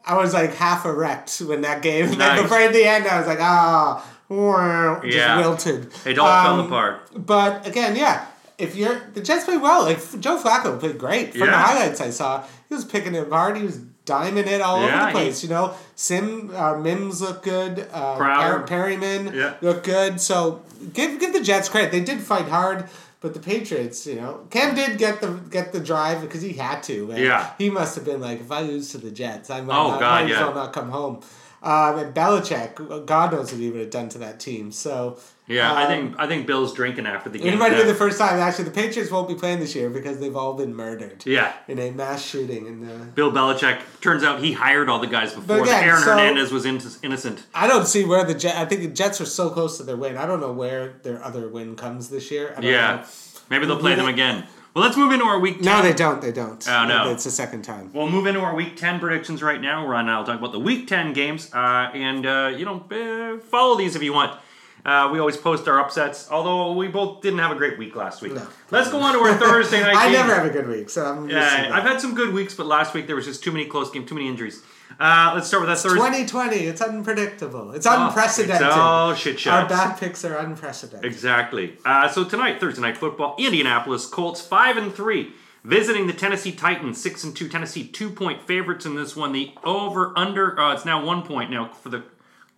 I 0.08 0.16
was 0.18 0.36
like 0.36 0.54
half 0.54 0.86
erect 0.86 1.40
when 1.40 1.62
that 1.62 1.82
game. 1.82 2.06
And 2.10 2.18
Nice. 2.20 2.36
then 2.36 2.44
before 2.44 2.68
the 2.72 2.86
end, 2.86 3.08
I 3.08 3.18
was 3.18 3.26
like, 3.28 3.40
ah, 3.42 4.06
wow, 4.30 5.02
just 5.04 5.16
Yeah. 5.18 5.38
wilted. 5.40 5.92
It 6.06 6.18
all 6.20 6.44
fell 6.44 6.60
Um, 6.60 6.66
apart. 6.68 7.02
But 7.16 7.66
again, 7.68 7.96
yeah, 7.96 8.26
if 8.58 8.76
you're 8.76 9.02
the 9.14 9.22
Jets 9.22 9.46
played 9.46 9.62
well. 9.62 9.84
Like 9.84 10.00
Joe 10.20 10.38
Flacco 10.38 10.80
played 10.80 10.98
great. 10.98 11.32
From 11.32 11.48
the 11.48 11.58
highlights 11.58 12.02
I 12.02 12.10
saw, 12.10 12.44
he 12.70 12.76
was 12.76 12.86
picking 12.86 13.16
it 13.16 13.24
apart. 13.24 13.58
He 13.58 13.64
was 13.64 13.80
diming 14.06 14.46
it 14.48 14.62
all 14.62 14.82
Yeah, 14.82 14.86
over 14.88 14.98
the 14.98 15.06
he- 15.08 15.12
place. 15.14 15.44
you 15.44 15.50
know, 15.50 15.74
Sim 15.96 16.52
uh, 16.56 16.76
Mims 16.78 17.22
looked 17.22 17.44
good. 17.44 17.88
Uh. 17.94 18.18
Perriman 18.66 19.34
Yeah. 19.34 19.54
looked 19.62 19.86
good. 19.86 20.22
So 20.22 20.62
give 20.94 21.20
give 21.20 21.34
the 21.34 21.42
Jets 21.42 21.70
credit. 21.70 21.92
They 21.92 22.02
did 22.02 22.22
fight 22.22 22.48
hard. 22.50 22.86
But 23.22 23.34
the 23.34 23.40
Patriots, 23.40 24.06
you 24.06 24.16
know, 24.22 24.42
Cam 24.52 24.76
did 24.76 25.00
get 25.00 25.20
the 25.20 25.30
get 25.50 25.72
the 25.74 25.80
drive 25.80 26.22
because 26.22 26.44
he 26.44 26.54
had 26.54 26.84
to. 26.84 27.12
Yeah. 27.16 27.48
he 27.58 27.72
must 27.72 27.96
have 27.96 28.06
been 28.06 28.22
like, 28.22 28.40
if 28.42 28.52
I 28.52 28.62
lose 28.62 28.92
to 28.92 29.00
the 29.00 29.10
Jets, 29.10 29.50
I 29.50 29.62
might, 29.62 29.76
Oh, 29.76 29.92
not, 29.92 30.00
God, 30.00 30.12
might 30.12 30.24
as 30.26 30.30
yeah. 30.38 30.46
well 30.46 30.54
not 30.54 30.74
come 30.74 30.90
home. 30.92 31.22
Um, 31.66 31.98
and 31.98 32.14
Belichick, 32.14 33.06
God 33.08 33.32
knows 33.34 33.52
what 33.52 33.60
he 33.60 33.70
would 33.72 33.82
have 33.82 33.90
done 33.90 34.08
to 34.10 34.20
that 34.20 34.40
team. 34.40 34.72
So 34.72 35.18
Yeah, 35.48 35.74
I 35.74 35.84
um, 35.84 35.88
think 35.90 36.16
I 36.20 36.28
think 36.28 36.46
Bill's 36.46 36.74
drinking 36.76 37.08
after 37.08 37.30
the 37.30 37.40
game. 37.40 37.54
it 37.54 37.58
might 37.58 37.76
be 37.76 37.82
the 37.84 37.96
first 37.96 38.20
time. 38.20 38.38
Actually, 38.40 38.66
the 38.66 38.72
Patriots 38.72 39.10
won't 39.12 39.28
be 39.28 39.34
playing 39.34 39.60
this 39.60 39.74
year 39.76 39.90
because 39.90 40.20
they've 40.20 40.36
all 40.36 40.54
been 40.54 40.76
murdered 40.76 41.24
Yeah. 41.26 41.54
in 41.68 41.80
a 41.80 41.90
mass 41.92 42.24
shooting. 42.24 42.68
And 42.68 42.90
uh, 42.90 43.06
Bill 43.16 43.32
Belichick. 43.32 43.82
Turns 44.00 44.24
out 44.24 44.42
he 44.44 44.52
hired 44.54 44.90
all 44.90 45.00
the 45.00 45.08
guys 45.08 45.34
before. 45.34 45.64
again, 45.64 45.84
Aaron 45.84 46.04
so- 46.04 46.12
Hernandez 46.12 46.52
was 46.52 46.66
in- 46.66 46.82
innocent. 47.02 47.44
I 47.56 47.66
don't 47.68 47.88
see 47.88 48.06
where 48.06 48.24
the 48.24 48.36
Jet. 48.36 48.56
I 48.58 48.66
think 48.66 48.82
the 48.82 48.88
Jets 48.90 49.20
are 49.20 49.26
so 49.26 49.50
close 49.50 49.78
to 49.78 49.84
their 49.84 49.98
win. 49.98 50.18
I 50.18 50.28
don't 50.28 50.40
know 50.42 50.52
where 50.54 50.94
their 51.04 51.24
other 51.24 51.48
win 51.50 51.76
comes 51.76 52.10
this 52.10 52.30
year. 52.30 52.54
I 52.56 52.62
don't 52.62 52.72
Yeah. 52.72 52.96
know. 52.98 53.04
Maybe 53.50 53.66
they'll 53.66 53.80
play 53.80 53.96
them 53.96 54.08
again. 54.08 54.46
Well, 54.76 54.84
let's 54.84 54.98
move 54.98 55.14
into 55.14 55.24
our 55.24 55.40
week. 55.40 55.56
10. 55.62 55.64
No, 55.64 55.82
they 55.82 55.94
don't. 55.94 56.22
They 56.22 56.34
don't. 56.34 56.68
Oh, 56.68 56.86
no. 56.86 57.10
It's 57.12 57.24
the 57.24 57.32
second 57.32 57.62
time. 57.62 57.92
We'll 57.94 58.10
move 58.10 58.28
into 58.28 58.42
our 58.42 58.54
Week 58.54 58.76
10 58.76 59.00
predictions 59.00 59.42
right 59.42 59.62
now. 59.62 59.88
Ron 59.88 60.02
and 60.02 60.12
I 60.12 60.18
will 60.18 60.26
talk 60.26 60.38
about 60.38 60.52
the 60.52 60.60
Week 60.60 60.86
10 60.86 61.14
games. 61.14 61.50
Uh, 61.54 61.90
and, 61.94 62.26
uh, 62.26 62.52
you 62.58 62.66
know, 62.66 62.84
uh, 62.92 63.40
follow 63.46 63.78
these 63.78 63.96
if 63.96 64.04
you 64.04 64.12
want. 64.12 64.38
Uh, 64.86 65.10
we 65.14 65.18
always 65.18 65.38
post 65.38 65.68
our 65.70 65.80
upsets, 65.80 66.30
although 66.30 66.74
we 66.74 66.90
both 66.90 67.22
didn't 67.22 67.40
have 67.40 67.52
a 67.52 67.56
great 67.56 67.80
week 67.80 67.96
last 67.96 68.22
week. 68.22 68.34
Let's 68.70 68.92
go 68.92 69.00
on 69.00 69.14
to 69.14 69.20
our 69.20 69.34
Thursday 69.36 69.82
night 69.82 69.96
I 69.96 70.04
game. 70.08 70.12
never 70.14 70.36
have 70.36 70.46
a 70.46 70.50
good 70.52 70.68
week, 70.68 70.90
so 70.92 71.06
I'm. 71.06 71.28
Yeah, 71.30 71.70
I've 71.72 71.82
had 71.84 72.00
some 72.00 72.14
good 72.14 72.34
weeks, 72.34 72.54
but 72.54 72.68
last 72.68 72.94
week 72.94 73.08
there 73.08 73.16
was 73.16 73.26
just 73.26 73.44
too 73.44 73.52
many 73.52 73.66
close 73.66 73.90
games, 73.90 74.08
too 74.08 74.14
many 74.14 74.28
injuries. 74.28 74.62
Uh, 75.00 75.32
let's 75.36 75.48
start 75.48 75.62
with 75.62 75.70
that 75.70 75.78
Thursday. 75.80 75.98
2020. 75.98 76.56
It's 76.68 76.82
unpredictable. 76.82 77.72
It's 77.74 77.86
Oh, 77.86 78.08
unprecedented. 78.08 78.66
It's 78.68 78.76
all 78.76 79.14
shit 79.14 79.40
shows. 79.40 79.54
Our 79.54 79.68
bad 79.68 79.98
picks 80.00 80.24
are 80.24 80.38
unprecedented. 80.38 81.06
Exactly. 81.06 81.78
Uh, 81.86 82.08
so 82.08 82.24
tonight, 82.24 82.60
Thursday 82.60 82.82
night 82.82 82.98
football, 82.98 83.36
Indianapolis 83.38 84.06
Colts 84.06 84.40
five 84.42 84.78
and 84.78 84.94
three, 84.94 85.34
visiting 85.66 86.08
the 86.08 86.14
Tennessee 86.14 86.52
Titans 86.54 87.02
six 87.02 87.24
and 87.26 87.36
two. 87.36 87.50
Tennessee 87.50 87.86
two 87.86 88.10
point 88.10 88.42
favorites 88.44 88.86
in 88.86 88.96
this 88.96 89.16
one. 89.16 89.34
The 89.34 89.52
over 89.66 90.14
under. 90.18 90.58
Uh, 90.60 90.74
it's 90.74 90.86
now 90.86 91.04
one 91.04 91.24
point 91.24 91.52
now 91.52 91.68
for 91.70 91.90
the 91.90 92.04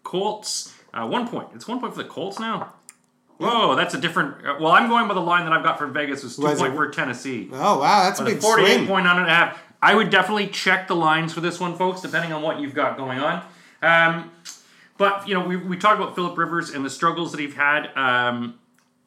Colts. 0.03 0.73
Uh, 0.93 1.07
one 1.07 1.27
point. 1.27 1.49
It's 1.55 1.67
one 1.67 1.79
point 1.79 1.93
for 1.95 2.03
the 2.03 2.09
Colts 2.09 2.39
now. 2.39 2.73
Whoa, 3.37 3.75
that's 3.75 3.93
a 3.93 3.99
different. 4.01 4.45
Uh, 4.45 4.55
well, 4.59 4.71
I'm 4.71 4.89
going 4.89 5.07
by 5.07 5.13
the 5.13 5.19
line 5.21 5.43
that 5.45 5.53
I've 5.53 5.63
got 5.63 5.77
from 5.77 5.93
Vegas. 5.93 6.23
Was 6.23 6.35
two 6.37 6.43
Was 6.43 6.59
point 6.59 6.73
it- 6.73 6.75
for 6.75 6.89
Tennessee. 6.89 7.49
Oh 7.53 7.79
wow, 7.79 8.03
that's 8.03 8.19
a 8.19 8.23
With 8.23 8.33
a 8.33 8.35
big 8.35 8.41
48 8.43 8.73
swing. 8.75 8.87
point 8.87 9.07
on 9.07 9.21
it. 9.23 9.27
Half. 9.29 9.59
I 9.81 9.95
would 9.95 10.09
definitely 10.09 10.47
check 10.47 10.87
the 10.87 10.95
lines 10.95 11.33
for 11.33 11.41
this 11.41 11.59
one, 11.59 11.75
folks, 11.75 12.01
depending 12.01 12.33
on 12.33 12.41
what 12.41 12.59
you've 12.59 12.73
got 12.73 12.97
going 12.97 13.19
on. 13.19 13.45
Um, 13.81 14.31
but 14.97 15.27
you 15.27 15.33
know, 15.33 15.45
we, 15.45 15.55
we 15.55 15.77
talked 15.77 16.01
about 16.01 16.15
Philip 16.15 16.37
Rivers 16.37 16.71
and 16.71 16.83
the 16.83 16.89
struggles 16.89 17.31
that 17.31 17.39
he's 17.39 17.53
had, 17.53 17.95
um, 17.95 18.57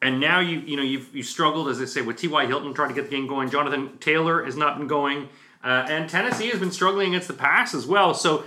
and 0.01 0.19
now 0.19 0.39
you 0.39 0.59
you 0.59 0.77
know 0.77 0.83
you've 0.83 1.13
you 1.13 1.23
struggled, 1.23 1.67
as 1.67 1.81
I 1.81 1.85
say, 1.85 2.01
with 2.01 2.17
T.Y. 2.17 2.45
Hilton 2.45 2.73
trying 2.73 2.89
to 2.89 2.95
get 2.95 3.09
the 3.09 3.15
game 3.15 3.27
going. 3.27 3.49
Jonathan 3.49 3.97
Taylor 3.99 4.43
has 4.45 4.55
not 4.55 4.77
been 4.77 4.87
going, 4.87 5.27
uh, 5.63 5.85
and 5.89 6.09
Tennessee 6.09 6.49
has 6.49 6.59
been 6.59 6.71
struggling 6.71 7.09
against 7.09 7.27
the 7.27 7.33
pass 7.33 7.73
as 7.73 7.85
well. 7.85 8.13
So 8.13 8.45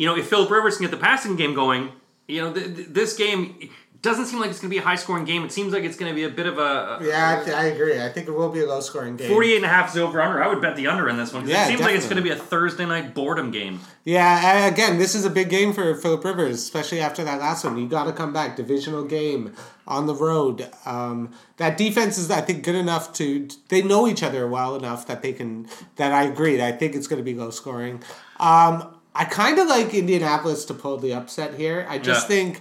you 0.00 0.06
know, 0.06 0.16
if 0.16 0.28
Philip 0.28 0.50
Rivers 0.50 0.78
can 0.78 0.84
get 0.84 0.90
the 0.90 0.96
passing 0.96 1.36
game 1.36 1.52
going, 1.52 1.92
you 2.26 2.40
know, 2.40 2.54
th- 2.54 2.74
th- 2.74 2.88
this 2.88 3.14
game 3.14 3.68
doesn't 4.02 4.26
seem 4.26 4.40
like 4.40 4.48
it's 4.50 4.60
going 4.60 4.70
to 4.70 4.74
be 4.74 4.78
a 4.78 4.82
high 4.84 4.94
scoring 4.96 5.24
game. 5.24 5.44
It 5.44 5.52
seems 5.52 5.72
like 5.72 5.84
it's 5.84 5.96
going 5.96 6.10
to 6.10 6.14
be 6.14 6.24
a 6.24 6.30
bit 6.30 6.46
of 6.46 6.58
a, 6.58 6.98
Yeah, 7.02 7.42
I, 7.46 7.50
I 7.50 7.64
agree. 7.66 8.00
I 8.00 8.08
think 8.08 8.28
it 8.28 8.32
will 8.32 8.48
be 8.48 8.60
a 8.60 8.66
low 8.66 8.80
scoring 8.80 9.16
game. 9.16 9.28
48 9.30 9.56
and 9.56 9.64
a 9.64 9.68
half 9.68 9.90
is 9.90 9.98
over 9.98 10.22
under. 10.22 10.42
I 10.42 10.48
would 10.48 10.62
bet 10.62 10.76
the 10.76 10.86
under 10.86 11.08
in 11.08 11.16
this 11.18 11.32
one. 11.34 11.46
Yeah, 11.46 11.64
it 11.64 11.68
seems 11.68 11.80
like 11.80 11.94
it's 11.94 12.04
going 12.06 12.16
to 12.16 12.22
be 12.22 12.30
a 12.30 12.36
Thursday 12.36 12.86
night 12.86 13.14
boredom 13.14 13.50
game. 13.50 13.80
Yeah, 14.04 14.66
again, 14.66 14.98
this 14.98 15.14
is 15.14 15.24
a 15.26 15.30
big 15.30 15.50
game 15.50 15.72
for 15.74 15.94
Philip 15.94 16.24
Rivers, 16.24 16.54
especially 16.56 17.00
after 17.00 17.22
that 17.24 17.40
last 17.40 17.64
one. 17.64 17.76
You 17.76 17.88
got 17.88 18.04
to 18.04 18.12
come 18.12 18.32
back, 18.32 18.56
divisional 18.56 19.04
game 19.04 19.54
on 19.86 20.06
the 20.06 20.14
road. 20.14 20.70
Um, 20.86 21.32
that 21.58 21.76
defense 21.76 22.16
is, 22.16 22.30
I 22.30 22.40
think, 22.40 22.64
good 22.64 22.76
enough 22.76 23.12
to. 23.14 23.48
They 23.68 23.82
know 23.82 24.06
each 24.08 24.22
other 24.22 24.48
well 24.48 24.76
enough 24.76 25.06
that 25.08 25.20
they 25.20 25.32
can. 25.34 25.68
That 25.96 26.12
I 26.12 26.24
agreed. 26.24 26.60
I 26.60 26.72
think 26.72 26.94
it's 26.94 27.06
going 27.06 27.20
to 27.20 27.24
be 27.24 27.34
low 27.34 27.50
scoring. 27.50 28.02
Um, 28.38 28.96
I 29.14 29.24
kind 29.24 29.58
of 29.58 29.66
like 29.66 29.92
Indianapolis 29.92 30.64
to 30.66 30.74
pull 30.74 30.96
the 30.96 31.12
upset 31.14 31.54
here. 31.54 31.84
I 31.88 31.98
just 31.98 32.22
Yeah. 32.30 32.36
think 32.36 32.60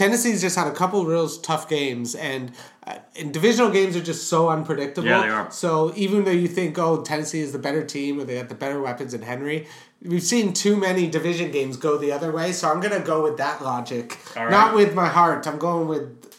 Tennessee's 0.00 0.40
just 0.40 0.56
had 0.56 0.66
a 0.66 0.70
couple 0.70 1.04
real 1.04 1.28
tough 1.28 1.68
games, 1.68 2.14
and, 2.14 2.52
uh, 2.86 2.96
and 3.18 3.34
divisional 3.34 3.70
games 3.70 3.94
are 3.96 4.02
just 4.02 4.28
so 4.28 4.48
unpredictable. 4.48 5.06
Yeah, 5.06 5.20
they 5.20 5.28
are. 5.28 5.50
So 5.50 5.92
even 5.94 6.24
though 6.24 6.30
you 6.30 6.48
think, 6.48 6.78
oh, 6.78 7.02
Tennessee 7.02 7.40
is 7.40 7.52
the 7.52 7.58
better 7.58 7.84
team 7.84 8.18
or 8.18 8.24
they 8.24 8.36
got 8.36 8.48
the 8.48 8.54
better 8.54 8.80
weapons 8.80 9.12
in 9.12 9.20
Henry, 9.20 9.66
we've 10.02 10.22
seen 10.22 10.54
too 10.54 10.74
many 10.74 11.06
division 11.06 11.50
games 11.50 11.76
go 11.76 11.98
the 11.98 12.12
other 12.12 12.32
way. 12.32 12.52
So 12.52 12.70
I'm 12.70 12.80
gonna 12.80 13.00
go 13.00 13.22
with 13.22 13.36
that 13.36 13.62
logic, 13.62 14.18
right. 14.34 14.50
not 14.50 14.74
with 14.74 14.94
my 14.94 15.08
heart. 15.08 15.46
I'm 15.46 15.58
going 15.58 15.86
with 15.86 16.34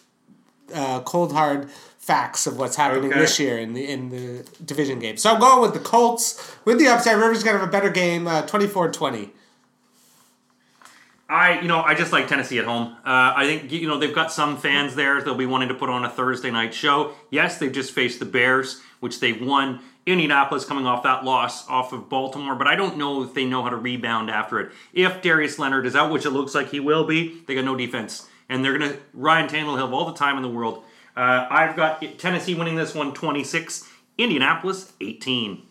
uh, 0.74 1.02
cold 1.02 1.32
hard 1.32 1.70
facts 2.00 2.48
of 2.48 2.58
what's 2.58 2.78
happening 2.78 3.12
Okay. 3.12 3.20
this 3.20 3.40
year 3.40 3.60
in 3.60 3.76
the 3.76 3.88
in 3.88 4.10
the 4.10 4.44
division 4.66 4.98
game. 4.98 5.18
So 5.18 5.32
I'm 5.32 5.40
going 5.40 5.62
with 5.62 5.74
the 5.76 5.80
Colts 5.88 6.56
with 6.66 6.80
the 6.80 6.88
upside. 6.88 7.18
Rivers 7.18 7.44
gonna 7.44 7.60
have 7.60 7.68
a 7.68 7.72
better 7.72 7.92
game, 7.92 8.26
uh, 8.26 8.42
24-20. 8.42 9.30
I, 11.32 11.62
you 11.62 11.70
know, 11.70 11.82
I 11.82 11.94
just 11.96 12.12
like 12.12 12.28
Tennessee 12.28 12.60
at 12.60 12.66
home. 12.66 12.94
Uh, 13.06 13.32
I 13.38 13.46
think 13.46 13.72
you 13.72 13.88
know 13.88 13.98
they've 13.98 14.14
got 14.14 14.34
some 14.34 14.58
fans 14.58 14.96
there. 14.96 15.22
They'll 15.22 15.34
be 15.34 15.46
wanting 15.46 15.70
to 15.70 15.74
put 15.74 15.90
on 15.90 16.04
a 16.04 16.10
Thursday 16.10 16.52
night 16.52 16.74
show. 16.74 17.14
Yes, 17.30 17.58
they've 17.58 17.72
just 17.72 17.94
faced 17.94 18.20
the 18.20 18.26
Bears, 18.26 18.82
which 19.00 19.22
they've 19.22 19.42
won. 19.42 19.80
Indianapolis 20.06 20.66
coming 20.66 20.86
off 20.86 21.04
that 21.04 21.24
loss 21.24 21.70
off 21.70 21.94
of 21.94 22.10
Baltimore, 22.10 22.56
but 22.56 22.68
I 22.68 22.76
don't 22.76 22.98
know 22.98 23.24
if 23.24 23.34
they 23.34 23.46
know 23.46 23.64
how 23.64 23.70
to 23.70 23.78
rebound 23.78 24.30
after 24.30 24.60
it. 24.60 24.74
If 24.92 25.22
Darius 25.22 25.58
Leonard 25.58 25.86
is 25.86 25.96
out, 25.96 26.12
which 26.12 26.26
it 26.26 26.32
looks 26.32 26.54
like 26.54 26.70
he 26.70 26.82
will 26.82 27.06
be, 27.06 27.42
they 27.48 27.56
got 27.56 27.64
no 27.64 27.78
defense, 27.78 28.28
and 28.50 28.66
they're 28.66 28.78
gonna 28.78 28.98
Ryan 29.14 29.48
Tannehill 29.48 29.94
all 29.94 30.12
the 30.12 30.18
time 30.18 30.36
in 30.36 30.44
the 30.44 30.50
world. 30.50 30.84
Uh, 31.16 31.48
I've 31.50 31.78
got 31.78 32.04
Tennessee 32.18 32.56
winning 32.56 32.76
this 32.76 32.94
one 32.94 33.14
26, 33.14 33.90
Indianapolis 34.18 34.92
18. 35.00 35.62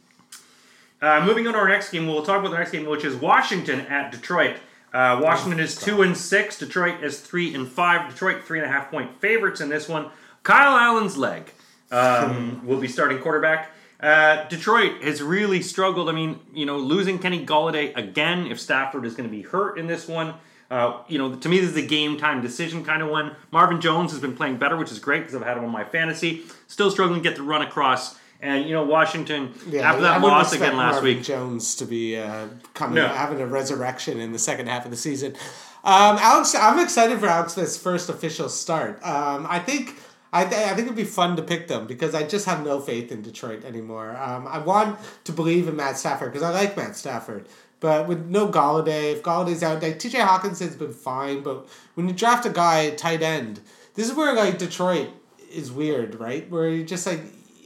Uh, 1.03 1.23
moving 1.23 1.47
on 1.47 1.53
to 1.53 1.59
our 1.59 1.69
next 1.69 1.91
game, 1.91 2.07
we'll 2.07 2.23
talk 2.23 2.39
about 2.41 2.51
the 2.51 2.59
next 2.59 2.71
game, 2.71 2.87
which 2.87 3.05
is 3.05 3.15
Washington 3.15 3.81
at 3.83 4.11
Detroit. 4.11 4.57
Uh, 4.93 5.21
Washington 5.23 5.61
is 5.61 5.77
two 5.77 6.03
and 6.03 6.17
six. 6.17 6.59
Detroit 6.59 7.03
is 7.03 7.21
three 7.21 7.55
and 7.55 7.69
five. 7.69 8.11
Detroit 8.11 8.45
three 8.45 8.59
and 8.59 8.69
a 8.69 8.73
half 8.73 8.91
point 8.91 9.21
favorites 9.21 9.61
in 9.61 9.69
this 9.69 9.89
one. 9.89 10.11
Kyle 10.43 10.77
Allen's 10.77 11.17
leg 11.17 11.53
um, 11.91 12.67
will 12.67 12.81
be 12.81 12.89
starting 12.89 13.19
quarterback. 13.21 13.71
Uh, 14.01 14.49
Detroit 14.49 15.03
has 15.03 15.23
really 15.23 15.61
struggled. 15.61 16.09
I 16.09 16.13
mean, 16.13 16.41
you 16.55 16.65
know, 16.65 16.79
losing 16.79 17.19
Kenny 17.19 17.45
Golladay 17.45 17.97
again. 17.97 18.47
If 18.47 18.59
Stafford 18.59 19.05
is 19.05 19.15
going 19.15 19.29
to 19.29 19.35
be 19.35 19.43
hurt 19.43 19.79
in 19.79 19.87
this 19.87 20.09
one, 20.09 20.35
uh, 20.71 21.03
you 21.09 21.19
know, 21.19 21.35
to 21.35 21.49
me 21.49 21.61
this 21.61 21.71
is 21.71 21.77
a 21.77 21.87
game 21.87 22.17
time 22.17 22.41
decision 22.41 22.85
kind 22.85 23.03
of 23.03 23.11
one. 23.11 23.37
Marvin 23.51 23.81
Jones 23.81 24.13
has 24.13 24.21
been 24.21 24.37
playing 24.37 24.57
better, 24.57 24.77
which 24.77 24.91
is 24.91 24.99
great 24.99 25.21
because 25.21 25.35
I've 25.35 25.43
had 25.43 25.59
him 25.59 25.65
on 25.65 25.71
my 25.71 25.85
fantasy. 25.85 26.43
Still 26.69 26.91
struggling 26.91 27.23
to 27.23 27.29
get 27.29 27.37
the 27.37 27.43
run 27.43 27.63
across. 27.63 28.19
And 28.43 28.65
you 28.67 28.73
know, 28.73 28.85
Washington 28.85 29.53
yeah, 29.69 29.83
after 29.91 30.03
that 30.03 30.21
loss 30.23 30.53
again 30.53 30.77
last 30.77 30.95
Marvin 30.95 31.17
week. 31.17 31.23
Jones 31.25 31.75
to 31.77 31.85
be 31.85 32.17
uh, 32.17 32.47
coming, 32.75 32.95
No. 32.97 33.09
having 33.09 33.41
a 33.41 33.47
resurrection 33.47 34.19
in 34.19 34.33
the 34.33 34.39
second 34.39 34.69
half 34.69 34.85
of 34.87 34.91
the 34.91 34.97
season. 34.97 35.35
Um, 35.85 36.17
Alex, 36.21 36.55
I'm 36.55 36.79
excited 36.79 37.21
for 37.21 37.27
Alex 37.27 37.55
Smith's 37.55 37.77
first 37.77 38.09
official 38.09 38.49
start. 38.49 39.03
Um, 39.05 39.47
I 39.49 39.59
think. 39.59 39.97
I, 40.33 40.45
th- 40.45 40.55
I 40.65 40.75
think 40.77 40.83
it'd 40.83 40.95
be 40.95 41.03
fun 41.03 41.35
to 41.39 41.43
pick 41.43 41.67
them 41.67 41.89
because 41.89 42.15
I 42.15 42.23
just 42.23 42.47
have 42.47 42.65
no 42.65 42.79
faith 42.79 43.11
in 43.11 43.21
Detroit 43.21 43.65
anymore. 43.65 44.17
Um, 44.17 44.47
I 44.47 44.59
want 44.59 44.97
to 45.25 45.33
believe 45.33 45.67
in 45.67 45.75
Matt 45.75 45.99
Stafford 45.99 46.33
because 46.33 46.45
I 46.49 46.53
like 46.53 46.77
Matt 46.77 46.95
Stafford. 46.95 47.49
But 47.81 48.07
with 48.07 48.27
no 48.27 48.47
Golladay, 48.47 49.11
if 49.15 49.25
Golladay's 49.25 49.65
out, 49.65 49.83
like 49.83 49.99
TJ 49.99 50.21
Hockenson's 50.25 50.77
been 50.77 50.93
fine. 50.93 51.43
But 51.43 51.69
when 51.95 52.07
you 52.07 52.15
draft 52.15 52.47
a 52.47 52.51
guy 52.51 52.91
tight 52.91 53.23
end, 53.23 53.59
this 53.97 54.09
is 54.09 54.15
where 54.15 54.33
like 54.33 54.57
Detroit 54.57 55.09
is 55.53 55.73
weird, 55.73 56.15
right? 56.21 56.49
Where 56.49 56.69
you 56.69 56.85
just 56.85 57.09
like 57.09 57.23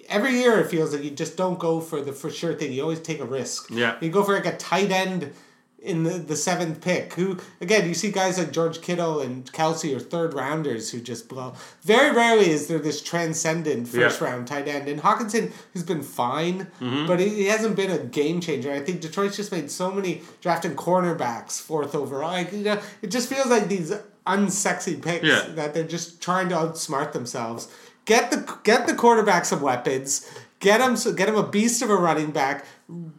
every 0.08 0.32
year 0.38 0.58
it 0.60 0.68
feels 0.70 0.92
like 0.94 1.02
you 1.04 1.10
just 1.10 1.36
don't 1.36 1.58
go 1.58 1.80
for 1.80 2.00
the 2.00 2.12
for 2.12 2.30
sure 2.30 2.54
thing. 2.54 2.72
You 2.72 2.82
always 2.82 3.00
take 3.00 3.20
a 3.20 3.24
risk. 3.24 3.70
Yeah. 3.70 3.96
You 4.00 4.10
go 4.10 4.22
for 4.24 4.34
like 4.34 4.46
a 4.46 4.56
tight 4.56 4.90
end 4.90 5.32
in 5.78 6.02
the, 6.02 6.12
the 6.12 6.34
seventh 6.36 6.80
pick. 6.80 7.12
Who 7.14 7.38
again 7.60 7.86
you 7.86 7.92
see 7.94 8.10
guys 8.10 8.38
like 8.38 8.52
George 8.52 8.80
Kittle 8.80 9.20
and 9.20 9.50
Kelce 9.52 9.94
or 9.94 10.00
third 10.00 10.32
rounders 10.32 10.90
who 10.90 11.00
just 11.00 11.28
blow. 11.28 11.54
Very 11.82 12.10
rarely 12.16 12.48
is 12.48 12.68
there 12.68 12.78
this 12.78 13.02
transcendent 13.02 13.88
first 13.88 14.20
Yeah. 14.20 14.26
round 14.28 14.46
tight 14.46 14.66
end. 14.66 14.88
And 14.88 15.00
Hockenson 15.02 15.52
has 15.74 15.82
been 15.82 16.02
fine, 16.02 16.68
Mm-hmm. 16.80 17.06
but 17.06 17.20
he, 17.20 17.28
he 17.28 17.44
hasn't 17.46 17.76
been 17.76 17.90
a 17.90 17.98
game 17.98 18.40
changer. 18.40 18.72
I 18.72 18.80
think 18.80 19.02
Detroit's 19.02 19.36
just 19.36 19.52
made 19.52 19.70
so 19.70 19.90
many 19.90 20.22
drafting 20.40 20.74
cornerbacks 20.74 21.60
fourth 21.60 21.94
overall. 21.94 22.30
Like 22.32 22.52
you 22.52 22.60
know, 22.64 22.80
it 23.02 23.10
just 23.10 23.28
feels 23.28 23.48
like 23.48 23.68
these 23.68 23.92
unsexy 24.26 25.02
picks 25.02 25.24
Yeah. 25.26 25.42
that 25.54 25.74
they're 25.74 25.84
just 25.86 26.22
trying 26.22 26.48
to 26.48 26.54
outsmart 26.54 27.12
themselves. 27.12 27.68
Get 28.04 28.30
the 28.30 28.58
get 28.62 28.86
the 28.86 28.94
quarterback 28.94 29.44
some 29.44 29.60
weapons. 29.60 30.30
Get 30.60 30.80
him 30.80 30.96
get 31.14 31.28
him 31.28 31.36
a 31.36 31.46
beast 31.46 31.82
of 31.82 31.90
a 31.90 31.96
running 31.96 32.30
back. 32.30 32.64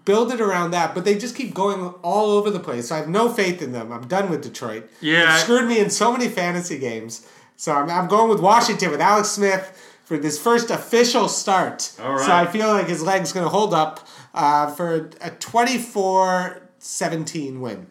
Build 0.05 0.31
it 0.31 0.41
around 0.41 0.71
that, 0.71 0.93
but 0.93 1.05
they 1.05 1.17
just 1.17 1.35
keep 1.35 1.53
going 1.53 1.93
all 2.01 2.31
over 2.31 2.49
the 2.49 2.59
place. 2.59 2.89
So 2.89 2.95
I 2.95 2.99
have 2.99 3.09
no 3.09 3.29
faith 3.29 3.61
in 3.61 3.71
them. 3.71 3.91
I'm 3.91 4.07
done 4.07 4.29
with 4.29 4.43
Detroit. 4.43 4.89
Yeah. 5.01 5.31
They've 5.31 5.41
screwed 5.41 5.67
me 5.67 5.79
in 5.79 5.89
so 5.89 6.11
many 6.11 6.27
fantasy 6.27 6.77
games. 6.77 7.27
So 7.57 7.73
I'm, 7.73 7.89
I'm 7.89 8.07
going 8.07 8.29
with 8.29 8.41
Washington 8.41 8.91
with 8.91 9.01
Alex 9.01 9.29
Smith 9.29 9.71
for 10.03 10.17
this 10.17 10.39
first 10.39 10.69
official 10.69 11.27
start. 11.27 11.93
All 11.99 12.13
right. 12.13 12.25
So 12.25 12.31
I 12.31 12.45
feel 12.45 12.67
like 12.67 12.87
his 12.87 13.01
leg's 13.01 13.33
going 13.33 13.45
to 13.45 13.49
hold 13.49 13.73
up 13.73 14.07
uh, 14.33 14.71
for 14.71 15.09
a 15.21 15.31
24-17 15.31 17.59
win. 17.59 17.87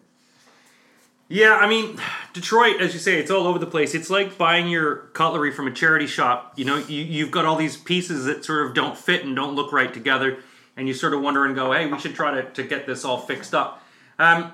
Yeah, 1.29 1.57
I 1.57 1.69
mean, 1.69 1.99
Detroit, 2.35 2.81
as 2.81 2.93
you 2.93 3.01
say, 3.01 3.19
it's 3.19 3.31
all 3.31 3.47
over 3.47 3.59
the 3.59 3.67
place. 3.67 3.95
It's 3.95 4.11
like 4.11 4.37
buying 4.37 4.69
your 4.69 4.97
cutlery 5.15 5.53
from 5.53 5.67
a 5.69 5.71
charity 5.71 6.07
shop. 6.07 6.53
You 6.57 6.67
know, 6.67 6.77
you, 6.77 7.03
you've 7.03 7.31
got 7.31 7.45
all 7.47 7.57
these 7.57 7.77
pieces 7.77 8.27
that 8.27 8.45
sort 8.45 8.67
of 8.67 8.75
don't 8.75 8.99
fit 8.99 9.25
and 9.25 9.35
don't 9.35 9.55
look 9.55 9.73
right 9.73 9.95
together, 9.95 10.39
and 10.77 10.87
you 10.87 10.95
sort 10.95 11.15
of 11.15 11.23
wonder 11.23 11.47
and 11.47 11.55
go, 11.55 11.73
hey, 11.73 11.87
we 11.87 11.99
should 11.99 12.15
try 12.15 12.35
to, 12.35 12.43
to 12.51 12.63
get 12.65 12.87
this 12.87 13.05
all 13.05 13.19
fixed 13.19 13.55
up. 13.55 13.83
Um, 14.19 14.53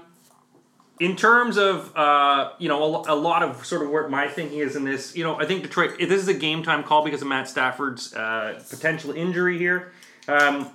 in 1.00 1.16
terms 1.16 1.56
of, 1.56 1.96
uh, 1.96 2.52
you 2.58 2.68
know, 2.68 3.02
a, 3.02 3.14
a 3.14 3.16
lot 3.16 3.42
of 3.42 3.64
sort 3.64 3.82
of 3.82 3.88
where 3.88 4.06
my 4.08 4.28
thinking 4.28 4.58
is 4.58 4.76
in 4.76 4.84
this, 4.84 5.16
you 5.16 5.24
know, 5.24 5.40
I 5.40 5.46
think 5.46 5.62
Detroit, 5.62 5.98
this 5.98 6.20
is 6.20 6.28
a 6.28 6.34
game 6.34 6.62
time 6.62 6.82
call 6.84 7.02
because 7.02 7.22
of 7.22 7.28
Matt 7.28 7.48
Stafford's 7.48 8.14
uh, 8.14 8.62
potential 8.68 9.12
injury 9.12 9.56
here. 9.56 9.92
Um, 10.28 10.68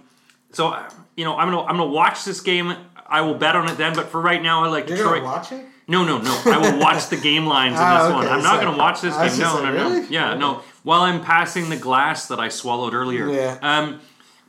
so, 0.51 0.69
uh, 0.69 0.89
you 1.15 1.23
know, 1.23 1.37
I'm 1.37 1.49
gonna 1.51 1.61
I'm 1.61 1.77
gonna 1.77 1.91
watch 1.91 2.25
this 2.25 2.41
game. 2.41 2.75
I 3.05 3.21
will 3.21 3.35
bet 3.35 3.55
on 3.55 3.69
it 3.69 3.77
then, 3.77 3.93
but 3.93 4.09
for 4.09 4.19
right 4.19 4.41
now, 4.41 4.63
I 4.63 4.69
like 4.69 4.87
You're 4.89 4.97
Detroit. 4.97 5.21
going 5.21 5.21
to 5.21 5.25
watch 5.27 5.51
it? 5.51 5.65
No, 5.87 6.03
no, 6.03 6.17
no. 6.17 6.41
I 6.45 6.57
will 6.57 6.79
watch 6.79 7.09
the 7.09 7.17
game 7.17 7.45
lines 7.45 7.73
in 7.75 7.79
Ah, 7.81 7.97
this 7.97 8.05
okay. 8.05 8.13
one. 8.15 8.27
I'm 8.27 8.43
not 8.43 8.55
So- 8.55 8.61
going 8.61 8.73
to 8.73 8.77
watch 8.79 9.01
this 9.01 9.15
game. 9.15 9.39
No, 9.39 9.53
like, 9.55 9.63
no, 9.63 9.71
no. 9.71 9.89
really? 9.95 10.07
Yeah, 10.09 10.33
no. 10.33 10.61
While 10.83 11.01
I'm 11.01 11.21
passing 11.21 11.69
the 11.69 11.77
glass 11.77 12.27
that 12.27 12.39
I 12.39 12.49
swallowed 12.49 12.93
earlier. 12.93 13.29
Yeah. 13.29 13.57
Um, 13.61 14.01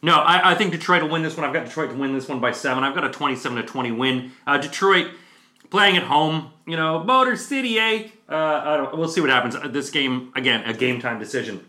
no, 0.03 0.15
I, 0.17 0.53
I 0.53 0.55
think 0.55 0.73
Detroit 0.73 1.03
will 1.03 1.11
win 1.11 1.23
this 1.23 1.37
one. 1.37 1.45
I've 1.47 1.53
got 1.55 1.65
Detroit 1.67 1.91
to 1.91 1.97
win 1.97 2.15
this 2.15 2.29
one 2.29 2.41
by 2.41 2.53
seven. 2.53 2.85
I've 2.85 2.95
got 2.95 3.05
a 3.05 3.11
27 3.11 3.57
to 3.57 3.63
20 3.65 3.93
win. 3.93 4.33
Uh, 4.47 4.59
Detroit 4.59 5.09
playing 5.71 5.97
at 5.97 6.05
home. 6.05 6.51
You 6.67 6.77
know, 6.77 7.03
Motor 7.05 7.37
City, 7.37 7.79
eh? 7.79 8.09
Uh, 8.29 8.35
I 8.37 8.77
don't, 8.77 8.97
we'll 8.99 9.09
see 9.09 9.21
what 9.21 9.31
happens. 9.31 9.55
Uh, 9.57 9.69
This 9.69 9.91
game 9.91 10.33
again, 10.35 10.63
a 10.65 10.73
game 10.75 11.01
time 11.01 11.19
decision. 11.19 11.65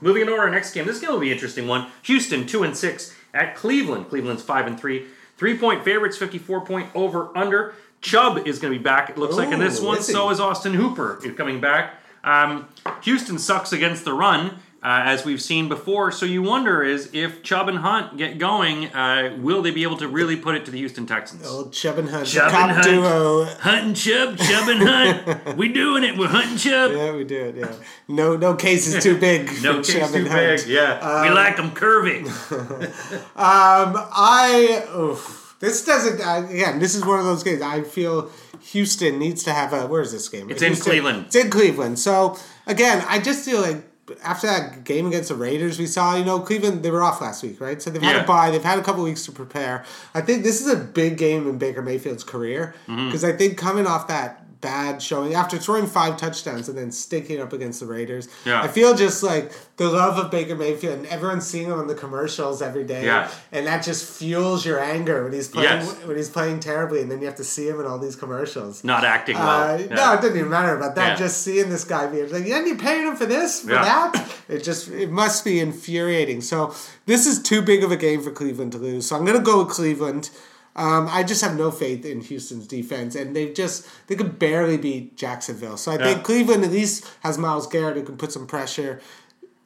Moving 0.00 0.22
on 0.22 0.28
to 0.30 0.34
our 0.36 0.50
next 0.50 0.72
game. 0.74 0.86
This 0.86 1.00
game 1.00 1.10
will 1.10 1.20
be 1.20 1.28
an 1.28 1.34
interesting 1.34 1.68
one. 1.68 1.88
Houston 2.02 2.46
two 2.46 2.62
and 2.62 2.76
six 2.76 3.14
at 3.34 3.54
Cleveland. 3.54 4.08
Cleveland's 4.08 4.42
five 4.42 4.66
and 4.66 4.78
three. 4.80 5.06
Three 5.36 5.56
point 5.56 5.84
favorites, 5.84 6.16
fifty 6.16 6.38
four 6.38 6.64
point 6.64 6.88
over 6.94 7.36
under. 7.36 7.74
Chubb 8.02 8.46
is 8.46 8.58
going 8.58 8.72
to 8.72 8.78
be 8.78 8.82
back. 8.82 9.08
It 9.10 9.16
looks 9.18 9.36
like 9.36 9.50
in 9.52 9.58
this 9.60 9.80
one. 9.80 9.98
is? 9.98 10.06
So 10.06 10.28
is 10.30 10.40
Austin 10.40 10.74
Hooper 10.74 11.20
coming 11.36 11.60
back. 11.60 11.94
Um, 12.24 12.68
Houston 13.02 13.38
sucks 13.38 13.72
against 13.72 14.04
the 14.04 14.12
run. 14.12 14.58
Uh, 14.84 15.00
as 15.04 15.24
we've 15.24 15.40
seen 15.40 15.68
before, 15.68 16.10
so 16.10 16.26
you 16.26 16.42
wonder 16.42 16.82
is 16.82 17.08
if 17.14 17.44
Chubb 17.44 17.68
and 17.68 17.78
Hunt 17.78 18.16
get 18.16 18.38
going, 18.38 18.86
uh, 18.86 19.36
will 19.38 19.62
they 19.62 19.70
be 19.70 19.84
able 19.84 19.96
to 19.98 20.08
really 20.08 20.34
put 20.34 20.56
it 20.56 20.64
to 20.64 20.72
the 20.72 20.78
Houston 20.78 21.06
Texans? 21.06 21.46
Old 21.46 21.72
Chubb 21.72 21.98
and 21.98 22.08
Hunt. 22.10 22.26
Chubb 22.26 22.52
and 22.52 22.72
Hunt. 22.72 22.84
duo. 22.84 23.44
Hunt 23.44 23.84
and 23.86 23.94
Chubb, 23.96 24.36
Chubb 24.38 24.68
and 24.68 24.82
Hunt, 24.82 25.56
we 25.56 25.68
doing 25.72 26.02
it. 26.02 26.18
We're 26.18 26.26
hunting 26.26 26.56
Chubb. 26.56 26.90
Yeah, 26.90 27.14
we 27.14 27.22
do 27.22 27.44
it, 27.44 27.54
yeah. 27.58 27.72
No 28.08 28.36
no 28.36 28.56
case 28.56 28.88
is 28.88 29.00
too 29.00 29.16
big 29.16 29.48
No 29.62 29.76
case 29.76 29.92
Chubb 29.92 30.10
too 30.10 30.16
and 30.16 30.26
Hunt. 30.26 30.60
big. 30.62 30.66
Yeah, 30.68 31.22
we 31.22 31.30
like 31.30 31.56
them 31.56 31.70
curvy. 31.70 32.26
Um, 33.36 33.94
I 33.96 34.84
oof, 34.96 35.41
this 35.62 35.82
doesn't 35.86 36.20
uh, 36.20 36.46
again. 36.50 36.78
This 36.78 36.94
is 36.94 37.06
one 37.06 37.18
of 37.18 37.24
those 37.24 37.42
games. 37.42 37.62
I 37.62 37.82
feel 37.82 38.30
Houston 38.60 39.18
needs 39.18 39.42
to 39.44 39.52
have 39.54 39.72
a. 39.72 39.86
Where 39.86 40.02
is 40.02 40.12
this 40.12 40.28
game? 40.28 40.50
It's 40.50 40.60
in 40.60 40.76
Cleveland. 40.76 41.26
It's 41.26 41.36
in 41.36 41.48
Cleveland. 41.48 41.98
So 41.98 42.36
again, 42.66 43.02
I 43.08 43.18
just 43.20 43.44
feel 43.44 43.60
like 43.62 43.84
after 44.24 44.46
that 44.48 44.82
game 44.84 45.06
against 45.06 45.28
the 45.30 45.34
Raiders, 45.36 45.78
we 45.78 45.86
saw 45.86 46.16
you 46.16 46.24
know 46.24 46.40
Cleveland. 46.40 46.82
They 46.82 46.90
were 46.90 47.02
off 47.02 47.20
last 47.20 47.42
week, 47.42 47.60
right? 47.60 47.80
So 47.80 47.88
they've 47.90 48.02
had 48.02 48.16
Yeah. 48.16 48.24
a 48.24 48.26
bye. 48.26 48.50
They've 48.50 48.62
had 48.62 48.78
a 48.78 48.82
couple 48.82 49.02
weeks 49.04 49.24
to 49.26 49.32
prepare. 49.32 49.84
I 50.14 50.20
think 50.20 50.42
this 50.42 50.60
is 50.60 50.66
a 50.68 50.76
big 50.76 51.16
game 51.16 51.48
in 51.48 51.56
Baker 51.58 51.80
Mayfield's 51.80 52.24
career 52.24 52.74
Mm-hmm. 52.88 53.06
because 53.06 53.24
I 53.24 53.32
think 53.32 53.56
coming 53.56 53.86
off 53.86 54.08
that 54.08 54.41
bad 54.62 55.02
showing 55.02 55.34
after 55.34 55.58
throwing 55.58 55.86
five 55.86 56.16
touchdowns 56.16 56.68
and 56.70 56.78
then 56.78 56.90
stinking 56.90 57.40
up 57.40 57.52
against 57.52 57.80
the 57.80 57.86
Raiders. 57.86 58.28
Yeah. 58.46 58.62
I 58.62 58.68
feel 58.68 58.94
just 58.94 59.22
like 59.22 59.52
the 59.76 59.90
love 59.90 60.16
of 60.18 60.30
Baker 60.30 60.54
Mayfield 60.56 60.98
and 60.98 61.06
everyone's 61.08 61.46
seeing 61.46 61.66
him 61.66 61.78
on 61.78 61.88
the 61.88 61.94
commercials 61.94 62.62
every 62.62 62.84
day. 62.84 63.04
Yeah. 63.04 63.30
And 63.50 63.66
that 63.66 63.82
just 63.82 64.08
fuels 64.18 64.64
your 64.64 64.78
anger 64.80 65.24
when 65.24 65.32
he's 65.34 65.48
playing 65.48 65.80
Yes. 65.80 65.92
when 66.06 66.16
he's 66.16 66.30
playing 66.30 66.60
terribly 66.60 67.02
and 67.02 67.10
then 67.10 67.18
you 67.20 67.26
have 67.26 67.36
to 67.36 67.44
see 67.44 67.68
him 67.68 67.80
in 67.80 67.86
all 67.86 67.98
these 67.98 68.16
commercials. 68.16 68.82
Not 68.84 69.04
acting 69.04 69.36
well. 69.36 69.74
Uh, 69.74 69.78
Yeah. 69.78 69.94
No, 69.94 70.12
it 70.14 70.20
doesn't 70.22 70.36
even 70.38 70.48
matter 70.50 70.74
about 70.76 70.94
that. 70.94 71.08
Yeah. 71.10 71.16
Just 71.16 71.42
seeing 71.42 71.68
this 71.68 71.84
guy 71.84 72.06
be 72.06 72.22
like, 72.24 72.46
yeah, 72.46 72.64
you 72.64 72.76
paying 72.76 73.06
him 73.08 73.16
for 73.16 73.26
this, 73.26 73.60
for 73.62 73.72
Yeah. 73.72 73.82
that. 74.14 74.28
It 74.48 74.62
just 74.64 74.88
it 74.88 75.10
must 75.10 75.44
be 75.44 75.58
infuriating. 75.60 76.40
So 76.40 76.72
this 77.06 77.26
is 77.26 77.42
too 77.42 77.60
big 77.62 77.82
of 77.82 77.90
a 77.90 77.96
game 77.96 78.22
for 78.22 78.30
Cleveland 78.30 78.72
to 78.72 78.78
lose. 78.78 79.06
So 79.06 79.16
I'm 79.16 79.24
gonna 79.24 79.40
go 79.40 79.64
with 79.64 79.74
Cleveland. 79.74 80.30
Um, 80.74 81.06
I 81.10 81.22
just 81.22 81.42
have 81.42 81.56
no 81.56 81.70
faith 81.70 82.04
in 82.06 82.22
Houston's 82.22 82.66
defense, 82.66 83.14
and 83.14 83.36
they've 83.36 83.52
just 83.54 83.86
they 84.06 84.14
could 84.16 84.38
barely 84.38 84.78
beat 84.78 85.16
Jacksonville. 85.16 85.76
So 85.76 85.92
I 85.92 85.98
Yeah. 85.98 86.04
think 86.04 86.24
Cleveland 86.24 86.64
at 86.64 86.70
least 86.70 87.04
has 87.20 87.36
Myles 87.36 87.66
Garrett 87.66 87.96
who 87.96 88.02
can 88.02 88.16
put 88.16 88.32
some 88.32 88.46
pressure. 88.46 89.00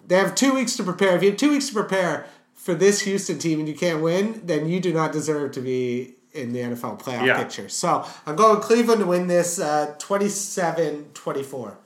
They 0.06 0.16
have 0.16 0.34
two 0.34 0.52
weeks 0.54 0.76
to 0.76 0.82
prepare. 0.84 1.16
If 1.16 1.22
you 1.22 1.30
have 1.30 1.38
two 1.38 1.50
weeks 1.50 1.68
to 1.68 1.74
prepare 1.74 2.26
for 2.54 2.74
this 2.74 3.02
Houston 3.02 3.38
team 3.38 3.60
and 3.60 3.68
you 3.68 3.74
can't 3.74 4.02
win, 4.02 4.40
then 4.44 4.68
you 4.68 4.80
do 4.80 4.92
not 4.92 5.12
deserve 5.12 5.52
to 5.52 5.60
be 5.60 6.14
in 6.32 6.52
the 6.52 6.60
NFL 6.60 6.96
playoff 6.96 7.26
Yeah. 7.26 7.36
picture. 7.42 7.68
So 7.68 8.04
I'm 8.26 8.34
going 8.36 8.60
Cleveland 8.60 9.00
to 9.00 9.06
win 9.06 9.26
this 9.28 9.58
uh, 9.60 9.94
27-24. 9.98 11.76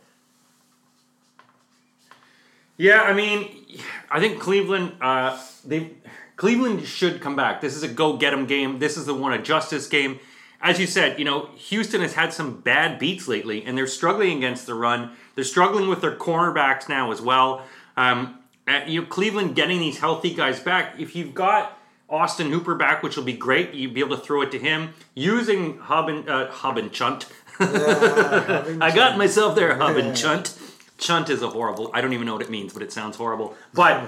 Yeah, 2.76 3.02
I 3.02 3.12
mean, 3.12 3.48
I 4.10 4.20
think 4.20 4.40
Cleveland. 4.40 4.92
Uh, 5.02 5.38
they 5.66 5.90
Cleveland 6.40 6.86
should 6.86 7.20
come 7.20 7.36
back. 7.36 7.60
This 7.60 7.76
is 7.76 7.82
a 7.82 7.88
go 7.88 8.16
get 8.16 8.32
'em 8.32 8.46
game. 8.46 8.78
This 8.78 8.96
is 8.96 9.04
the 9.04 9.12
one 9.12 9.34
a 9.34 9.38
justice 9.38 9.86
game. 9.86 10.20
as 10.62 10.80
you 10.80 10.86
said, 10.86 11.18
you 11.18 11.24
know, 11.24 11.50
Houston 11.56 12.00
has 12.00 12.14
had 12.14 12.32
some 12.32 12.60
bad 12.60 12.98
beats 12.98 13.28
lately, 13.28 13.62
and 13.62 13.76
they're 13.76 13.86
struggling 13.86 14.38
against 14.38 14.64
the 14.64 14.72
run. 14.72 15.10
They're 15.34 15.44
struggling 15.44 15.86
with 15.86 16.00
their 16.00 16.16
cornerbacks 16.16 16.88
now 16.88 17.12
as 17.12 17.20
well. 17.20 17.66
Um, 17.94 18.38
uh, 18.66 18.80
you 18.86 19.02
know, 19.02 19.06
Cleveland 19.06 19.54
getting 19.54 19.80
these 19.80 19.98
healthy 19.98 20.32
guys 20.32 20.60
back. 20.60 20.94
If 20.98 21.14
you've 21.14 21.34
got 21.34 21.78
Austin 22.08 22.50
Hooper 22.50 22.74
back, 22.74 23.02
which 23.02 23.16
will 23.18 23.24
be 23.24 23.34
great, 23.34 23.74
you'd 23.74 23.92
be 23.92 24.00
able 24.00 24.16
to 24.16 24.22
throw 24.22 24.40
it 24.40 24.50
to 24.52 24.58
him 24.58 24.94
using 25.14 25.78
Hub 25.78 26.08
and 26.08 26.26
uh, 26.26 26.50
Hub 26.50 26.78
and 26.78 26.90
Chunt. 26.90 27.26
I 27.60 28.92
got 28.94 29.18
myself 29.18 29.54
there, 29.56 29.76
Hub 29.76 29.96
and 29.98 30.16
Chunt. 30.16 30.58
Chunt 30.96 31.28
is 31.28 31.42
a 31.42 31.50
horrible. 31.50 31.90
I 31.92 32.00
don't 32.00 32.14
even 32.14 32.26
know 32.26 32.32
what 32.32 32.42
it 32.42 32.50
means, 32.50 32.72
but 32.72 32.82
it 32.82 32.92
sounds 32.92 33.16
horrible. 33.16 33.54
But 33.74 34.04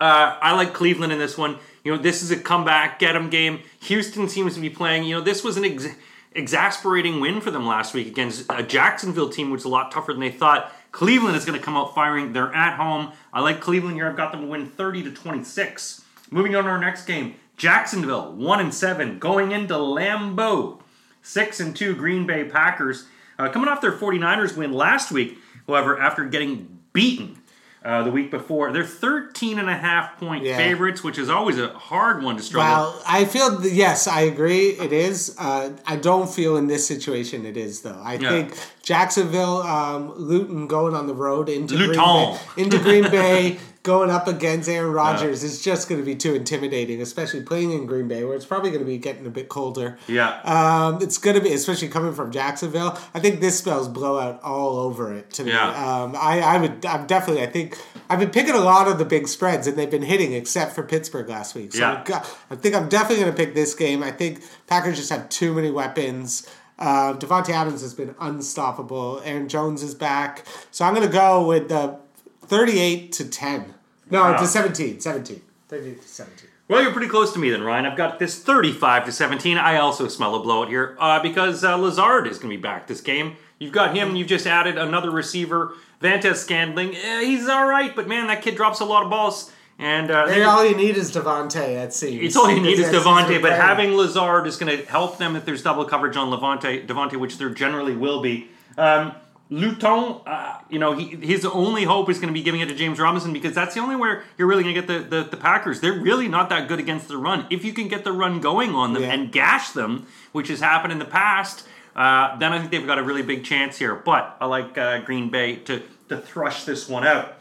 uh, 0.00 0.38
I 0.40 0.54
like 0.54 0.72
Cleveland 0.72 1.12
in 1.12 1.18
this 1.18 1.38
one. 1.38 1.58
You 1.84 1.92
know, 1.92 1.98
this 1.98 2.22
is 2.22 2.30
a 2.30 2.36
comeback, 2.36 2.98
get 2.98 3.14
'em 3.14 3.28
game. 3.28 3.60
Houston 3.80 4.28
seems 4.28 4.54
to 4.54 4.60
be 4.60 4.70
playing. 4.70 5.04
You 5.04 5.16
know, 5.16 5.20
this 5.20 5.44
was 5.44 5.58
an 5.58 5.66
ex- 5.66 5.86
exasperating 6.32 7.20
win 7.20 7.42
for 7.42 7.50
them 7.50 7.66
last 7.66 7.92
week 7.92 8.06
against 8.06 8.46
a 8.50 8.62
Jacksonville 8.62 9.28
team, 9.28 9.50
which 9.50 9.60
is 9.60 9.64
a 9.66 9.68
lot 9.68 9.92
tougher 9.92 10.12
than 10.12 10.20
they 10.20 10.30
thought. 10.30 10.74
Cleveland 10.92 11.36
is 11.36 11.44
going 11.44 11.58
to 11.58 11.64
come 11.64 11.76
out 11.76 11.94
firing. 11.94 12.32
They're 12.32 12.54
at 12.54 12.76
home. 12.76 13.12
I 13.32 13.40
like 13.40 13.60
Cleveland 13.60 13.96
here. 13.96 14.08
I've 14.08 14.16
got 14.16 14.32
them 14.32 14.42
to 14.42 14.46
win 14.46 14.66
30 14.66 15.02
to 15.02 15.10
26. 15.10 16.02
Moving 16.30 16.56
on 16.56 16.64
to 16.64 16.70
our 16.70 16.78
next 16.78 17.04
game. 17.04 17.34
Jacksonville, 17.56 18.32
1 18.32 18.60
and 18.60 18.72
7, 18.72 19.18
going 19.18 19.52
into 19.52 19.74
Lambeau. 19.74 20.80
6 21.22 21.60
and 21.60 21.76
2 21.76 21.94
Green 21.94 22.26
Bay 22.26 22.44
Packers. 22.44 23.06
Uh, 23.38 23.48
coming 23.48 23.68
off 23.68 23.80
their 23.80 23.92
49ers 23.92 24.56
win 24.56 24.72
last 24.72 25.12
week, 25.12 25.38
however, 25.66 25.98
after 25.98 26.24
getting 26.24 26.78
beaten 26.92 27.38
uh, 27.84 28.02
the 28.02 28.10
week 28.10 28.30
before. 28.30 28.72
They're 28.72 28.82
13 28.84 29.58
and 29.58 29.68
a 29.68 29.76
half 29.76 30.18
point 30.18 30.44
Yeah. 30.44 30.56
favorites, 30.56 31.04
which 31.04 31.18
is 31.18 31.28
always 31.28 31.58
a 31.58 31.68
hard 31.68 32.22
one 32.22 32.36
to 32.36 32.42
struggle. 32.42 32.92
Well, 32.92 33.02
I 33.06 33.24
feel 33.26 33.64
yes, 33.66 34.06
I 34.08 34.22
agree. 34.22 34.68
It 34.70 34.92
is. 34.92 35.36
Uh, 35.38 35.70
I 35.86 35.96
don't 35.96 36.28
feel 36.30 36.56
in 36.56 36.66
this 36.66 36.86
situation 36.86 37.44
it 37.44 37.56
is 37.56 37.82
though. 37.82 38.00
I 38.02 38.14
Yeah. 38.14 38.28
think 38.30 38.58
Jacksonville, 38.82 39.58
um, 39.62 40.12
Luton 40.16 40.66
going 40.66 40.94
on 40.94 41.06
the 41.06 41.14
road 41.14 41.48
into 41.48 41.76
Green 41.76 41.92
Bay, 41.92 42.38
into 42.56 42.78
Green 42.78 43.10
Bay, 43.10 43.58
going 43.84 44.08
up 44.10 44.26
against 44.26 44.66
Aaron 44.66 44.92
Rodgers 44.92 45.44
is 45.44 45.62
just 45.62 45.90
going 45.90 46.00
to 46.00 46.04
be 46.04 46.16
too 46.16 46.34
intimidating, 46.34 47.02
especially 47.02 47.42
playing 47.42 47.70
in 47.70 47.84
Green 47.84 48.08
Bay 48.08 48.24
where 48.24 48.34
it's 48.34 48.46
probably 48.46 48.70
going 48.70 48.80
to 48.82 48.86
be 48.86 48.96
getting 48.96 49.26
a 49.26 49.30
bit 49.30 49.50
colder. 49.50 49.98
Yeah. 50.08 50.40
Um, 50.42 51.02
it's 51.02 51.18
going 51.18 51.36
to 51.36 51.42
be, 51.42 51.52
especially 51.52 51.88
coming 51.88 52.14
from 52.14 52.32
Jacksonville. 52.32 52.98
I 53.12 53.20
think 53.20 53.40
this 53.40 53.58
spells 53.58 53.86
blowout 53.88 54.42
all 54.42 54.78
over 54.78 55.12
it 55.14 55.30
to 55.34 55.44
me. 55.44 55.52
Yeah. 55.52 55.68
Um, 55.68 56.16
I, 56.16 56.40
I 56.40 56.56
would, 56.56 56.84
I'm 56.86 57.06
definitely, 57.06 57.42
I 57.42 57.46
think, 57.46 57.78
I've 58.08 58.18
been 58.18 58.30
picking 58.30 58.54
a 58.54 58.60
lot 58.60 58.88
of 58.88 58.96
the 58.98 59.04
big 59.04 59.28
spreads 59.28 59.66
and 59.66 59.76
they've 59.76 59.90
been 59.90 60.02
hitting 60.02 60.32
except 60.32 60.74
for 60.74 60.82
Pittsburgh 60.82 61.28
last 61.28 61.54
week. 61.54 61.74
So 61.74 61.80
Yeah. 61.80 62.02
Got- 62.06 62.38
I 62.50 62.56
think 62.56 62.74
I'm 62.74 62.88
definitely 62.88 63.22
going 63.22 63.36
to 63.36 63.36
pick 63.36 63.54
this 63.54 63.74
game. 63.74 64.02
I 64.02 64.12
think 64.12 64.42
Packers 64.66 64.96
just 64.96 65.10
have 65.10 65.28
too 65.28 65.52
many 65.52 65.70
weapons. 65.70 66.48
Uh, 66.78 67.12
Davante 67.12 67.50
Adams 67.50 67.82
has 67.82 67.92
been 67.92 68.14
unstoppable. 68.18 69.20
Aaron 69.24 69.46
Jones 69.48 69.82
is 69.82 69.94
back. 69.94 70.44
So 70.70 70.86
I'm 70.86 70.94
going 70.94 71.06
to 71.06 71.12
go 71.12 71.46
with 71.46 71.68
the 71.68 72.02
38 72.48 73.12
to 73.12 73.24
10. 73.28 73.74
No, 74.10 74.22
Wow. 74.22 74.36
to 74.38 74.46
17. 74.46 75.00
17. 75.00 75.40
38 75.68 76.02
to 76.02 76.08
17. 76.08 76.48
Well, 76.68 76.82
you're 76.82 76.92
pretty 76.92 77.08
close 77.08 77.32
to 77.34 77.38
me 77.38 77.50
then, 77.50 77.62
Ryan. 77.62 77.84
I've 77.86 77.96
got 77.96 78.18
this 78.18 78.38
35 78.42 79.04
to 79.06 79.12
17. 79.12 79.58
I 79.58 79.76
also 79.76 80.08
smell 80.08 80.34
a 80.34 80.40
blowout 80.40 80.68
here 80.68 80.96
uh, 80.98 81.20
because 81.22 81.62
uh, 81.62 81.76
Lazard 81.76 82.26
is 82.26 82.38
going 82.38 82.50
to 82.50 82.56
be 82.56 82.62
back 82.62 82.86
this 82.86 83.00
game. 83.02 83.36
You've 83.58 83.72
got 83.72 83.94
him. 83.96 84.16
You've 84.16 84.28
just 84.28 84.46
added 84.46 84.78
another 84.78 85.10
receiver, 85.10 85.72
Valdes-Scantling. 86.00 86.94
Eh, 86.96 87.20
he's 87.24 87.48
all 87.48 87.66
right, 87.66 87.94
but 87.94 88.08
man, 88.08 88.26
that 88.28 88.42
kid 88.42 88.56
drops 88.56 88.80
a 88.80 88.84
lot 88.84 89.02
of 89.04 89.10
balls. 89.10 89.50
And 89.78 90.10
uh, 90.10 90.26
Hey, 90.28 90.42
all 90.42 90.64
you 90.64 90.76
need 90.76 90.96
is 90.96 91.10
Davante, 91.12 91.56
it 91.84 91.92
seems. 91.92 92.22
it's 92.22 92.36
all 92.36 92.48
you 92.50 92.60
need 92.60 92.78
is 92.78 92.86
That's- 92.86 93.04
that's 93.04 93.06
Davante, 93.06 93.32
his 93.34 93.42
but 93.42 93.52
having 93.52 93.94
Lazard 93.96 94.46
is 94.46 94.56
going 94.56 94.76
to 94.78 94.84
help 94.86 95.18
them 95.18 95.34
if 95.36 95.44
there's 95.44 95.62
double 95.62 95.84
coverage 95.84 96.16
on 96.16 96.30
Levante, 96.30 96.86
Davante, 96.86 97.16
which 97.16 97.38
there 97.38 97.50
generally 97.50 97.94
will 97.96 98.20
be. 98.22 98.48
Um, 98.78 99.12
Luton, 99.50 100.20
uh, 100.26 100.58
you 100.70 100.78
know, 100.78 100.96
he, 100.96 101.04
his 101.24 101.44
only 101.44 101.84
hope 101.84 102.08
is 102.08 102.18
going 102.18 102.28
to 102.28 102.34
be 102.34 102.42
giving 102.42 102.60
it 102.60 102.66
to 102.68 102.74
James 102.74 102.98
Robinson 102.98 103.32
because 103.32 103.54
that's 103.54 103.74
the 103.74 103.80
only 103.80 103.94
where 103.94 104.24
you're 104.38 104.48
really 104.48 104.62
going 104.62 104.74
to 104.74 104.80
get 104.80 104.86
the, 104.88 105.16
the, 105.22 105.24
the 105.30 105.36
Packers. 105.36 105.80
They're 105.80 105.92
really 106.00 106.28
not 106.28 106.48
that 106.48 106.66
good 106.66 106.78
against 106.80 107.08
the 107.08 107.18
run. 107.18 107.46
If 107.50 107.64
you 107.64 107.72
can 107.72 107.88
get 107.88 108.04
the 108.04 108.12
run 108.12 108.40
going 108.40 108.74
on 108.74 108.94
them 108.94 109.02
Yeah. 109.02 109.12
and 109.12 109.30
gash 109.30 109.70
them, 109.70 110.06
which 110.32 110.48
has 110.48 110.60
happened 110.60 110.92
in 110.92 110.98
the 110.98 111.04
past, 111.04 111.66
uh, 111.94 112.36
then 112.38 112.52
I 112.52 112.58
think 112.58 112.70
they've 112.70 112.86
got 112.86 112.98
a 112.98 113.02
really 113.02 113.22
big 113.22 113.44
chance 113.44 113.76
here. 113.78 113.94
But 113.94 114.36
I 114.40 114.46
like 114.46 114.76
uh, 114.78 115.00
Green 115.00 115.28
Bay 115.30 115.56
to, 115.56 115.82
to 116.08 116.16
thrush 116.16 116.64
this 116.64 116.88
one 116.88 117.06
out. 117.06 117.34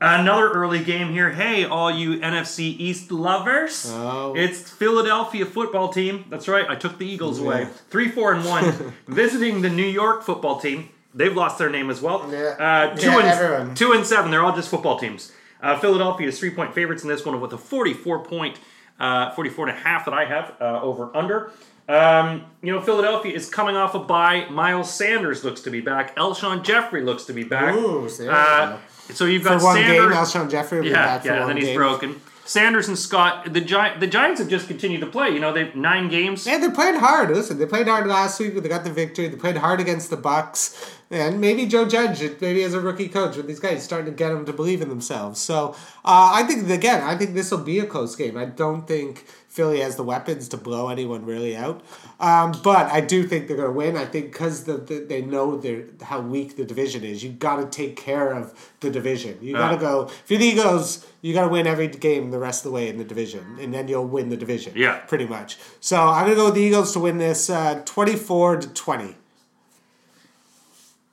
Another 0.00 0.50
early 0.50 0.82
game 0.82 1.10
here. 1.12 1.30
Hey, 1.30 1.64
all 1.64 1.88
you 1.88 2.18
NFC 2.18 2.60
East 2.60 3.12
lovers. 3.12 3.88
Oh. 3.92 4.34
It's 4.34 4.68
Philadelphia 4.68 5.46
football 5.46 5.92
team. 5.92 6.24
That's 6.28 6.48
right. 6.48 6.68
I 6.68 6.74
took 6.74 6.98
the 6.98 7.06
Eagles 7.06 7.38
away. 7.38 7.68
Three, 7.88 8.08
four, 8.08 8.32
and 8.32 8.44
one. 8.44 8.94
visiting 9.06 9.62
the 9.62 9.70
New 9.70 9.86
York 9.86 10.24
football 10.24 10.58
team. 10.60 10.88
They've 11.14 11.34
lost 11.36 11.58
their 11.58 11.68
name 11.70 11.90
as 11.90 12.00
well. 12.00 12.26
Yeah. 12.30 12.38
Uh, 12.58 12.96
two 12.96 13.06
Yeah, 13.10 13.18
and 13.18 13.28
everyone. 13.28 13.74
two 13.74 13.92
and 13.92 14.06
seven. 14.06 14.30
They're 14.30 14.42
all 14.44 14.54
just 14.56 14.68
football 14.70 14.98
teams. 14.98 15.32
Uh, 15.62 15.78
Philadelphia 15.78 16.26
is 16.28 16.38
three 16.38 16.50
point 16.50 16.74
favorites 16.74 17.02
in 17.02 17.08
this 17.08 17.24
one 17.24 17.40
with 17.40 17.52
a 17.52 17.58
44 17.58 18.20
point, 18.24 18.58
uh, 18.98 19.30
44 19.32 19.68
and 19.68 19.76
a 19.78 19.80
half 19.80 20.04
that 20.06 20.14
I 20.14 20.24
have 20.24 20.54
uh, 20.60 20.80
over 20.82 21.10
under. 21.14 21.52
Um, 21.88 22.44
you 22.62 22.72
know, 22.72 22.80
Philadelphia 22.80 23.34
is 23.34 23.48
coming 23.50 23.76
off 23.76 23.94
a 23.94 23.98
bye. 23.98 24.46
Miles 24.50 24.92
Sanders 24.92 25.44
looks 25.44 25.60
to 25.62 25.70
be 25.70 25.80
back. 25.80 26.16
Alshon 26.16 26.62
Jeffery 26.64 27.02
looks 27.02 27.24
to 27.24 27.32
be 27.32 27.44
back. 27.44 27.74
Ooh, 27.74 28.06
Uh, 28.28 28.78
so 29.10 29.24
you've 29.26 29.42
For 29.42 29.50
got 29.50 29.62
one 29.62 29.76
Sanders. 29.76 29.98
game, 29.98 30.10
Alshon 30.12 30.50
Jeffery 30.50 30.78
will 30.78 30.84
be 30.84 30.90
Yeah, 30.90 31.04
back 31.04 31.22
for 31.22 31.28
yeah, 31.28 31.38
one 31.40 31.48
then 31.48 31.56
he's 31.58 31.66
game. 31.66 31.76
broken. 31.76 32.20
Sanders 32.44 32.88
and 32.88 32.98
Scott, 32.98 33.52
the 33.52 33.60
Gi- 33.60 33.98
the 34.00 34.06
Giants 34.08 34.40
have 34.40 34.48
just 34.48 34.66
continued 34.66 35.00
to 35.00 35.06
play. 35.06 35.30
You 35.30 35.38
know, 35.38 35.52
they've 35.52 35.74
nine 35.76 36.08
games. 36.08 36.44
Yeah, 36.46 36.58
they're 36.58 36.72
playing 36.72 36.96
hard. 36.96 37.30
Listen, 37.30 37.56
they 37.58 37.66
played 37.66 37.86
hard 37.86 38.06
last 38.08 38.40
week. 38.40 38.60
They 38.60 38.68
got 38.68 38.82
the 38.84 38.90
victory. 38.90 39.28
They 39.28 39.36
played 39.36 39.56
hard 39.58 39.78
against 39.80 40.10
the 40.10 40.16
Bucs, 40.16 40.90
and 41.12 41.40
maybe 41.40 41.66
Joe 41.66 41.84
Judge, 41.86 42.20
maybe 42.40 42.62
as 42.64 42.74
a 42.74 42.80
rookie 42.80 43.08
coach, 43.08 43.36
with 43.36 43.46
these 43.46 43.60
guys 43.60 43.84
starting 43.84 44.06
to 44.06 44.16
get 44.16 44.30
them 44.30 44.44
to 44.46 44.52
believe 44.52 44.80
in 44.82 44.88
themselves. 44.88 45.40
So 45.40 45.76
uh, 46.04 46.32
I 46.34 46.42
think 46.44 46.68
again, 46.68 47.02
I 47.02 47.16
think 47.16 47.34
this 47.34 47.50
will 47.50 47.58
be 47.58 47.78
a 47.78 47.86
close 47.86 48.16
game. 48.16 48.36
I 48.36 48.46
don't 48.46 48.88
think 48.88 49.26
Philly 49.48 49.80
has 49.80 49.96
the 49.96 50.02
weapons 50.02 50.48
to 50.48 50.56
blow 50.56 50.88
anyone 50.88 51.26
really 51.26 51.54
out, 51.54 51.82
um, 52.18 52.52
but 52.64 52.86
I 52.90 53.02
do 53.02 53.24
think 53.24 53.46
they're 53.46 53.56
going 53.58 53.68
to 53.68 53.74
win. 53.76 53.98
I 53.98 54.06
think 54.06 54.32
because 54.32 54.64
the, 54.64 54.78
the, 54.78 55.04
they 55.06 55.20
know 55.20 55.58
they're, 55.58 55.84
how 56.00 56.20
weak 56.22 56.56
the 56.56 56.64
division 56.64 57.04
is. 57.04 57.22
you've 57.22 57.38
got 57.38 57.56
to 57.56 57.66
take 57.66 57.96
care 57.96 58.32
of 58.32 58.72
the 58.80 58.90
division. 58.90 59.36
You 59.42 59.52
got 59.52 59.72
to 59.72 59.76
go. 59.76 60.04
If 60.24 60.30
you're 60.30 60.38
the 60.40 60.46
Eagles, 60.46 61.06
you 61.20 61.34
got 61.34 61.42
to 61.42 61.48
win 61.48 61.66
every 61.66 61.88
game 61.88 62.30
the 62.30 62.38
rest 62.38 62.64
of 62.64 62.70
the 62.70 62.74
way 62.74 62.88
in 62.88 62.96
the 62.96 63.04
division, 63.04 63.58
and 63.60 63.74
then 63.74 63.88
you'll 63.88 64.06
win 64.06 64.30
the 64.30 64.38
division 64.38 64.72
Yeah. 64.74 65.00
pretty 65.00 65.26
much. 65.26 65.58
So 65.80 65.98
I'm 66.00 66.24
gonna 66.24 66.36
go 66.36 66.46
with 66.46 66.54
the 66.54 66.62
Eagles 66.62 66.94
to 66.94 67.00
win 67.00 67.18
this, 67.18 67.50
uh, 67.50 67.82
twenty-four 67.84 68.56
to 68.56 68.68
twenty. 68.68 69.16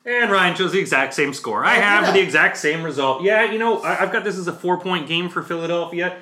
And 0.10 0.32
Ryan 0.32 0.56
chose 0.56 0.72
the 0.72 0.80
exact 0.80 1.14
same 1.14 1.36
score. 1.36 1.64
I 1.64 1.76
have 1.76 2.06
yeah. 2.06 2.12
the 2.14 2.20
exact 2.20 2.58
same 2.58 2.82
result. 2.82 3.22
Yeah, 3.22 3.44
you 3.44 3.60
know, 3.60 3.84
I've 3.84 4.12
got 4.12 4.24
this 4.24 4.40
as 4.40 4.48
a 4.48 4.54
four 4.54 4.80
point 4.80 5.08
game 5.08 5.30
for 5.30 5.44
Philadelphia. 5.44 6.18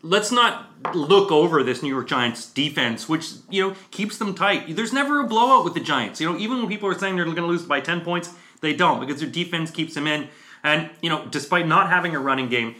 Let's 0.00 0.32
not 0.32 0.70
look 0.94 1.30
over 1.30 1.62
this 1.62 1.82
New 1.82 1.90
York 1.90 2.08
Giants 2.08 2.50
defense, 2.50 3.10
which, 3.10 3.32
you 3.50 3.68
know, 3.68 3.76
keeps 3.90 4.16
them 4.16 4.34
tight. 4.34 4.74
There's 4.74 4.94
never 4.94 5.20
a 5.20 5.26
blowout 5.26 5.64
with 5.64 5.74
the 5.74 5.80
Giants. 5.80 6.18
You 6.18 6.32
know, 6.32 6.38
even 6.38 6.60
when 6.60 6.68
people 6.68 6.88
are 6.88 6.98
saying 6.98 7.16
they're 7.16 7.26
going 7.26 7.36
to 7.36 7.46
lose 7.46 7.62
by 7.62 7.80
10 7.80 8.00
points, 8.00 8.32
they 8.62 8.72
don't 8.72 9.00
because 9.00 9.20
their 9.20 9.28
defense 9.28 9.70
keeps 9.70 9.92
them 9.92 10.06
in. 10.06 10.28
And, 10.64 10.88
you 11.02 11.10
know, 11.10 11.26
despite 11.26 11.66
not 11.66 11.90
having 11.90 12.14
a 12.14 12.20
running 12.20 12.48
game, 12.48 12.76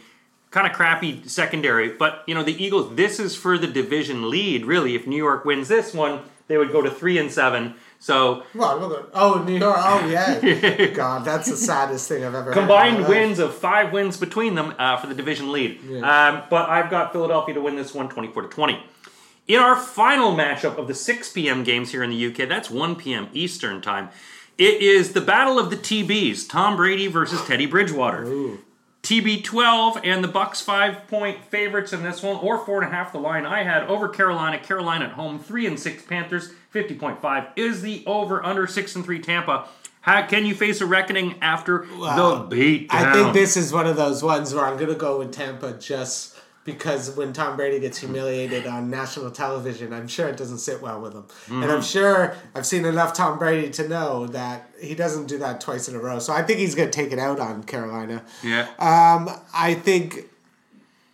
kind 0.49 0.65
of 0.65 0.73
crappy 0.73 1.21
secondary. 1.27 1.89
But, 1.89 2.23
you 2.25 2.33
know, 2.33 2.41
the 2.41 2.63
Eagles, 2.63 2.95
this 2.95 3.19
is 3.19 3.35
for 3.35 3.59
the 3.59 3.67
division 3.67 4.31
lead, 4.31 4.65
really. 4.65 4.95
If 4.95 5.05
New 5.05 5.17
York 5.17 5.45
wins 5.45 5.67
this 5.67 5.93
one, 5.93 6.21
they 6.47 6.57
would 6.57 6.71
go 6.71 6.81
to 6.81 6.89
3 6.89 7.19
and 7.19 7.31
7. 7.31 7.75
So 8.03 8.43
Well, 8.55 8.79
we'll 8.79 8.89
go- 8.89 9.05
oh 9.13 9.43
New 9.45 9.59
York, 9.59 9.75
oh 9.79 10.07
yeah, 10.09 10.87
God, 10.93 11.23
that's 11.23 11.47
the 11.47 11.55
saddest 11.55 12.09
thing 12.09 12.25
I've 12.25 12.33
ever. 12.33 12.51
combined 12.51 13.07
wins 13.07 13.37
of 13.37 13.53
five 13.55 13.93
wins 13.93 14.17
between 14.17 14.55
them 14.55 14.73
uh, 14.79 14.97
for 14.97 15.05
the 15.05 15.13
division 15.13 15.51
lead. 15.51 15.79
Um, 16.03 16.41
but 16.49 16.67
I've 16.67 16.89
got 16.89 17.11
Philadelphia 17.13 17.53
to 17.53 17.61
win 17.61 17.75
this 17.75 17.93
one 17.93 18.09
24 18.09 18.41
to 18.43 18.47
20. 18.49 18.83
In 19.47 19.59
our 19.59 19.75
final 19.75 20.31
matchup 20.35 20.77
of 20.77 20.87
the 20.87 20.95
6 20.95 21.31
p.m. 21.33 21.63
games 21.63 21.91
here 21.91 22.01
in 22.01 22.09
the 22.09 22.25
UK, 22.27 22.49
that's 22.49 22.71
1 22.71 22.95
p.m. 22.95 23.27
Eastern 23.33 23.81
time. 23.81 24.09
It 24.57 24.81
is 24.81 25.13
the 25.13 25.21
battle 25.21 25.59
of 25.59 25.69
the 25.69 25.77
TBs: 25.77 26.49
Tom 26.49 26.75
Brady 26.77 27.05
versus 27.07 27.43
Teddy 27.45 27.67
Bridgewater. 27.67 28.25
TB 29.03 29.43
12 29.43 29.99
and 30.03 30.23
the 30.23 30.27
Bucs 30.27 30.61
five 30.63 31.07
point 31.07 31.43
favorites 31.45 31.91
in 31.93 32.03
this 32.03 32.21
one, 32.23 32.37
or 32.37 32.57
four 32.65 32.81
and 32.81 32.91
a 32.91 32.95
half. 32.95 33.11
The 33.11 33.17
line 33.19 33.45
I 33.45 33.63
had 33.63 33.83
over 33.83 34.07
Carolina. 34.07 34.57
Carolina 34.59 35.05
at 35.05 35.11
home, 35.13 35.37
three 35.39 35.65
and 35.67 35.79
six 35.79 36.03
Panthers. 36.03 36.51
50.5 36.73 37.47
is 37.55 37.81
the 37.81 38.03
over 38.05 38.43
under 38.45 38.67
six 38.67 38.95
and 38.95 39.03
three 39.05 39.19
Tampa. 39.19 39.67
How 40.01 40.25
can 40.25 40.45
you 40.45 40.55
face 40.55 40.81
a 40.81 40.85
reckoning 40.85 41.35
after 41.41 41.85
Wow. 41.97 42.43
the 42.43 42.55
beat? 42.55 42.87
I 42.91 43.13
think 43.13 43.33
this 43.33 43.55
is 43.55 43.71
one 43.71 43.85
of 43.87 43.95
those 43.97 44.23
ones 44.23 44.53
where 44.53 44.65
I'm 44.65 44.77
gonna 44.77 44.95
go 44.95 45.19
with 45.19 45.31
Tampa 45.31 45.73
just 45.73 46.35
because 46.63 47.15
when 47.15 47.33
Tom 47.33 47.55
Brady 47.57 47.79
gets 47.79 47.97
humiliated 47.99 48.65
on 48.67 48.89
national 48.89 49.31
television, 49.31 49.91
I'm 49.93 50.07
sure 50.07 50.27
it 50.27 50.37
doesn't 50.37 50.59
sit 50.59 50.81
well 50.81 51.01
with 51.01 51.13
him, 51.13 51.25
and 51.47 51.63
Mm-hmm. 51.63 51.71
I'm 51.71 51.81
sure 51.81 52.35
I've 52.55 52.65
seen 52.65 52.85
enough 52.85 53.13
Tom 53.13 53.37
Brady 53.37 53.69
to 53.71 53.87
know 53.87 54.27
that 54.27 54.69
he 54.79 54.95
doesn't 54.95 55.27
do 55.27 55.37
that 55.39 55.59
twice 55.61 55.87
in 55.89 55.95
a 55.95 55.99
row. 55.99 56.19
So 56.19 56.33
I 56.33 56.41
think 56.41 56.59
he's 56.59 56.73
gonna 56.75 56.89
take 56.89 57.11
it 57.11 57.19
out 57.19 57.39
on 57.39 57.63
Carolina. 57.63 58.23
Yeah. 58.43 58.67
Um, 58.79 59.29
I 59.53 59.73
think 59.75 60.25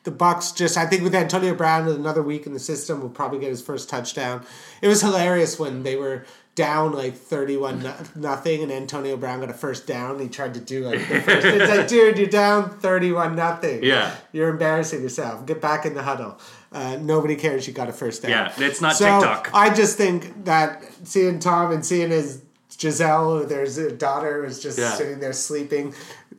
the 0.08 0.14
Bucs 0.14 0.56
just 0.56 0.78
I 0.78 0.86
think 0.86 1.04
with 1.04 1.14
Antonio 1.14 1.54
Brown 1.54 1.86
with 1.86 1.98
another 1.98 2.24
week 2.24 2.46
in 2.46 2.54
the 2.54 2.60
system 2.60 3.02
will 3.02 3.10
probably 3.10 3.40
get 3.40 3.50
his 3.50 3.62
first 3.62 3.90
touchdown. 3.90 4.46
It 4.82 4.88
was 4.88 5.02
hilarious 5.02 5.60
when 5.60 5.84
they 5.84 5.98
were 5.98 6.26
down 6.56 6.94
like 6.94 7.14
31 7.18 7.84
no- 7.84 7.94
nothing 8.16 8.64
and 8.64 8.72
Antonio 8.72 9.18
Brown 9.18 9.42
got 9.42 9.50
a 9.50 9.54
first 9.54 9.86
down. 9.86 10.18
He 10.20 10.30
tried 10.30 10.54
to 10.54 10.62
do 10.62 10.86
like 10.86 11.00
the 11.10 11.20
first. 11.22 11.46
It's 11.46 11.70
like, 11.70 11.90
dude, 11.90 12.18
you're 12.18 12.28
down 12.28 12.70
31 12.80 13.36
nothing. 13.36 13.84
Yeah. 13.84 14.16
You're 14.32 14.48
embarrassing 14.48 15.02
yourself. 15.02 15.46
Get 15.46 15.60
back 15.60 15.86
in 15.86 15.94
the 15.94 16.04
huddle. 16.04 16.40
Uh, 16.72 16.96
nobody 17.02 17.36
cares 17.36 17.68
you 17.68 17.74
got 17.74 17.90
a 17.90 17.94
first 17.94 18.22
down. 18.22 18.32
Yeah, 18.32 18.54
it's 18.58 18.80
not 18.80 18.96
so 18.96 19.20
TikTok. 19.20 19.50
I 19.54 19.74
just 19.74 19.98
think 19.98 20.46
that 20.46 20.86
seeing 21.04 21.40
Tom 21.40 21.74
and 21.74 21.86
seeing 21.86 22.12
his 22.12 22.44
Gisele, 22.76 23.46
there's 23.46 23.78
a 23.78 23.92
daughter, 23.92 24.46
who's 24.46 24.60
just 24.60 24.78
Yeah. 24.78 24.92
sitting 24.94 25.20
there 25.20 25.34
sleeping 25.34 25.94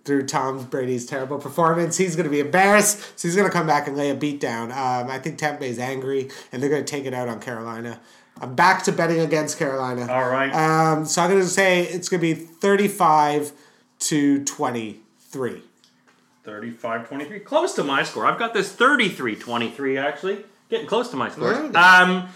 through 0.05 0.27
Tom 0.27 0.63
Brady's 0.65 1.07
terrible 1.07 1.39
performance. 1.39 1.97
He's 1.97 2.15
going 2.17 2.25
to 2.25 2.31
be 2.31 2.41
embarrassed, 2.41 2.99
so 3.17 3.27
he's 3.29 3.35
going 3.37 3.49
to 3.49 3.53
come 3.53 3.67
back 3.67 3.89
and 3.89 3.97
lay 3.97 4.11
a 4.11 4.15
beat 4.15 4.41
down. 4.41 4.71
Um, 4.71 5.11
I 5.11 5.19
think 5.19 5.39
Tampa 5.39 5.61
Bay's 5.61 5.79
angry, 5.79 6.31
and 6.53 6.63
they're 6.63 6.71
going 6.71 6.85
to 6.85 6.91
take 6.91 7.07
it 7.07 7.15
out 7.15 7.29
on 7.29 7.41
Carolina. 7.41 8.01
I'm 8.41 8.55
back 8.55 8.85
to 8.85 8.93
betting 8.93 9.19
against 9.21 9.59
Carolina. 9.59 10.07
All 10.11 10.29
right. 10.29 10.53
Um, 10.55 11.05
so 11.07 11.23
I'm 11.23 11.31
going 11.31 11.43
to 11.43 11.49
say 11.49 11.83
it's 11.83 12.09
going 12.09 12.21
to 12.21 12.35
be 12.35 12.35
35 12.35 13.51
to 14.01 14.45
23. 14.45 15.63
35 16.45 17.09
23. 17.09 17.41
Close 17.41 17.75
to 17.75 17.83
my 17.85 18.03
score. 18.05 18.27
I've 18.27 18.39
got 18.39 18.55
this 18.55 18.71
33 18.73 19.35
23, 19.37 19.99
actually. 19.99 20.45
Getting 20.71 20.87
close 20.87 21.09
to 21.11 21.17
my 21.17 21.29
score. 21.31 21.51
Really? 21.51 21.75
Um, 21.75 22.29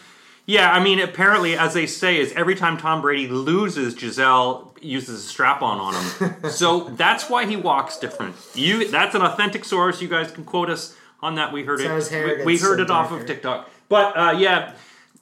yeah, 0.47 0.73
I 0.73 0.83
mean, 0.83 0.99
apparently, 0.99 1.57
as 1.57 1.75
they 1.75 1.87
say, 1.87 2.19
is 2.19 2.33
every 2.33 2.57
time 2.57 2.77
Tom 2.77 3.01
Brady 3.01 3.29
loses, 3.29 3.95
Gisele 3.95 4.75
uses 4.81 5.25
a 5.25 5.29
strap 5.29 5.63
on 5.63 5.79
on 5.79 5.95
him. 5.95 6.51
so 6.51 6.89
that's 6.91 7.31
why 7.31 7.47
he 7.47 7.57
walks 7.57 7.99
different. 7.99 8.35
You, 8.55 8.89
That's 8.89 9.15
an 9.15 9.23
authentic 9.23 9.65
source. 9.65 10.03
You 10.03 10.09
guys 10.09 10.33
can 10.33 10.45
quote 10.45 10.69
us 10.69 10.97
on 11.21 11.37
that. 11.37 11.53
We 11.53 11.65
heard 11.65 11.81
So 11.81 12.17
it. 12.17 12.39
We, 12.39 12.45
we 12.45 12.59
heard 12.59 12.81
it 12.81 12.91
off 12.91 13.13
of 13.13 13.27
TikTok. 13.27 13.71
But 13.89 14.17
uh, 14.17 14.33
yeah, 14.39 14.75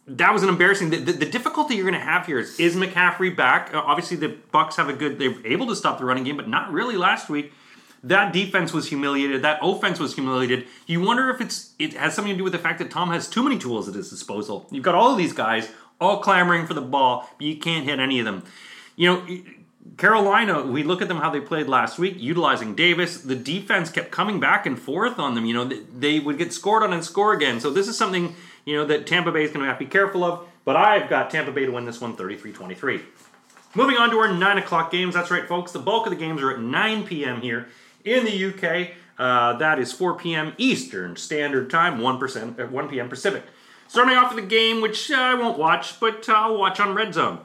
that 0.06 0.32
was 0.32 0.42
an 0.42 0.48
embarrassing. 0.48 0.90
The, 0.90 0.96
the, 0.96 1.12
the 1.12 1.26
difficulty 1.26 1.74
you're 1.74 1.88
going 1.88 2.00
to 2.00 2.06
have 2.06 2.24
here 2.26 2.38
is 2.38 2.58
is 2.58 2.74
McCaffrey 2.74 3.36
back? 3.36 3.74
Uh, 3.74 3.82
obviously, 3.84 4.16
the 4.16 4.36
Bucs 4.54 4.76
have 4.76 4.88
a 4.88 4.94
good. 4.94 5.18
They're 5.18 5.46
able 5.46 5.66
to 5.66 5.76
stop 5.76 5.98
the 5.98 6.04
running 6.06 6.24
game, 6.24 6.36
but 6.36 6.48
not 6.48 6.72
really 6.72 6.96
last 6.96 7.28
week. 7.28 7.52
That 8.02 8.32
defense 8.32 8.72
was 8.72 8.88
humiliated. 8.88 9.42
That 9.42 9.58
offense 9.62 10.00
was 10.00 10.14
humiliated. 10.14 10.66
You 10.86 11.02
wonder 11.02 11.28
if 11.30 11.40
it's 11.40 11.74
it 11.78 11.94
has 11.94 12.14
something 12.14 12.32
to 12.32 12.38
do 12.38 12.44
with 12.44 12.54
the 12.54 12.58
fact 12.58 12.78
that 12.78 12.90
Tom 12.90 13.10
has 13.10 13.28
too 13.28 13.42
many 13.42 13.58
tools 13.58 13.88
at 13.88 13.94
his 13.94 14.08
disposal. 14.08 14.66
You've 14.70 14.84
got 14.84 14.94
all 14.94 15.12
of 15.12 15.18
these 15.18 15.34
guys 15.34 15.70
all 16.00 16.20
clamoring 16.20 16.66
for 16.66 16.74
the 16.74 16.80
ball, 16.80 17.28
but 17.36 17.46
you 17.46 17.56
can't 17.56 17.84
hit 17.84 17.98
any 17.98 18.18
of 18.18 18.24
them. 18.24 18.42
You 18.96 19.08
know, 19.08 19.38
Carolina, 19.98 20.62
we 20.62 20.82
look 20.82 21.02
at 21.02 21.08
them 21.08 21.18
how 21.18 21.28
they 21.30 21.40
played 21.40 21.66
last 21.68 21.98
week, 21.98 22.16
utilizing 22.18 22.74
Davis. 22.74 23.20
The 23.20 23.36
defense 23.36 23.90
kept 23.90 24.10
coming 24.10 24.40
back 24.40 24.64
and 24.64 24.78
forth 24.78 25.18
on 25.18 25.34
them. 25.34 25.44
You 25.44 25.54
know, 25.54 25.64
they- 25.64 26.20
would 26.20 26.38
get 26.38 26.54
scored 26.54 26.82
on 26.82 26.92
and 26.92 27.04
score 27.04 27.34
again. 27.34 27.60
So 27.60 27.70
this 27.70 27.86
is 27.86 27.98
something, 27.98 28.34
you 28.64 28.76
know, 28.76 28.84
that 28.86 29.06
Tampa 29.06 29.30
Bay 29.30 29.44
is 29.44 29.50
going 29.50 29.60
to 29.60 29.66
have 29.66 29.78
to 29.78 29.84
be 29.84 29.90
careful 29.90 30.24
of. 30.24 30.40
But 30.64 30.76
I've 30.76 31.08
got 31.08 31.30
Tampa 31.30 31.52
Bay 31.52 31.66
to 31.66 31.72
win 31.72 31.84
this 31.84 32.00
one 32.00 32.14
33 32.14 32.52
23. 32.52 33.00
Moving 33.74 33.96
on 33.96 34.10
to 34.10 34.18
our 34.18 34.32
9 34.32 34.58
o'clock 34.58 34.90
games. 34.90 35.14
That's 35.14 35.30
right, 35.30 35.46
folks. 35.46 35.72
The 35.72 35.78
bulk 35.78 36.06
of 36.06 36.10
the 36.10 36.18
games 36.18 36.42
are 36.42 36.50
at 36.50 36.60
9 36.60 37.04
p.m. 37.04 37.40
here 37.40 37.68
in 38.04 38.24
the 38.24 38.44
UK. 38.46 38.96
Uh, 39.18 39.58
that 39.58 39.78
is 39.78 39.92
4 39.92 40.14
p.m. 40.14 40.54
Eastern 40.56 41.16
Standard 41.16 41.68
Time, 41.68 41.98
1%, 41.98 42.58
uh, 42.58 42.66
1 42.66 42.88
p.m. 42.88 43.08
Pacific. 43.08 43.44
Starting 43.86 44.16
off 44.16 44.34
with 44.34 44.44
a 44.44 44.46
game 44.46 44.80
which 44.80 45.10
uh, 45.10 45.16
I 45.16 45.34
won't 45.34 45.58
watch, 45.58 46.00
but 46.00 46.28
uh, 46.28 46.32
I'll 46.32 46.56
watch 46.56 46.80
on 46.80 46.94
Red 46.94 47.12
Zone. 47.12 47.40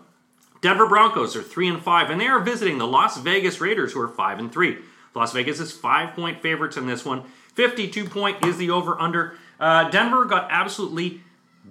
Denver 0.61 0.87
Broncos 0.87 1.35
are 1.35 1.43
3 1.43 1.67
and 1.67 1.81
5, 1.81 2.09
and 2.09 2.21
they 2.21 2.27
are 2.27 2.39
visiting 2.39 2.77
the 2.77 2.87
Las 2.87 3.17
Vegas 3.17 3.59
Raiders, 3.59 3.93
who 3.93 4.01
are 4.01 4.07
5 4.07 4.39
and 4.39 4.51
3. 4.51 4.77
Las 5.13 5.33
Vegas 5.33 5.59
is 5.59 5.71
5 5.71 6.15
point 6.15 6.41
favorites 6.41 6.77
in 6.77 6.87
this 6.87 7.03
one. 7.03 7.23
52 7.55 8.05
point 8.05 8.45
is 8.45 8.57
the 8.57 8.69
over 8.69 8.99
under. 8.99 9.35
Uh, 9.59 9.89
Denver 9.89 10.25
got 10.25 10.47
absolutely 10.49 11.21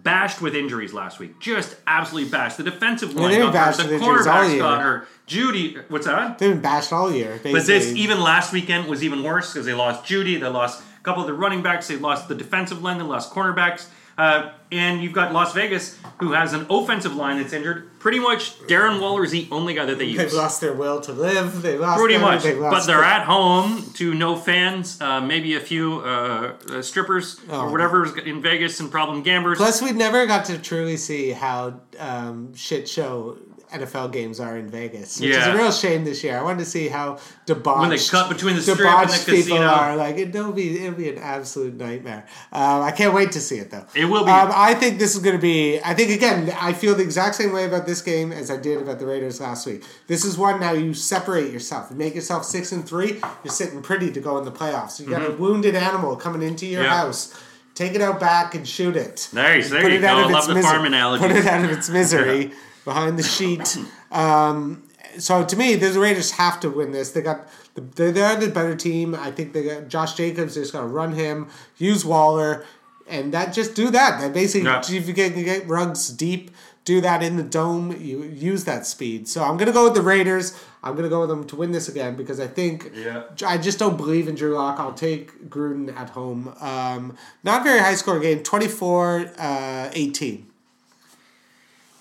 bashed 0.02 0.42
with 0.42 0.54
injuries 0.54 0.92
last 0.92 1.18
week. 1.18 1.38
Just 1.40 1.76
absolutely 1.86 2.30
bashed. 2.30 2.56
The 2.56 2.64
defensive 2.64 3.14
line 3.14 3.30
they've 3.30 3.40
got 3.40 3.52
bashed 3.52 3.80
hurt. 3.80 3.86
The 3.86 3.94
with 3.94 4.02
injuries 4.02 4.26
all 4.26 4.34
cornerbacks 4.34 4.50
year. 4.50 4.58
got 4.58 4.82
hurt. 4.82 5.08
Jeudy, 5.26 5.90
what's 5.90 6.06
that? 6.06 6.38
They've 6.38 6.50
been 6.50 6.60
bashed 6.60 6.92
all 6.92 7.12
year. 7.12 7.30
Basically. 7.32 7.52
But 7.52 7.66
this, 7.66 7.92
even 7.94 8.20
last 8.20 8.52
weekend, 8.52 8.88
was 8.88 9.02
even 9.02 9.22
worse 9.22 9.52
because 9.52 9.66
they 9.66 9.72
lost 9.72 10.04
Jeudy, 10.04 10.38
they 10.38 10.48
lost 10.48 10.82
a 10.82 11.02
couple 11.02 11.22
of 11.22 11.26
the 11.26 11.34
running 11.34 11.62
backs, 11.62 11.88
they 11.88 11.96
lost 11.96 12.28
the 12.28 12.34
defensive 12.34 12.82
line, 12.82 12.98
they 12.98 13.04
lost 13.04 13.32
cornerbacks. 13.32 13.86
Uh, 14.16 14.50
and 14.70 15.02
you've 15.02 15.12
got 15.12 15.32
Las 15.32 15.52
Vegas, 15.54 15.98
who 16.18 16.32
has 16.32 16.52
an 16.52 16.66
offensive 16.70 17.14
line 17.16 17.40
that's 17.40 17.52
injured. 17.52 17.88
Pretty 17.98 18.18
much, 18.18 18.58
Darren 18.62 19.00
Waller 19.00 19.24
is 19.24 19.30
the 19.30 19.48
only 19.50 19.74
guy 19.74 19.84
that 19.86 19.98
they 19.98 20.04
use. 20.04 20.18
They've 20.18 20.32
lost 20.32 20.60
their 20.60 20.72
will 20.72 21.00
to 21.02 21.12
live. 21.12 21.62
They 21.62 21.76
lost 21.78 21.98
Pretty 22.00 22.18
much, 22.18 22.38
everything. 22.44 22.60
but 22.60 22.86
they're 22.86 22.96
their- 22.96 23.04
at 23.04 23.24
home 23.24 23.84
to 23.94 24.14
no 24.14 24.36
fans, 24.36 25.00
uh, 25.00 25.20
maybe 25.20 25.54
a 25.56 25.60
few 25.60 26.00
uh, 26.00 26.52
uh, 26.70 26.82
strippers 26.82 27.40
Oh. 27.50 27.62
or 27.62 27.70
whatever 27.72 28.18
in 28.18 28.40
Vegas 28.42 28.78
and 28.80 28.90
problem 28.90 29.22
gamblers. 29.22 29.58
Plus, 29.58 29.80
we've 29.82 29.96
never 29.96 30.26
got 30.26 30.44
to 30.46 30.58
truly 30.58 30.96
see 30.96 31.30
how 31.30 31.80
um, 31.98 32.54
shit 32.54 32.88
show 32.88 33.38
NFL 33.74 34.12
games 34.12 34.40
are 34.40 34.56
in 34.56 34.68
Vegas, 34.68 35.20
which 35.20 35.30
is 35.30 35.46
a 35.46 35.54
real 35.56 35.72
shame 35.72 36.04
this 36.04 36.22
year. 36.24 36.38
I 36.38 36.42
wanted 36.42 36.60
to 36.60 36.64
see 36.64 36.88
how 36.88 37.18
debauched 37.46 37.80
When 37.80 37.90
they 37.90 37.98
cut 37.98 38.28
between 38.28 38.56
the 38.56 38.62
strip 38.62 38.80
and 38.80 39.08
the 39.10 39.12
casino. 39.32 39.56
are. 39.66 39.96
Like 39.96 40.16
it'll 40.16 40.52
be 40.52 40.78
it'll 40.84 40.96
be 40.96 41.08
an 41.08 41.18
absolute 41.18 41.74
nightmare. 41.74 42.26
Um, 42.52 42.82
I 42.82 42.90
can't 42.92 43.12
wait 43.12 43.32
to 43.32 43.40
see 43.40 43.56
it 43.56 43.70
though. 43.70 43.84
It 43.94 44.04
will 44.04 44.24
be. 44.24 44.30
Um, 44.30 44.50
I 44.54 44.74
think 44.74 44.98
this 44.98 45.14
is 45.16 45.22
going 45.22 45.36
to 45.36 45.42
be. 45.42 45.80
I 45.84 45.94
think 45.94 46.10
again, 46.10 46.54
I 46.60 46.72
feel 46.72 46.94
the 46.94 47.02
exact 47.02 47.34
same 47.34 47.52
way 47.52 47.64
about 47.64 47.86
this 47.86 48.00
game 48.00 48.30
as 48.32 48.50
I 48.50 48.56
did 48.56 48.80
about 48.80 48.98
the 48.98 49.06
Raiders 49.06 49.40
last 49.40 49.66
week. 49.66 49.84
This 50.06 50.24
is 50.24 50.38
one 50.38 50.60
now 50.60 50.72
you 50.72 50.94
separate 50.94 51.52
yourself. 51.52 51.88
You 51.90 51.96
make 51.96 52.14
yourself 52.14 52.44
six 52.44 52.72
and 52.72 52.86
three. 52.86 53.20
You're 53.44 53.52
sitting 53.52 53.82
pretty 53.82 54.10
to 54.12 54.20
go 54.20 54.38
in 54.38 54.44
the 54.44 54.52
playoffs. 54.52 55.00
You 55.00 55.06
got 55.10 55.28
a 55.28 55.32
wounded 55.32 55.74
animal 55.74 56.14
coming 56.16 56.42
into 56.42 56.66
your 56.66 56.82
Mm-hmm. 56.84 56.90
Yeah. 56.92 56.96
house. 56.98 57.40
Take 57.74 57.94
it 57.94 58.00
out 58.00 58.20
back 58.20 58.54
and 58.54 58.68
shoot 58.68 58.94
it. 58.94 59.28
Nice, 59.32 59.68
there 59.70 59.82
Put 59.82 59.90
you 59.90 59.98
it 59.98 60.02
go. 60.02 60.06
out 60.08 60.18
I 60.18 60.30
love 60.30 60.36
its 60.36 60.46
the 60.46 60.54
misery. 60.54 60.70
farm 60.72 60.84
analogies. 60.86 61.26
Put 61.26 61.36
it 61.36 61.46
out 61.46 61.64
of 61.64 61.70
its 61.72 61.88
misery 61.98 62.52
behind 62.84 63.18
the 63.18 63.22
sheet. 63.22 63.78
Um, 64.12 64.84
so 65.18 65.44
to 65.44 65.56
me, 65.56 65.74
the 65.76 65.98
Raiders 65.98 66.32
have 66.32 66.60
to 66.60 66.70
win 66.70 66.92
this. 66.92 67.12
They 67.12 67.22
got 67.22 67.48
the, 67.74 67.80
they're, 67.82 68.12
they're 68.12 68.36
the 68.36 68.48
better 68.48 68.74
team. 68.76 69.14
I 69.14 69.30
think 69.30 69.52
they 69.52 69.62
got 69.64 69.88
Josh 69.88 70.14
Jacobs. 70.14 70.54
They're 70.54 70.62
just 70.64 70.72
gonna 70.72 70.86
run 70.88 71.12
him, 71.12 71.48
use 71.78 72.04
Waller, 72.04 72.64
and 73.06 73.32
that 73.32 73.52
just 73.52 73.74
do 73.74 73.90
that. 73.90 74.20
That 74.20 74.32
basically, 74.32 74.66
Yeah. 74.68 74.80
if 74.80 75.06
you 75.08 75.12
get, 75.14 75.34
get 75.34 75.68
rugs 75.68 76.08
deep, 76.08 76.50
do 76.84 77.00
that 77.00 77.22
in 77.22 77.36
the 77.36 77.42
dome. 77.42 77.92
You 78.00 78.22
use 78.24 78.64
that 78.64 78.86
speed. 78.86 79.26
So 79.28 79.42
I'm 79.44 79.56
gonna 79.56 79.72
go 79.72 79.84
with 79.84 79.94
the 79.94 80.02
Raiders. 80.02 80.58
I'm 80.82 80.94
gonna 80.96 81.08
go 81.08 81.20
with 81.20 81.30
them 81.30 81.44
to 81.44 81.56
win 81.56 81.72
this 81.72 81.88
again 81.88 82.14
because 82.14 82.38
I 82.40 82.46
think 82.46 82.92
Yeah. 82.94 83.22
I 83.46 83.56
just 83.56 83.78
don't 83.78 83.96
believe 83.96 84.28
in 84.28 84.34
Drew 84.34 84.54
Lock. 84.54 84.78
I'll 84.78 84.92
take 84.92 85.48
Gruden 85.48 85.94
at 85.96 86.10
home. 86.10 86.54
Um, 86.60 87.16
not 87.42 87.62
very 87.64 87.78
high 87.78 87.94
score 87.94 88.18
game, 88.20 88.42
24 88.42 89.30
uh, 89.38 89.90
18. 89.94 90.46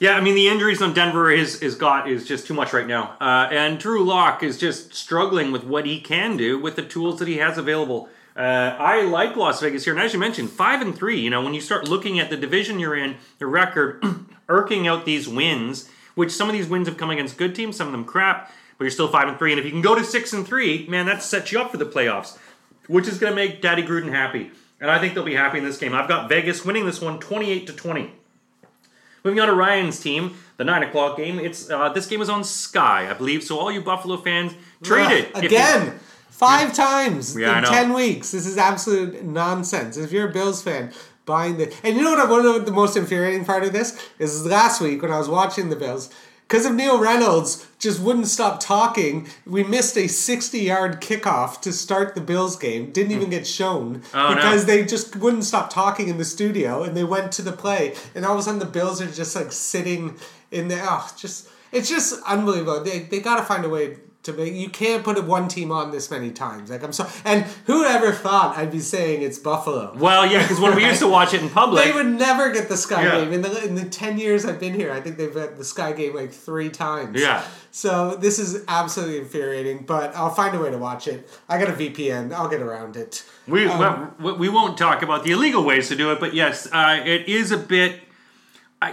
Yeah, 0.04 0.18
I 0.18 0.20
mean 0.20 0.36
the 0.36 0.50
injuries 0.50 0.82
on 0.82 0.94
Denver 0.94 1.32
is 1.32 1.62
is 1.62 1.76
got 1.76 2.10
is 2.10 2.28
just 2.28 2.46
too 2.46 2.54
much 2.54 2.74
right 2.74 2.86
now, 2.86 3.16
uh, 3.22 3.48
and 3.50 3.80
Drew 3.80 4.04
Lock 4.04 4.44
is 4.44 4.58
just 4.58 4.94
struggling 4.94 5.54
with 5.54 5.64
what 5.64 5.86
he 5.86 6.02
can 6.02 6.36
do 6.36 6.60
with 6.60 6.76
the 6.76 6.82
tools 6.82 7.20
that 7.20 7.30
he 7.30 7.38
has 7.38 7.58
available. 7.58 8.10
Uh, 8.36 8.76
I 8.78 9.04
like 9.04 9.38
Las 9.38 9.62
Vegas 9.62 9.86
here, 9.86 9.94
and 9.94 10.04
as 10.04 10.12
you 10.12 10.20
mentioned, 10.20 10.50
five 10.50 10.82
and 10.82 10.94
three. 10.94 11.22
You 11.22 11.30
know, 11.30 11.42
when 11.42 11.54
you 11.54 11.62
start 11.62 11.88
looking 11.88 12.20
at 12.20 12.30
the 12.30 12.36
division 12.36 12.80
you're 12.80 12.98
in, 12.98 13.16
the 13.40 13.48
record, 13.48 14.04
irking 14.50 14.90
out 14.90 15.06
these 15.06 15.30
wins, 15.30 15.88
which 16.16 16.32
some 16.32 16.50
of 16.50 16.54
these 16.54 16.68
wins 16.68 16.90
have 16.90 16.98
come 16.98 17.10
against 17.10 17.38
good 17.38 17.56
teams, 17.56 17.78
some 17.78 17.88
of 17.88 17.94
them 17.94 18.04
crap, 18.04 18.52
but 18.78 18.84
you're 18.84 18.92
still 18.92 19.08
five 19.08 19.30
and 19.30 19.40
three. 19.40 19.54
And 19.54 19.60
if 19.60 19.64
you 19.64 19.72
can 19.72 19.82
go 19.82 19.96
to 19.96 20.04
six 20.04 20.34
and 20.34 20.46
three, 20.46 20.86
man, 20.90 21.06
that 21.06 21.24
sets 21.24 21.54
you 21.54 21.62
up 21.62 21.72
for 21.72 21.78
the 21.78 21.86
playoffs, 21.86 22.38
which 22.88 23.08
is 23.08 23.20
going 23.20 23.32
to 23.32 23.36
make 23.36 23.62
Daddy 23.62 23.84
Gruden 23.84 24.10
happy, 24.10 24.52
and 24.82 24.92
I 24.92 25.00
think 25.00 25.14
they'll 25.14 25.24
be 25.24 25.36
happy 25.36 25.60
in 25.60 25.64
this 25.64 25.78
game. 25.78 25.94
I've 25.94 26.10
got 26.10 26.28
Vegas 26.28 26.66
winning 26.66 26.86
this 26.86 27.00
one, 27.00 27.22
twenty-eight 27.22 27.68
to 27.68 27.74
twenty. 27.74 28.12
Moving 29.24 29.40
on 29.40 29.48
to 29.48 29.54
Ryan's 29.54 30.00
team, 30.00 30.36
the 30.58 30.64
nine 30.64 30.84
o'clock 30.84 31.18
game. 31.18 31.40
It's 31.40 31.70
uh, 31.70 31.90
this 31.90 32.08
game 32.08 32.22
is 32.22 32.30
on 32.30 32.44
Sky, 32.44 33.10
I 33.10 33.14
believe. 33.14 33.44
So 33.44 33.58
all 33.58 33.72
you 33.72 33.82
Buffalo 33.82 34.18
fans, 34.18 34.54
trade 34.84 35.12
it 35.12 35.36
you- 35.38 35.48
again. 35.48 36.00
Five 36.30 36.74
times 36.74 37.38
Yeah, 37.38 37.60
in 37.60 37.64
ten 37.64 37.94
weeks. 37.94 38.32
This 38.32 38.46
is 38.46 38.58
absolute 38.58 39.24
nonsense. 39.24 39.96
If 39.98 40.12
you're 40.12 40.28
a 40.30 40.32
Bills 40.34 40.62
fan, 40.62 40.92
buying 41.26 41.58
the 41.58 41.74
and 41.84 41.96
you 41.96 42.04
know 42.04 42.12
what? 42.12 42.20
I- 42.20 42.30
One 42.30 42.46
of 42.46 42.66
the 42.66 42.72
most 42.72 42.98
infuriating 42.98 43.46
part 43.46 43.64
of 43.64 43.72
this 43.72 43.98
is 44.20 44.46
last 44.46 44.82
week 44.82 45.02
when 45.02 45.12
I 45.12 45.18
was 45.20 45.30
watching 45.30 45.70
the 45.70 45.76
Bills. 45.78 46.10
Because 46.54 46.68
of 46.68 46.76
Neil 46.76 47.00
Reynolds 47.00 47.66
just 47.80 48.00
wouldn't 48.00 48.28
stop 48.28 48.60
talking, 48.60 49.28
we 49.44 49.64
missed 49.64 49.98
a 49.98 50.06
60 50.06 50.60
yard 50.60 51.02
kickoff 51.02 51.60
to 51.62 51.74
start 51.74 52.14
the 52.14 52.22
Bills 52.22 52.56
game. 52.56 52.92
Didn't 52.92 53.12
even 53.12 53.24
hmm. 53.24 53.32
get 53.32 53.48
shown 53.48 54.04
Oh, 54.14 54.30
no. 54.30 54.36
because 54.36 54.66
they 54.66 54.86
just 54.86 55.16
wouldn't 55.16 55.46
stop 55.46 55.72
talking 55.72 56.10
in 56.10 56.20
the 56.20 56.26
studio 56.26 56.84
and 56.84 56.96
they 56.96 57.06
went 57.06 57.32
to 57.32 57.42
the 57.42 57.54
play. 57.54 57.96
And 58.14 58.24
all 58.24 58.34
of 58.34 58.40
a 58.40 58.44
sudden 58.44 58.60
the 58.60 58.68
Bills 58.68 59.02
are 59.02 59.10
just 59.10 59.36
like 59.36 59.52
sitting 59.52 60.16
in 60.52 60.68
there. 60.68 60.84
Oh, 60.84 60.90
ah, 61.02 61.16
just 61.18 61.50
it's 61.72 61.90
just 61.90 62.22
unbelievable. 62.28 62.84
They, 62.84 63.00
they 63.00 63.20
got 63.20 63.38
to 63.38 63.44
find 63.44 63.66
a 63.66 63.70
way 63.70 63.98
to 64.24 64.34
make. 64.34 64.54
You 64.54 64.70
can't 64.70 65.04
put 65.04 65.18
a 65.18 65.22
one 65.22 65.48
team 65.48 65.72
on 65.72 65.92
this 65.92 66.10
many 66.12 66.32
times. 66.32 66.70
Like 66.70 66.84
I'm 66.84 66.94
so. 66.94 67.08
And 67.26 67.44
who 67.66 67.86
ever 67.86 68.12
thought 68.12 68.58
I'd 68.58 68.72
be 68.72 68.80
saying 68.80 69.22
it's 69.22 69.38
Buffalo? 69.38 69.94
Well, 69.98 70.26
yeah, 70.26 70.42
because 70.42 70.60
when 70.60 70.76
we 70.76 70.86
used 70.86 71.00
to 71.00 71.08
watch 71.08 71.34
it 71.34 71.42
in 71.42 71.50
public, 71.62 71.84
They 71.86 71.92
would 71.94 72.08
never 72.08 72.52
get 72.52 72.70
the 72.70 72.78
Sky 72.78 73.04
Yeah. 73.04 73.20
Game 73.22 73.34
in 73.34 73.42
the 73.42 73.64
in 73.66 73.76
the 73.76 73.86
ten 73.86 74.18
years 74.18 74.46
I've 74.46 74.60
been 74.60 74.74
here. 74.74 74.92
I 74.92 75.02
think 75.02 75.18
they've 75.18 75.34
had 75.34 75.58
the 75.58 75.64
Sky 75.66 75.92
Game 75.94 76.16
like 76.16 76.32
three 76.32 76.70
times. 76.70 77.20
Yeah. 77.22 77.44
So 77.72 78.16
this 78.16 78.38
is 78.40 78.64
absolutely 78.68 79.18
infuriating, 79.20 79.86
but 79.86 80.16
I'll 80.16 80.30
find 80.34 80.56
a 80.56 80.60
way 80.60 80.70
to 80.70 80.78
watch 80.78 81.08
it. 81.08 81.30
I 81.50 81.58
got 81.58 81.70
a 81.70 81.74
VPN. 81.74 82.32
I'll 82.32 82.48
get 82.48 82.62
around 82.62 82.96
it. 82.96 83.24
We 83.48 83.68
Um, 83.68 83.80
well, 83.80 84.14
we- 84.20 84.34
we 84.44 84.50
won't 84.50 84.78
talk 84.78 85.02
about 85.02 85.24
the 85.24 85.32
illegal 85.32 85.64
ways 85.64 85.88
to 85.90 85.96
do 85.96 86.12
it, 86.12 86.20
but 86.20 86.34
yes, 86.34 86.68
uh, 86.72 87.02
it 87.04 87.28
is 87.28 87.52
a 87.52 87.58
bit. 87.58 88.00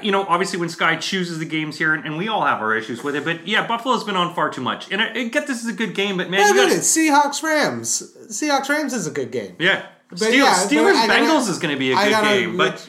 You 0.03 0.13
know, 0.13 0.25
obviously, 0.25 0.59
when 0.59 0.69
Sky 0.69 0.97
chooses 0.97 1.39
the 1.39 1.45
games 1.45 1.79
here, 1.79 1.95
and, 1.95 2.05
and 2.05 2.17
we 2.19 2.29
all 2.29 2.45
have 2.45 2.61
our 2.61 2.75
issues 2.77 3.03
with 3.03 3.17
it, 3.17 3.25
but 3.25 3.47
yeah, 3.49 3.67
Buffalo's 3.67 4.05
been 4.05 4.17
on 4.17 4.35
far 4.35 4.51
too 4.51 4.61
much. 4.61 4.91
And 4.93 5.01
I, 5.03 5.13
I 5.13 5.25
get 5.29 5.47
this 5.47 5.63
is 5.63 5.69
a 5.69 5.73
good 5.73 5.95
game, 5.95 6.17
but 6.17 6.31
man, 6.31 6.41
Yeah, 6.41 6.49
you 6.63 6.69
got. 6.71 6.79
Seahawks 6.79 7.43
Rams. 7.43 8.15
Seahawks 8.29 8.69
Rams 8.69 8.93
is 8.95 9.07
a 9.07 9.11
good 9.11 9.31
game. 9.31 9.57
yeah. 9.59 9.87
But 10.11 10.19
Steel, 10.19 10.33
yeah, 10.45 10.67
but 10.67 10.71
Steelers 10.73 10.95
I 10.97 11.07
gotta- 11.07 11.23
Bengals 11.23 11.49
is 11.49 11.59
going 11.61 11.73
to 11.73 11.79
be 11.79 11.93
a 11.93 11.95
good 11.95 12.11
gotta 12.11 12.27
game, 12.41 12.57
but 12.57 12.73
look- 12.73 12.81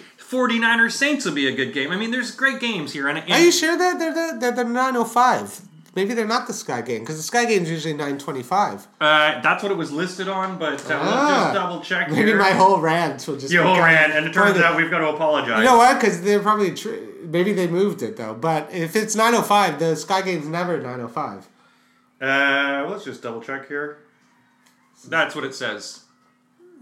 49ers 0.49 0.93
Saints 0.93 1.25
will 1.25 1.33
be 1.33 1.47
a 1.47 1.55
good 1.55 1.73
game. 1.73 1.91
I 1.91 1.95
mean, 1.97 2.09
there's 2.11 2.31
great 2.31 2.59
games 2.59 2.93
here, 2.93 3.07
and, 3.07 3.19
and 3.19 3.31
Are 3.31 3.39
you 3.39 3.51
sure 3.51 3.77
that 3.77 3.99
they're 3.99 4.13
the 4.13 4.37
they're 4.39 4.51
the 4.51 4.63
nine 4.63 4.95
oh 4.97 5.03
five? 5.03 5.61
Maybe 5.93 6.13
they're 6.13 6.25
not 6.25 6.47
the 6.47 6.53
Sky 6.53 6.81
Game 6.81 7.01
because 7.01 7.17
the 7.17 7.23
Sky 7.23 7.43
Game 7.45 7.63
is 7.63 7.69
usually 7.69 7.93
nine 7.93 8.17
twenty 8.17 8.43
five. 8.43 8.87
uh, 9.01 9.41
that's 9.41 9.61
what 9.61 9.71
it 9.73 9.77
was 9.77 9.91
listed 9.91 10.29
on, 10.29 10.57
but 10.57 10.79
uh, 10.85 10.99
we'll 11.03 11.13
Ah. 11.13 11.43
just 11.43 11.53
double 11.53 11.81
check 11.81 12.09
Maybe 12.09 12.27
here. 12.29 12.37
my 12.37 12.51
whole 12.51 12.79
rant 12.79 13.27
will 13.27 13.35
just 13.35 13.51
Your 13.51 13.63
whole 13.63 13.77
rant, 13.77 14.13
and 14.13 14.25
it 14.25 14.33
turns 14.33 14.57
out 14.57 14.77
we've 14.77 14.89
got 14.89 14.99
to 14.99 15.09
apologize. 15.09 15.59
You 15.59 15.65
know 15.65 15.75
what? 15.77 15.99
Because 15.99 16.21
they're 16.21 16.39
probably 16.39 16.73
tr- 16.73 16.95
maybe 17.23 17.51
they 17.51 17.67
moved 17.67 18.01
it 18.01 18.15
though. 18.15 18.33
But 18.33 18.71
if 18.71 18.95
it's 18.95 19.15
nine 19.15 19.35
oh 19.35 19.41
five, 19.41 19.79
the 19.79 19.95
Sky 19.97 20.21
Game's 20.21 20.47
never 20.47 20.79
nine 20.79 21.01
oh 21.01 21.07
five. 21.09 21.49
Uh, 22.21 22.85
let's 22.89 23.03
just 23.03 23.21
double 23.21 23.41
check 23.41 23.67
here. 23.67 23.97
That's 25.07 25.35
what 25.35 25.43
it 25.43 25.55
says. 25.55 26.01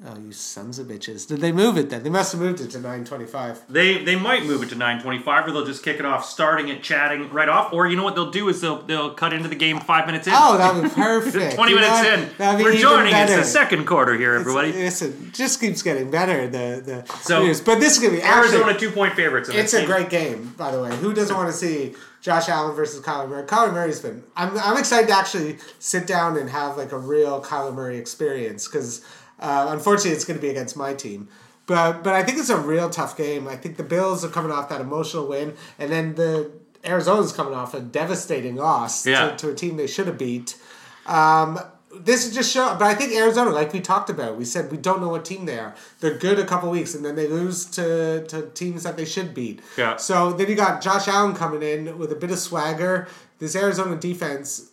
Oh, 0.05 0.17
you 0.17 0.31
sons 0.31 0.79
of 0.79 0.87
bitches! 0.87 1.27
Did 1.27 1.41
they 1.41 1.51
move 1.51 1.77
it 1.77 1.89
then? 1.89 2.03
They 2.03 2.09
must 2.09 2.31
have 2.31 2.39
moved 2.39 2.61
it 2.61 2.71
to 2.71 2.79
nine 2.79 3.03
twenty 3.03 3.25
five. 3.25 3.61
They 3.67 4.01
they 4.01 4.15
might 4.15 4.45
move 4.45 4.63
it 4.63 4.69
to 4.69 4.75
9:25, 4.75 5.47
or 5.47 5.51
they'll 5.51 5.65
just 5.65 5.83
kick 5.83 5.99
it 5.99 6.05
off, 6.05 6.23
starting 6.25 6.69
it, 6.69 6.81
chatting 6.81 7.29
right 7.31 7.49
off. 7.49 7.73
Or 7.73 7.85
you 7.85 7.97
know 7.97 8.03
what 8.05 8.15
they'll 8.15 8.31
do 8.31 8.47
is 8.47 8.61
they'll 8.61 8.81
they'll 8.83 9.13
cut 9.13 9.33
into 9.33 9.49
the 9.49 9.55
game 9.55 9.81
five 9.81 10.05
minutes 10.05 10.25
in. 10.25 10.33
Oh, 10.33 10.57
that 10.57 10.73
would 10.73 10.83
be 10.83 10.89
perfect. 10.95 11.55
20 11.55 11.69
You 11.71 11.75
minutes 11.75 11.91
what? 11.91 12.13
in. 12.19 12.29
That'd 12.37 12.57
be 12.59 12.63
We're 12.63 12.77
joining. 12.77 13.13
It's 13.13 13.35
the 13.35 13.43
second 13.43 13.85
quarter 13.87 14.15
here, 14.17 14.35
everybody. 14.35 14.71
Listen, 14.71 15.09
it 15.27 15.33
just 15.33 15.59
keeps 15.59 15.81
getting 15.81 16.09
better. 16.09 16.47
The 16.47 16.81
the 17.05 17.13
So, 17.17 17.43
news. 17.43 17.59
but 17.59 17.81
this 17.81 17.97
is 17.97 17.99
gonna 18.01 18.13
be 18.15 18.21
actually- 18.21 18.55
Arizona 18.57 18.79
two 18.79 18.91
point 18.91 19.15
favorites. 19.15 19.49
It's 19.49 19.73
a 19.73 19.79
game. 19.79 19.85
great 19.87 20.09
game, 20.09 20.53
by 20.55 20.71
the 20.71 20.81
way. 20.81 20.95
Who 20.95 21.13
doesn't 21.13 21.35
want 21.35 21.49
to 21.51 21.53
see 21.57 21.93
Josh 22.21 22.47
Allen 22.47 22.73
versus 22.73 23.01
Kyler 23.01 23.27
Murray? 23.27 23.43
Kyler 23.43 23.73
Murray's 23.73 23.99
been. 23.99 24.23
I'm, 24.37 24.57
I'm 24.59 24.77
excited 24.77 25.07
to 25.07 25.13
actually 25.13 25.57
sit 25.79 26.07
down 26.07 26.37
and 26.37 26.49
have 26.49 26.77
like 26.77 26.93
a 26.93 26.97
real 26.97 27.43
Kyler 27.43 27.73
Murray 27.75 27.97
experience 27.97 28.65
because 28.65 29.01
uh, 29.39 29.67
unfortunately 29.69 30.11
it's 30.11 30.25
going 30.25 30.37
to 30.37 30.41
be 30.41 30.49
against 30.49 30.75
my 30.77 30.93
team. 30.93 31.27
But 31.65 32.03
but 32.03 32.13
I 32.13 32.23
think 32.23 32.37
it's 32.39 32.49
a 32.49 32.57
real 32.57 32.89
tough 32.89 33.15
game. 33.15 33.47
I 33.47 33.55
think 33.55 33.77
the 33.77 33.83
Bills 33.83 34.25
are 34.25 34.29
coming 34.29 34.51
off 34.51 34.69
that 34.69 34.81
emotional 34.81 35.27
win, 35.27 35.55
and 35.77 35.91
then 35.91 36.15
the 36.15 36.51
Arizona's 36.83 37.31
coming 37.31 37.53
off 37.53 37.73
a 37.73 37.79
devastating 37.79 38.55
loss 38.55 39.05
Yeah. 39.05 39.31
to, 39.31 39.35
to 39.37 39.49
a 39.49 39.55
team 39.55 39.77
they 39.77 39.85
should 39.87 40.07
have 40.07 40.17
beat. 40.17 40.57
Um, 41.05 41.59
this 41.93 42.25
is 42.25 42.33
just 42.35 42.51
show, 42.51 42.75
but 42.77 42.83
I 42.85 42.93
think 42.93 43.13
Arizona, 43.13 43.49
like 43.49 43.73
we 43.73 43.81
talked 43.81 44.09
about, 44.11 44.37
we 44.37 44.45
said 44.45 44.71
we 44.71 44.77
don't 44.77 45.01
know 45.01 45.09
what 45.09 45.25
team 45.25 45.45
they 45.45 45.57
are. 45.57 45.75
They're 45.99 46.17
good 46.17 46.37
a 46.39 46.45
couple 46.45 46.69
weeks, 46.69 46.93
and 46.93 47.03
then 47.03 47.15
they 47.15 47.27
lose 47.27 47.65
to, 47.71 48.25
to 48.27 48.49
teams 48.51 48.83
that 48.83 48.95
they 48.95 49.05
should 49.05 49.33
beat. 49.33 49.59
Yeah. 49.77 49.97
So 49.97 50.31
then 50.33 50.47
you 50.49 50.55
got 50.55 50.81
Josh 50.81 51.07
Allen 51.07 51.35
coming 51.35 51.63
in 51.63 51.97
with 51.97 52.11
a 52.11 52.15
bit 52.15 52.29
of 52.31 52.37
swagger. 52.39 53.07
This 53.39 53.55
Arizona 53.55 53.95
defense 53.95 54.69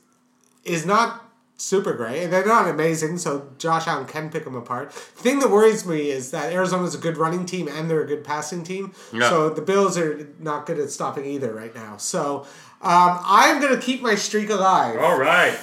is 0.65 0.85
not 0.85 1.26
super 1.57 1.95
great, 1.95 2.25
and 2.25 2.33
they're 2.33 2.47
not 2.47 2.69
amazing. 2.69 3.19
So 3.19 3.51
Josh 3.59 3.87
Allen 3.87 4.07
can 4.07 4.31
pick 4.31 4.45
them 4.45 4.55
apart. 4.55 4.91
The 4.91 5.23
thing 5.23 5.39
that 5.41 5.51
worries 5.51 5.87
me 5.87 6.11
is 6.11 6.31
that 6.31 6.53
Arizona's 6.53 6.95
a 6.95 6.99
good 6.99 7.17
running 7.17 7.47
team 7.47 7.69
and 7.69 7.91
they're 7.91 8.03
a 8.03 8.07
good 8.07 8.25
passing 8.25 8.63
team. 8.65 8.95
Yeah. 9.13 9.29
So 9.29 9.51
the 9.51 9.63
Bills 9.63 9.97
are 9.99 10.29
not 10.39 10.67
good 10.67 10.79
at 10.79 10.91
stopping 10.91 11.25
either 11.25 11.53
right 11.53 11.75
now. 11.75 11.97
So 11.97 12.47
um, 12.83 13.19
I'm 13.25 13.61
gonna 13.61 13.81
keep 13.81 14.03
my 14.03 14.15
streak 14.15 14.51
alive 14.51 14.99
All 14.99 15.19
right. 15.19 15.59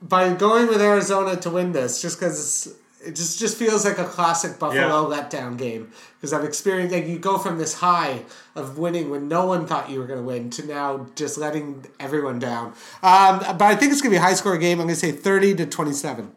by 0.00 0.32
going 0.34 0.68
with 0.68 0.80
Arizona 0.80 1.36
to 1.36 1.50
win 1.50 1.72
this, 1.72 2.00
just 2.00 2.18
because 2.18 2.74
it 3.06 3.16
just 3.16 3.38
just 3.38 3.56
feels 3.56 3.84
like 3.84 3.98
a 3.98 4.04
classic 4.04 4.58
Buffalo 4.58 5.08
letdown 5.08 5.56
game. 5.56 5.90
Because 6.16 6.32
I've 6.32 6.44
experienced 6.44 6.94
like 6.94 7.06
you 7.06 7.18
go 7.18 7.38
from 7.38 7.58
this 7.58 7.74
high 7.74 8.22
of 8.54 8.78
winning 8.78 9.10
when 9.10 9.28
no 9.28 9.46
one 9.46 9.66
thought 9.66 9.90
you 9.90 9.98
were 9.98 10.06
going 10.06 10.20
to 10.20 10.24
win 10.24 10.50
to 10.50 10.66
now 10.66 11.06
just 11.14 11.36
letting 11.38 11.84
everyone 12.00 12.38
down. 12.38 12.68
Um, 13.02 13.40
but 13.40 13.62
I 13.62 13.76
think 13.76 13.92
it's 13.92 14.00
going 14.00 14.12
to 14.12 14.14
be 14.14 14.16
a 14.16 14.22
high 14.22 14.34
score 14.34 14.56
game. 14.56 14.80
I'm 14.80 14.86
going 14.86 14.94
to 14.94 15.00
say 15.00 15.12
thirty 15.12 15.54
to 15.54 15.66
twenty 15.66 15.92
seven. 15.92 16.32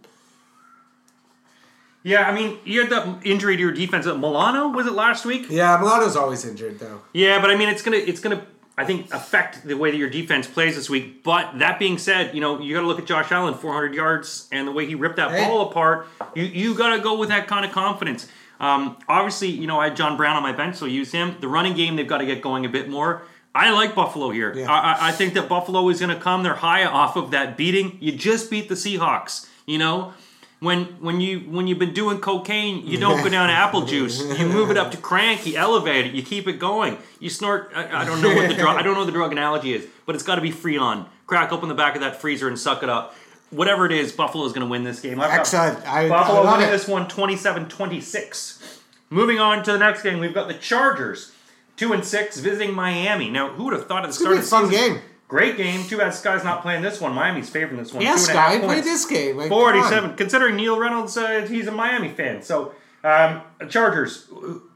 Yeah, 2.04 2.30
I 2.30 2.34
mean, 2.34 2.60
you 2.64 2.82
had 2.82 2.90
that 2.92 3.26
injury 3.26 3.58
to 3.58 3.62
your 3.62 3.74
defense. 3.74 4.06
Milano 4.06 4.70
was 4.70 4.88
it 4.88 4.94
last 4.94 5.26
week? 5.26 5.48
Yeah, 5.50 5.78
Milano's 5.78 6.16
always 6.16 6.46
injured 6.46 6.80
though. 6.80 7.02
Yeah, 7.12 7.42
but 7.42 7.50
I 7.50 7.56
mean, 7.56 7.70
it's 7.70 7.82
gonna 7.82 7.98
it's 7.98 8.20
gonna 8.22 8.46
I 8.78 8.86
think 8.86 9.12
affect 9.14 9.66
the 9.68 9.74
way 9.76 9.90
that 9.92 9.98
your 9.98 10.10
defense 10.10 10.46
plays 10.48 10.76
this 10.76 10.88
week. 10.90 11.24
But 11.24 11.58
that 11.60 11.80
being 11.80 11.98
said, 11.98 12.36
you 12.36 12.42
know 12.42 12.60
you 12.60 12.76
got 12.76 12.82
to 12.82 12.88
look 12.88 13.00
at 13.00 13.06
Josh 13.06 13.32
Allen, 13.32 13.56
400 13.56 13.94
yards, 13.96 14.48
and 14.52 14.68
the 14.68 14.72
way 14.72 14.86
he 14.86 14.94
ripped 14.96 15.16
that 15.16 15.32
Hey. 15.32 15.46
ball 15.46 15.70
apart. 15.70 16.08
You 16.36 16.44
you 16.44 16.76
got 16.76 16.96
to 16.96 17.02
go 17.02 17.18
with 17.18 17.30
that 17.30 17.48
kind 17.48 17.66
of 17.66 17.72
confidence. 17.72 18.28
Um, 18.60 18.98
obviously, 19.08 19.50
you 19.50 19.68
know 19.68 19.80
I 19.80 19.86
had 19.90 19.96
John 19.96 20.16
Brown 20.18 20.36
on 20.36 20.44
my 20.44 20.52
bench, 20.52 20.76
so 20.76 20.86
use 20.86 21.12
him. 21.12 21.36
The 21.40 21.48
running 21.48 21.74
game 21.76 21.96
they've 21.96 22.08
got 22.08 22.20
to 22.20 22.26
get 22.26 22.42
going 22.42 22.66
a 22.66 22.70
bit 22.70 22.88
more. 22.90 23.24
I 23.56 23.72
like 23.72 23.96
Buffalo 23.96 24.30
here. 24.30 24.54
Yeah. 24.56 24.72
I, 24.72 24.94
I- 24.94 25.08
I 25.08 25.12
think 25.12 25.34
that 25.34 25.50
Buffalo 25.50 25.90
is 25.90 26.00
going 26.00 26.16
to 26.16 26.22
come. 26.22 26.44
They're 26.44 26.54
high 26.54 26.86
off 26.86 27.16
of 27.16 27.32
that 27.32 27.58
beating. 27.58 27.98
You 28.00 28.12
just 28.12 28.52
beat 28.52 28.70
the 28.70 28.76
Seahawks. 28.76 29.48
You 29.66 29.80
know, 29.80 30.14
when 30.60 30.86
when 31.02 31.22
you 31.22 31.40
when 31.42 31.68
you've 31.68 31.80
been 31.80 31.94
doing 31.94 32.20
cocaine, 32.20 32.86
you 32.88 32.98
don't 33.00 33.24
go 33.24 33.30
down 33.30 33.48
to 33.48 33.54
apple 33.54 33.86
juice. 33.86 34.20
You 34.40 34.48
move 34.48 34.72
it 34.72 34.78
up 34.78 34.92
to 34.92 34.98
crank. 34.98 35.46
You 35.46 35.56
elevate 35.58 36.08
it. 36.08 36.14
You 36.14 36.24
keep 36.24 36.48
it 36.48 36.54
going. 36.60 36.98
You 37.20 37.30
snort. 37.30 37.72
I, 37.76 38.02
I 38.02 38.06
don't 38.06 38.22
know 38.22 38.34
what 38.36 38.48
the 38.48 38.56
drug. 38.56 38.78
I 38.78 38.82
don't 38.82 38.94
know 38.94 39.00
what 39.02 39.06
the 39.06 39.12
drug 39.12 39.32
analogy 39.32 39.74
is, 39.74 39.88
but 40.06 40.16
it's 40.16 40.24
got 40.24 40.36
to 40.36 40.42
be 40.42 40.52
Freon. 40.52 41.06
Crack 41.28 41.52
open 41.52 41.70
the 41.70 41.76
back 41.76 41.96
of 41.96 42.02
that 42.02 42.20
freezer 42.22 42.48
and 42.48 42.58
suck 42.58 42.82
it 42.84 42.90
up. 42.90 43.14
Whatever 43.50 43.86
it 43.86 43.92
is, 43.94 44.12
Buffalo 44.12 44.44
is 44.46 44.52
going 44.52 44.66
to 44.66 44.70
win 44.70 44.84
this 44.84 45.00
game. 45.00 45.22
I've 45.22 45.30
got 45.30 45.40
Excellent. 45.40 45.88
I, 45.88 46.10
Buffalo 46.10 46.40
I 46.40 46.44
love 46.44 46.58
winning 46.58 46.68
it. 46.70 46.72
this 46.78 46.88
one 46.88 47.08
27-26. 47.08 48.80
Moving 49.10 49.40
on 49.40 49.64
to 49.64 49.72
the 49.72 49.78
next 49.78 50.04
game, 50.04 50.20
we've 50.20 50.34
got 50.34 50.48
the 50.50 50.54
Chargers, 50.54 51.32
two 51.78 51.94
and 51.94 52.04
six, 52.04 52.40
visiting 52.40 52.74
Miami. 52.74 53.30
Now, 53.30 53.50
who 53.50 53.66
would 53.66 53.74
have 53.74 53.88
thought 53.88 54.00
at 54.00 54.04
the 54.04 54.08
It's 54.10 54.18
start 54.18 54.36
gonna 54.36 54.66
of 54.66 54.70
be 54.70 54.76
a 54.76 54.80
the 54.80 54.80
fun 54.82 54.94
season? 54.94 54.94
game. 54.96 55.02
Great 55.28 55.58
game. 55.58 55.86
Too 55.86 55.98
bad 55.98 56.14
Sky's 56.14 56.44
not 56.46 56.62
playing 56.62 56.82
this 56.82 57.02
one. 57.02 57.14
Miami's 57.14 57.50
favoring 57.50 57.78
this 57.78 57.92
one. 57.94 58.02
Yeah, 58.02 58.16
two 58.16 58.22
and 58.22 58.30
a 58.30 58.34
half 58.34 58.52
Sky, 58.52 58.60
play 58.60 58.68
points. 58.68 58.88
this 58.88 59.06
game. 59.06 59.38
Like, 59.38 59.50
47. 59.50 60.16
Considering 60.16 60.56
Neil 60.56 60.80
Reynolds, 60.80 61.18
uh, 61.18 61.46
he's 61.50 61.68
a 61.68 61.72
Miami 61.72 62.10
fan. 62.10 62.42
So, 62.42 62.74
um, 63.04 63.42
Chargers, 63.70 64.28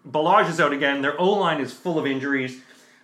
Ballage 0.07 0.49
is 0.49 0.59
out 0.59 0.73
again. 0.73 1.01
Their 1.01 1.19
O 1.19 1.29
line 1.31 1.61
is 1.61 1.71
full 1.71 1.97
of 1.97 2.05
injuries. 2.05 2.59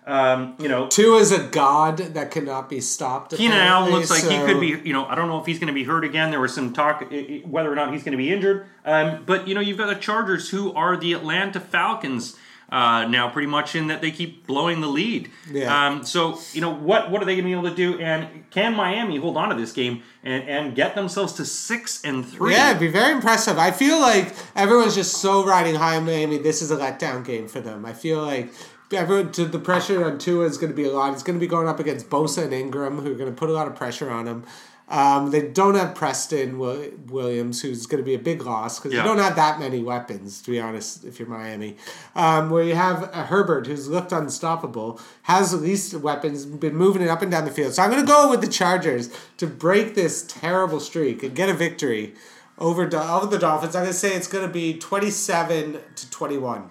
Um, 0.06 0.56
you 0.58 0.68
know, 0.68 0.88
Tua 0.88 1.18
is 1.18 1.32
a 1.32 1.48
god 1.48 1.98
that 1.98 2.30
cannot 2.30 2.70
be 2.70 2.80
stopped. 2.80 3.36
Keenan 3.36 3.58
Allen 3.58 3.92
looks 3.92 4.10
like 4.10 4.22
he 4.22 4.38
could 4.38 4.58
be, 4.58 4.68
you 4.88 4.94
know, 4.94 5.04
I 5.04 5.14
don't 5.14 5.28
know 5.28 5.38
if 5.38 5.44
he's 5.44 5.58
going 5.58 5.68
to 5.68 5.74
be 5.74 5.84
hurt 5.84 6.02
again. 6.02 6.30
There 6.30 6.40
was 6.40 6.54
some 6.54 6.72
talk 6.72 7.10
whether 7.44 7.70
or 7.70 7.74
not 7.74 7.92
he's 7.92 8.04
going 8.04 8.12
to 8.12 8.18
be 8.18 8.32
injured. 8.32 8.66
Um, 8.86 9.24
but, 9.26 9.46
you 9.46 9.54
know, 9.54 9.60
you've 9.60 9.76
got 9.76 9.88
the 9.88 10.00
Chargers 10.00 10.48
who 10.48 10.72
are 10.72 10.96
the 10.96 11.12
Atlanta 11.12 11.60
Falcons 11.60 12.36
uh, 12.70 13.06
now, 13.08 13.30
pretty 13.30 13.48
much 13.48 13.74
in 13.74 13.86
that 13.86 14.02
they 14.02 14.10
keep 14.10 14.46
blowing 14.46 14.80
the 14.82 14.86
lead. 14.86 15.30
Yeah. 15.50 15.86
Um, 15.86 16.04
so, 16.04 16.38
you 16.52 16.60
know, 16.60 16.74
what 16.74 17.10
what 17.10 17.22
are 17.22 17.24
they 17.24 17.34
going 17.34 17.44
to 17.44 17.48
be 17.48 17.52
able 17.52 17.70
to 17.70 17.74
do? 17.74 17.98
And 17.98 18.48
can 18.50 18.74
Miami 18.74 19.16
hold 19.16 19.38
on 19.38 19.48
to 19.48 19.54
this 19.54 19.72
game 19.72 20.02
and, 20.22 20.46
and 20.46 20.74
get 20.74 20.94
themselves 20.94 21.32
to 21.34 21.46
6 21.46 22.04
and 22.04 22.26
3? 22.26 22.52
Yeah, 22.52 22.70
it'd 22.70 22.80
be 22.80 22.88
very 22.88 23.12
impressive. 23.12 23.58
I 23.58 23.70
feel 23.70 23.98
like 23.98 24.34
everyone's 24.54 24.94
just 24.94 25.16
so 25.16 25.46
riding 25.46 25.76
high 25.76 25.96
on 25.96 26.04
Miami. 26.04 26.36
This 26.38 26.60
is 26.60 26.70
a 26.70 26.76
letdown 26.76 27.24
game 27.24 27.48
for 27.48 27.60
them. 27.60 27.86
I 27.86 27.94
feel 27.94 28.22
like 28.22 28.52
everyone 28.92 29.32
to 29.32 29.46
the 29.46 29.58
pressure 29.58 30.04
on 30.04 30.18
Tua 30.18 30.44
is 30.44 30.58
going 30.58 30.70
to 30.70 30.76
be 30.76 30.84
a 30.84 30.92
lot. 30.92 31.14
It's 31.14 31.22
going 31.22 31.38
to 31.38 31.40
be 31.40 31.48
going 31.48 31.68
up 31.68 31.80
against 31.80 32.10
Bosa 32.10 32.44
and 32.44 32.52
Ingram, 32.52 32.98
who 32.98 33.12
are 33.12 33.16
going 33.16 33.30
to 33.30 33.38
put 33.38 33.48
a 33.48 33.52
lot 33.52 33.66
of 33.66 33.76
pressure 33.76 34.10
on 34.10 34.26
him. 34.26 34.44
Um, 34.90 35.32
they 35.32 35.42
don't 35.48 35.74
have 35.74 35.94
Preston 35.94 36.58
Williams, 36.58 37.60
who's 37.60 37.84
going 37.86 38.02
to 38.02 38.04
be 38.04 38.14
a 38.14 38.18
big 38.18 38.42
loss 38.42 38.78
because 38.78 38.94
Yeah. 38.94 39.02
you 39.02 39.04
don't 39.08 39.18
have 39.18 39.36
that 39.36 39.58
many 39.60 39.82
weapons, 39.82 40.40
to 40.42 40.50
be 40.50 40.58
honest, 40.58 41.04
if 41.04 41.18
you're 41.18 41.28
Miami. 41.28 41.76
Um, 42.14 42.48
where 42.48 42.62
you 42.64 42.74
have 42.74 43.10
a 43.14 43.24
Herbert, 43.24 43.66
who's 43.66 43.86
looked 43.88 44.12
unstoppable, 44.12 44.98
has 45.24 45.52
at 45.52 45.60
least 45.60 45.92
weapons, 45.92 46.46
been 46.46 46.74
moving 46.74 47.02
it 47.02 47.08
up 47.08 47.20
and 47.20 47.30
down 47.30 47.44
the 47.44 47.50
field. 47.50 47.74
So 47.74 47.82
I'm 47.82 47.90
going 47.90 48.00
to 48.00 48.10
go 48.10 48.30
with 48.30 48.40
the 48.40 48.48
Chargers 48.48 49.10
to 49.36 49.46
break 49.46 49.94
this 49.94 50.24
terrible 50.26 50.80
streak 50.80 51.22
and 51.22 51.34
get 51.36 51.50
a 51.50 51.54
victory 51.54 52.14
over, 52.58 52.84
over 52.96 53.26
the 53.26 53.38
Dolphins. 53.38 53.76
I'm 53.76 53.82
going 53.82 53.92
to 53.92 53.98
say 53.98 54.14
it's 54.16 54.26
going 54.26 54.46
to 54.46 54.52
be 54.52 54.78
27 54.78 55.80
to 55.96 56.10
21. 56.10 56.70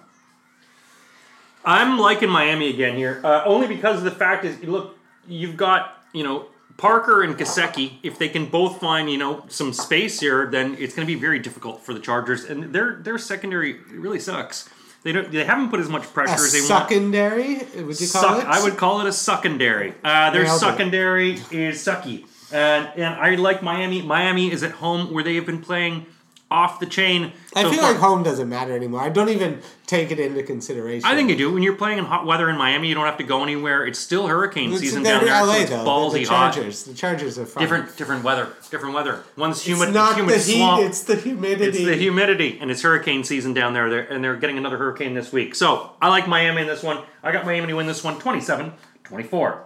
I'm 1.64 1.98
liking 1.98 2.30
Miami 2.30 2.70
again 2.70 2.96
here, 2.96 3.20
uh, 3.22 3.42
only 3.44 3.66
because 3.68 3.98
of 3.98 4.04
the 4.04 4.10
fact 4.10 4.44
is, 4.44 4.60
look, 4.64 4.96
you've 5.26 5.56
got 5.56 6.02
you 6.12 6.24
know 6.24 6.46
Parker 6.78 7.22
and 7.22 7.36
Gesicki. 7.36 7.98
If 8.02 8.18
they 8.18 8.28
can 8.28 8.46
both 8.46 8.80
find 8.80 9.10
you 9.10 9.18
know 9.18 9.44
some 9.48 9.72
space 9.74 10.20
here, 10.20 10.46
then 10.50 10.76
it's 10.78 10.94
going 10.94 11.06
to 11.06 11.12
be 11.12 11.20
very 11.20 11.38
difficult 11.38 11.84
for 11.84 11.92
the 11.92 12.00
Chargers, 12.00 12.44
and 12.44 12.72
their 12.72 12.94
their 13.02 13.18
secondary 13.18 13.80
really 13.92 14.20
sucks. 14.20 14.68
They 15.02 15.12
don't. 15.12 15.30
They 15.30 15.44
haven't 15.44 15.70
put 15.70 15.80
as 15.80 15.88
much 15.88 16.04
pressure 16.14 16.32
A 16.32 16.46
as 16.46 16.52
they 16.52 16.60
want. 16.60 16.88
secondary, 16.88 17.56
would 17.84 18.00
you 18.00 18.08
call 18.08 18.22
Suck, 18.22 18.42
it? 18.42 18.46
I 18.46 18.62
would 18.62 18.76
call 18.76 19.00
it 19.00 19.06
a 19.06 19.12
secondary. 19.12 19.94
Uh, 20.02 20.30
their 20.30 20.44
Nailed 20.44 20.60
secondary 20.60 21.32
is 21.50 21.84
sucky. 21.84 22.26
And 22.52 22.88
and 22.96 23.14
I 23.14 23.34
like 23.34 23.62
Miami. 23.62 24.00
Miami 24.02 24.50
is 24.50 24.62
at 24.62 24.72
home 24.72 25.12
where 25.12 25.22
they 25.22 25.34
have 25.34 25.46
been 25.46 25.60
playing 25.60 26.06
off 26.50 26.80
the 26.80 26.86
chain. 26.86 27.32
I 27.54 27.62
so 27.62 27.70
feel 27.70 27.80
far. 27.80 27.92
like 27.92 28.00
home 28.00 28.22
doesn't 28.22 28.48
matter 28.48 28.74
anymore. 28.74 29.00
I 29.02 29.10
don't 29.10 29.28
even 29.28 29.60
take 29.86 30.10
it 30.10 30.18
into 30.18 30.42
consideration. 30.42 31.06
I 31.06 31.14
think 31.14 31.28
you 31.28 31.36
do. 31.36 31.52
When 31.52 31.62
you're 31.62 31.76
playing 31.76 31.98
in 31.98 32.06
hot 32.06 32.24
weather 32.24 32.48
in 32.48 32.56
Miami, 32.56 32.88
you 32.88 32.94
don't 32.94 33.04
have 33.04 33.18
to 33.18 33.22
go 33.24 33.42
anywhere. 33.42 33.84
It's 33.86 33.98
still 33.98 34.26
hurricane 34.28 34.68
It's- 34.68 34.80
season 34.80 35.02
down 35.02 35.24
there. 35.26 35.34
LA 35.44 35.52
so 35.54 35.60
it's 35.60 35.70
though. 35.70 35.84
ballsy 35.84 36.12
the, 36.12 36.24
the 36.24 36.30
hot. 36.30 36.54
Chargers. 36.54 36.84
The 36.84 36.94
Chargers 36.94 37.38
are 37.38 37.44
fine. 37.44 37.62
Different 37.62 37.96
different 37.98 38.24
weather. 38.24 38.48
Different 38.70 38.94
weather. 38.94 39.22
One's 39.36 39.62
humid, 39.62 39.88
It's 39.88 39.94
not 39.94 40.16
humid 40.16 40.34
the 40.36 40.38
heat. 40.38 40.56
swamp. 40.56 40.82
It's 40.84 41.02
the 41.02 41.16
humidity. 41.16 41.64
It's 41.78 41.84
the 41.86 41.96
humidity, 41.96 42.58
and 42.60 42.70
it's 42.70 42.80
hurricane 42.80 43.24
season 43.24 43.52
down 43.52 43.74
there, 43.74 43.90
They're- 43.90 44.06
and 44.08 44.24
they're 44.24 44.36
getting 44.36 44.56
another 44.56 44.78
hurricane 44.78 45.12
this 45.14 45.30
week. 45.30 45.54
So 45.54 45.90
I 46.00 46.08
like 46.08 46.26
Miami 46.26 46.62
in 46.62 46.66
this 46.66 46.82
one. 46.82 46.98
I 47.22 47.30
got 47.32 47.44
Miami 47.44 47.66
to 47.68 47.74
win 47.74 47.86
this 47.86 48.02
one 48.02 48.18
27 48.18 48.72
24. 49.04 49.64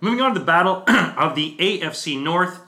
Moving 0.00 0.20
on 0.22 0.32
to 0.32 0.38
the 0.40 0.44
battle 0.46 0.82
of 0.88 1.34
the 1.34 1.56
AFC 1.60 2.20
North, 2.20 2.58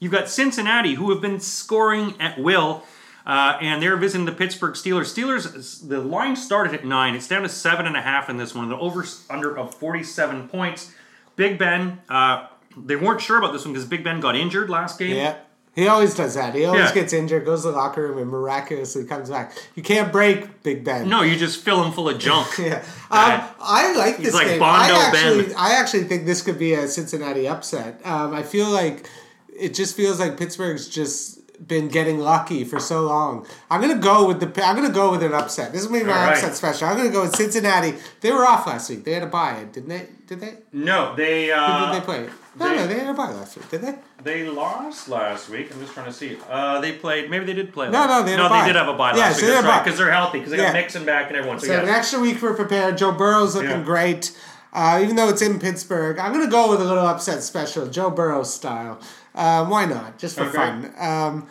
you've 0.00 0.12
got 0.12 0.28
Cincinnati, 0.28 0.94
who 0.94 1.10
have 1.10 1.20
been 1.20 1.40
scoring 1.40 2.14
at 2.20 2.38
will. 2.38 2.84
Uh, 3.28 3.58
and 3.60 3.82
they're 3.82 3.96
visiting 3.98 4.24
the 4.24 4.32
Pittsburgh 4.32 4.72
Steelers. 4.74 5.14
Steelers, 5.14 5.86
the 5.86 6.00
line 6.00 6.34
started 6.34 6.72
at 6.72 6.84
nine. 6.86 7.14
It's 7.14 7.28
down 7.28 7.42
to 7.42 7.48
seven 7.50 7.86
and 7.86 7.94
a 7.94 8.00
half 8.00 8.30
in 8.30 8.38
this 8.38 8.54
one. 8.54 8.70
The 8.70 8.76
over 8.78 9.04
under 9.28 9.56
of 9.56 9.74
47 9.74 10.48
points. 10.48 10.92
Big 11.36 11.58
Ben, 11.58 12.00
uh, 12.08 12.46
they 12.76 12.96
weren't 12.96 13.20
sure 13.20 13.36
about 13.36 13.52
this 13.52 13.64
one 13.66 13.74
because 13.74 13.86
Big 13.86 14.02
Ben 14.02 14.20
got 14.20 14.34
injured 14.34 14.70
last 14.70 14.98
game. 14.98 15.14
Yeah. 15.14 15.36
He 15.74 15.86
always 15.86 16.14
does 16.14 16.34
that. 16.34 16.54
He 16.56 16.64
always 16.64 16.86
Yeah. 16.88 16.94
gets 16.94 17.12
injured, 17.12 17.44
goes 17.44 17.62
to 17.62 17.70
the 17.70 17.76
locker 17.76 18.02
room, 18.08 18.18
and 18.18 18.28
miraculously 18.30 19.04
comes 19.04 19.28
back. 19.30 19.52
You 19.76 19.82
can't 19.82 20.10
break 20.10 20.62
Big 20.64 20.82
Ben. 20.82 21.08
No, 21.08 21.22
you 21.22 21.36
just 21.36 21.62
fill 21.62 21.84
him 21.84 21.92
full 21.92 22.08
of 22.08 22.18
junk. 22.18 22.48
Yeah. 22.58 22.82
Um, 23.10 23.42
I 23.60 23.92
like 23.96 24.16
this 24.16 24.34
like 24.34 24.46
game. 24.48 24.58
Bondo 24.58 24.94
I 24.94 24.98
actually, 25.12 25.42
Ben. 25.48 25.54
I 25.56 25.72
actually 25.74 26.04
think 26.04 26.24
this 26.26 26.42
could 26.42 26.58
be 26.58 26.72
a 26.74 26.88
Cincinnati 26.88 27.46
upset. 27.46 28.00
Um, 28.04 28.34
I 28.34 28.42
feel 28.42 28.70
like 28.70 29.08
it 29.56 29.74
just 29.74 29.94
feels 29.96 30.18
like 30.18 30.36
Pittsburgh's 30.36 30.88
just 30.88 31.37
been 31.66 31.88
getting 31.88 32.18
lucky 32.20 32.64
for 32.64 32.78
so 32.78 33.02
long. 33.02 33.46
I'm 33.70 33.80
gonna 33.80 33.96
go 33.98 34.26
with 34.26 34.40
the. 34.40 34.46
I'm 34.64 34.76
gonna 34.76 34.90
go 34.92 35.10
with 35.10 35.22
an 35.22 35.32
upset. 35.34 35.72
This 35.72 35.82
is 35.82 35.88
gonna 35.88 36.00
be 36.00 36.06
my 36.06 36.12
All 36.12 36.26
right. 36.26 36.34
upset 36.36 36.54
special. 36.54 36.88
I'm 36.88 36.96
gonna 36.96 37.10
go 37.10 37.22
with 37.22 37.34
Cincinnati. 37.34 37.94
They 38.20 38.30
were 38.30 38.46
off 38.46 38.66
last 38.66 38.88
week. 38.90 39.04
They 39.04 39.12
had 39.12 39.22
a 39.24 39.26
bye, 39.26 39.66
didn't 39.72 39.88
they? 39.88 40.08
Did 40.26 40.40
they? 40.40 40.54
No, 40.72 41.14
they 41.16 41.46
Who 41.48 41.52
uh, 41.54 41.92
did 41.92 42.00
they 42.02 42.04
play? 42.04 42.28
No, 42.58 42.68
they- 42.68 42.76
no, 42.76 42.86
they 42.86 42.98
had 42.98 43.08
a 43.08 43.14
bye 43.14 43.30
last 43.30 43.56
week. 43.56 43.68
Did 43.70 43.82
they? 43.82 43.94
they 44.22 44.44
lost 44.48 45.08
last 45.08 45.48
week. 45.48 45.72
I'm 45.72 45.80
just 45.80 45.94
trying 45.94 46.06
to 46.06 46.12
see. 46.12 46.36
Uh, 46.48 46.80
they 46.80 46.92
played. 46.92 47.30
Maybe 47.30 47.44
they 47.46 47.54
did 47.54 47.72
play. 47.72 47.86
No, 47.90 47.98
last- 48.00 48.08
no, 48.08 48.22
they 48.24 48.36
no, 48.36 48.48
they 48.48 48.66
did 48.66 48.76
have 48.76 48.88
a 48.88 48.94
bye 48.94 49.12
Yeah, 49.12 49.18
last 49.18 49.40
so 49.40 49.46
week. 49.46 49.54
That's 49.54 49.66
right 49.66 49.84
because 49.84 49.98
they're 49.98 50.12
healthy 50.12 50.38
because 50.38 50.52
they 50.52 50.58
Yeah. 50.58 50.66
got 50.66 50.74
Mixon 50.74 51.04
back 51.04 51.28
and 51.28 51.36
everyone. 51.36 51.58
So, 51.60 51.66
So 51.66 51.80
an 51.82 51.88
extra 51.88 52.20
week 52.20 52.36
for 52.38 52.54
prepared. 52.54 52.98
Joe 52.98 53.12
Burrow's 53.12 53.54
looking 53.54 53.70
Yeah. 53.70 53.82
great. 53.82 54.36
Uh, 54.70 55.00
even 55.02 55.16
though 55.16 55.28
it's 55.30 55.40
in 55.40 55.58
Pittsburgh, 55.58 56.18
I'm 56.18 56.30
gonna 56.32 56.46
go 56.46 56.68
with 56.70 56.80
a 56.82 56.84
little 56.84 57.06
upset 57.06 57.42
special, 57.42 57.86
Joe 57.86 58.10
Burrow 58.10 58.42
style. 58.42 59.00
Um, 59.38 59.70
why 59.70 59.84
not? 59.86 60.18
Just 60.18 60.36
for 60.36 60.44
Okay. 60.44 60.52
fun. 60.52 60.92
Um, 60.98 61.46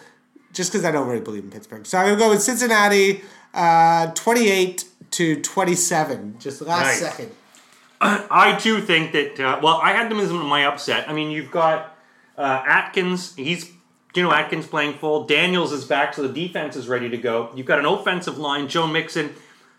just 0.54 0.72
because 0.72 0.86
I 0.86 0.92
don't 0.92 1.08
really 1.08 1.22
believe 1.22 1.44
in 1.44 1.50
Pittsburgh, 1.52 1.86
so 1.86 1.98
I'm 1.98 2.06
gonna 2.08 2.18
go 2.20 2.30
with 2.30 2.42
Cincinnati, 2.42 3.22
uh, 3.54 4.08
28 4.08 4.86
to 5.12 5.42
27. 5.42 6.36
Just 6.40 6.62
last 6.62 6.86
Nice. 6.86 7.00
second. 7.00 7.32
I 8.02 8.56
too 8.60 8.82
think 8.82 9.12
that. 9.14 9.40
Uh, 9.40 9.60
well, 9.64 9.80
I 9.82 9.92
had 9.94 10.10
them 10.12 10.20
as 10.20 10.32
my 10.32 10.66
upset. 10.66 11.10
I 11.10 11.14
mean, 11.14 11.32
you've 11.32 11.50
got 11.52 11.96
uh, 12.38 12.62
Atkins. 12.68 13.34
He's 13.36 13.72
you 14.16 14.24
know 14.24 14.32
Atkins 14.32 14.68
playing 14.68 14.96
full. 14.96 15.24
Daniels 15.26 15.72
is 15.72 15.86
back, 15.86 16.14
so 16.14 16.22
the 16.28 16.30
defense 16.48 16.76
is 16.76 16.88
ready 16.88 17.10
to 17.10 17.18
go. 17.18 17.50
You've 17.56 17.66
got 17.68 17.80
an 17.80 17.86
offensive 17.86 18.38
line. 18.38 18.68
Joe 18.68 18.88
Mixon. 18.88 19.34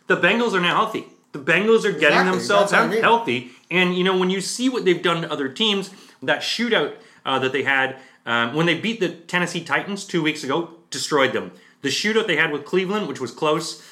The 0.07 0.17
Bengals 0.17 0.55
are 0.55 0.61
now 0.61 0.75
healthy. 0.77 1.07
The 1.33 1.39
Bengals 1.39 1.85
are 1.85 1.93
getting 1.93 2.19
Exactly, 2.21 2.31
themselves 2.39 2.73
I 2.73 2.87
mean. 2.87 3.03
healthy. 3.03 3.51
And 3.71 3.95
you 3.97 4.03
know 4.03 4.17
when 4.17 4.31
you 4.31 4.41
see 4.41 4.69
what 4.69 4.85
they've 4.85 5.03
done 5.03 5.23
to 5.23 5.31
other 5.31 5.49
teams, 5.49 5.91
that 6.23 6.41
shootout 6.41 6.95
uh, 7.29 7.39
that 7.39 7.53
they 7.53 7.63
had 7.63 7.97
um, 8.25 8.55
when 8.55 8.67
they 8.67 8.79
beat 8.79 9.01
the 9.01 9.11
Tennessee 9.11 9.63
Titans 9.63 10.05
two 10.05 10.23
weeks 10.23 10.43
ago, 10.43 10.71
destroyed 10.91 11.33
them. 11.33 11.53
The 11.83 11.89
shootout 11.89 12.27
they 12.27 12.37
had 12.37 12.53
with 12.53 12.65
Cleveland, 12.65 13.07
which 13.07 13.21
was 13.21 13.31
close. 13.31 13.83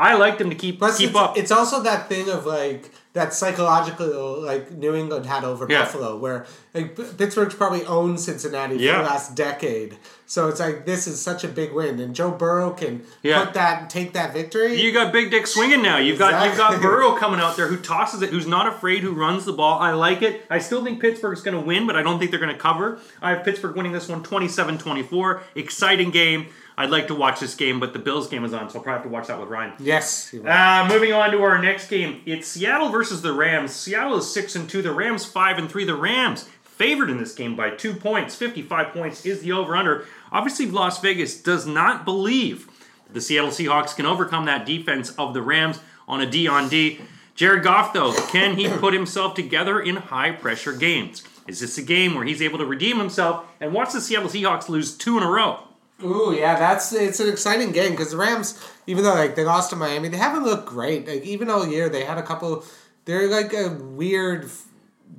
I 0.00 0.14
like 0.14 0.38
them 0.38 0.48
to 0.50 0.56
keep 0.56 0.78
Plus, 0.78 0.98
keep 0.98 1.10
it's, 1.10 1.18
up. 1.18 1.36
it's 1.36 1.50
also 1.50 1.82
that 1.82 2.08
thing 2.08 2.28
of 2.30 2.46
like 2.46 2.90
that 3.12 3.34
psychological 3.34 4.40
like 4.40 4.70
New 4.70 4.94
England 4.94 5.26
had 5.26 5.42
over 5.44 5.66
Yeah. 5.68 5.80
Buffalo, 5.82 6.16
where 6.16 6.46
like 6.74 6.96
Pittsburgh's 7.18 7.54
probably 7.56 7.84
owned 7.84 8.20
Cincinnati 8.20 8.76
for 8.78 8.82
the 8.84 9.02
last 9.02 9.34
decade. 9.34 9.98
So 10.26 10.46
it's 10.48 10.60
like 10.60 10.86
this 10.86 11.08
is 11.08 11.20
such 11.20 11.42
a 11.42 11.48
big 11.48 11.72
win, 11.72 11.98
and 11.98 12.14
Joe 12.14 12.30
Burrow 12.30 12.70
can 12.70 13.02
Yeah. 13.22 13.44
put 13.44 13.54
that 13.54 13.90
take 13.90 14.12
that 14.12 14.32
victory. 14.32 14.80
You 14.80 14.92
got 14.92 15.12
Big 15.12 15.30
Dick 15.30 15.46
swinging 15.48 15.82
now. 15.82 15.98
You've 15.98 16.18
got 16.20 16.46
you've 16.46 16.56
got 16.56 16.80
Burrow 16.80 17.16
coming 17.16 17.40
out 17.40 17.56
there 17.56 17.66
who 17.66 17.76
tosses 17.76 18.22
it, 18.22 18.30
who's 18.30 18.46
not 18.46 18.66
afraid, 18.68 19.00
who 19.02 19.12
runs 19.12 19.44
the 19.44 19.52
ball. 19.52 19.80
I 19.80 19.90
like 19.92 20.22
it. 20.22 20.46
I 20.48 20.58
still 20.60 20.84
think 20.84 21.00
Pittsburgh's 21.00 21.42
going 21.42 21.56
to 21.60 21.66
win, 21.66 21.86
but 21.86 21.96
I 21.96 22.02
don't 22.02 22.18
think 22.20 22.30
they're 22.30 22.40
going 22.40 22.54
to 22.54 22.58
cover. 22.58 23.00
I 23.20 23.30
have 23.30 23.44
Pittsburgh 23.44 23.74
winning 23.76 23.92
this 23.92 24.08
one 24.08 24.22
27-24. 24.22 25.40
Exciting 25.56 26.10
game. 26.10 26.46
I'd 26.80 26.90
like 26.90 27.08
to 27.08 27.14
watch 27.14 27.40
this 27.40 27.54
game, 27.54 27.78
but 27.78 27.92
the 27.92 27.98
Bills 27.98 28.26
game 28.28 28.42
is 28.42 28.54
on, 28.54 28.70
so 28.70 28.78
I'll 28.78 28.82
probably 28.82 29.02
have 29.02 29.02
to 29.02 29.08
watch 29.10 29.26
that 29.26 29.38
with 29.38 29.50
Ryan. 29.50 29.74
yes. 29.78 30.32
Uh, 30.34 30.86
moving 30.88 31.12
on 31.12 31.30
to 31.32 31.42
our 31.42 31.60
next 31.60 31.88
game, 31.88 32.22
it's 32.24 32.48
Seattle 32.48 32.88
versus 32.88 33.20
the 33.20 33.32
Rams. 33.34 33.72
Seattle 33.72 34.16
is 34.16 34.32
six 34.32 34.56
and 34.56 34.68
two. 34.68 34.80
The 34.80 34.90
Rams 34.92 35.26
five 35.26 35.58
and 35.58 35.70
three. 35.70 35.84
The 35.84 35.94
Rams 35.94 36.48
favored 36.62 37.10
in 37.10 37.18
this 37.18 37.34
game 37.34 37.54
by 37.54 37.68
two 37.68 37.92
points. 37.92 38.34
Fifty-five 38.34 38.94
points 38.94 39.26
is 39.26 39.42
the 39.42 39.52
over/under. 39.52 40.06
Obviously, 40.32 40.66
Las 40.66 41.00
Vegas 41.00 41.40
does 41.42 41.66
not 41.66 42.06
believe 42.06 42.66
that 43.06 43.12
the 43.12 43.20
Seattle 43.20 43.50
Seahawks 43.50 43.94
can 43.94 44.06
overcome 44.06 44.46
that 44.46 44.64
defense 44.64 45.10
of 45.18 45.34
the 45.34 45.42
Rams 45.42 45.80
on 46.08 46.22
a 46.22 46.26
D 46.26 46.48
on 46.48 46.70
D. 46.70 47.00
Jared 47.34 47.62
Goff, 47.62 47.92
though, 47.92 48.12
can 48.28 48.56
he 48.56 48.68
put 48.68 48.94
himself 48.94 49.34
together 49.34 49.80
in 49.80 49.96
high-pressure 49.96 50.74
games? 50.74 51.22
Is 51.46 51.60
this 51.60 51.78
a 51.78 51.82
game 51.82 52.14
where 52.14 52.24
he's 52.24 52.40
able 52.42 52.58
to 52.58 52.66
redeem 52.66 52.98
himself 52.98 53.44
and 53.60 53.72
watch 53.72 53.92
the 53.92 54.00
Seattle 54.00 54.28
Seahawks 54.28 54.68
lose 54.68 54.96
two 54.96 55.16
in 55.16 55.22
a 55.22 55.30
row? 55.30 55.60
Ooh, 56.04 56.34
yeah, 56.34 56.58
that's 56.58 56.92
it's 56.92 57.20
an 57.20 57.28
exciting 57.28 57.72
game 57.72 57.90
because 57.92 58.10
the 58.10 58.16
Rams, 58.16 58.58
even 58.86 59.04
though 59.04 59.14
like 59.14 59.34
they 59.34 59.44
lost 59.44 59.70
to 59.70 59.76
Miami, 59.76 60.08
they 60.08 60.16
haven't 60.16 60.44
looked 60.44 60.66
great. 60.66 61.06
Like 61.06 61.22
even 61.22 61.50
all 61.50 61.66
year, 61.66 61.88
they 61.88 62.04
had 62.04 62.18
a 62.18 62.22
couple. 62.22 62.64
They're 63.04 63.28
like 63.28 63.52
a 63.52 63.68
weird. 63.70 64.50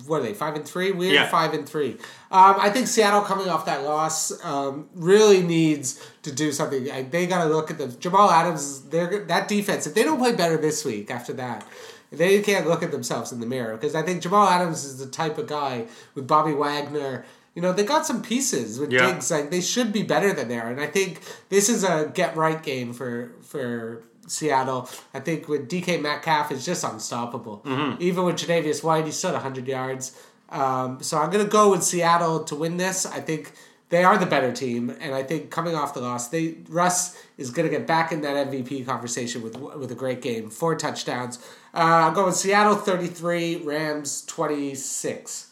What 0.07 0.21
are 0.21 0.23
they? 0.23 0.33
Five 0.33 0.55
and 0.55 0.65
three. 0.65 0.91
Weird 0.91 1.13
Yeah. 1.13 1.27
five 1.27 1.53
and 1.53 1.67
three. 1.67 1.97
Um, 2.31 2.55
I 2.57 2.69
think 2.69 2.87
Seattle 2.87 3.21
coming 3.21 3.49
off 3.49 3.65
that 3.65 3.83
loss 3.83 4.31
um, 4.43 4.87
really 4.95 5.43
needs 5.43 6.01
to 6.23 6.31
do 6.31 6.53
something. 6.53 6.85
Like, 6.87 7.11
they 7.11 7.27
got 7.27 7.43
to 7.43 7.49
look 7.49 7.69
at 7.69 7.77
the 7.77 7.87
Jamal 7.89 8.31
Adams. 8.31 8.83
They're 8.83 9.25
that 9.25 9.49
defense. 9.49 9.85
If 9.85 9.93
they 9.93 10.03
don't 10.03 10.17
play 10.17 10.33
better 10.33 10.57
this 10.57 10.85
week 10.85 11.11
after 11.11 11.33
that. 11.33 11.67
They 12.13 12.41
can't 12.41 12.67
look 12.67 12.83
at 12.83 12.91
themselves 12.91 13.31
in 13.31 13.39
the 13.39 13.45
mirror 13.45 13.73
because 13.77 13.95
I 13.95 14.01
think 14.01 14.21
Jamal 14.21 14.45
Adams 14.45 14.83
is 14.83 14.97
the 14.97 15.05
type 15.05 15.37
of 15.37 15.47
guy 15.47 15.85
with 16.13 16.27
Bobby 16.27 16.51
Wagner. 16.51 17.25
You 17.53 17.61
know, 17.61 17.73
they 17.73 17.83
got 17.83 18.05
some 18.05 18.21
pieces 18.21 18.79
with 18.79 18.91
Yeah. 18.91 19.07
Diggs 19.11 19.29
like 19.29 19.51
they 19.51 19.61
should 19.61 19.91
be 19.91 20.03
better 20.03 20.33
than 20.33 20.47
there. 20.47 20.67
And 20.69 20.79
I 20.79 20.87
think 20.87 21.21
this 21.49 21.67
is 21.69 21.83
a 21.83 22.11
get 22.13 22.35
right 22.35 22.61
game 22.61 22.93
for 22.93 23.33
for 23.41 24.03
Seattle. 24.27 24.89
I 25.13 25.19
think 25.19 25.47
with 25.49 25.67
DK 25.69 26.01
Metcalf 26.01 26.51
is 26.51 26.65
just 26.65 26.83
unstoppable. 26.83 27.61
Mm-hmm. 27.65 28.01
Even 28.01 28.23
with 28.23 28.37
Tre'Davious 28.37 28.83
White, 28.83 29.05
he's 29.05 29.17
still 29.17 29.31
at 29.31 29.43
100 29.43 29.67
yards. 29.67 30.17
Um, 30.49 31.01
so 31.01 31.17
I'm 31.17 31.29
gonna 31.29 31.45
go 31.45 31.71
with 31.71 31.83
Seattle 31.83 32.43
to 32.45 32.55
win 32.55 32.77
this. 32.77 33.05
I 33.05 33.19
think 33.19 33.51
they 33.89 34.03
are 34.05 34.17
the 34.17 34.25
better 34.25 34.53
team, 34.53 34.89
and 35.01 35.13
I 35.13 35.23
think 35.23 35.49
coming 35.49 35.75
off 35.75 35.93
the 35.93 35.99
loss, 36.01 36.29
they 36.29 36.55
Russ 36.69 37.17
is 37.37 37.49
gonna 37.51 37.69
get 37.69 37.85
back 37.87 38.11
in 38.13 38.21
that 38.21 38.47
MVP 38.47 38.85
conversation 38.85 39.41
with 39.41 39.57
with 39.57 39.91
a 39.91 39.95
great 39.95 40.21
game, 40.21 40.49
four 40.49 40.75
touchdowns. 40.75 41.39
Uh, 41.73 42.07
I'm 42.07 42.13
going 42.13 42.27
with 42.27 42.35
Seattle 42.35 42.75
33, 42.75 43.57
Rams 43.63 44.25
26. 44.25 45.47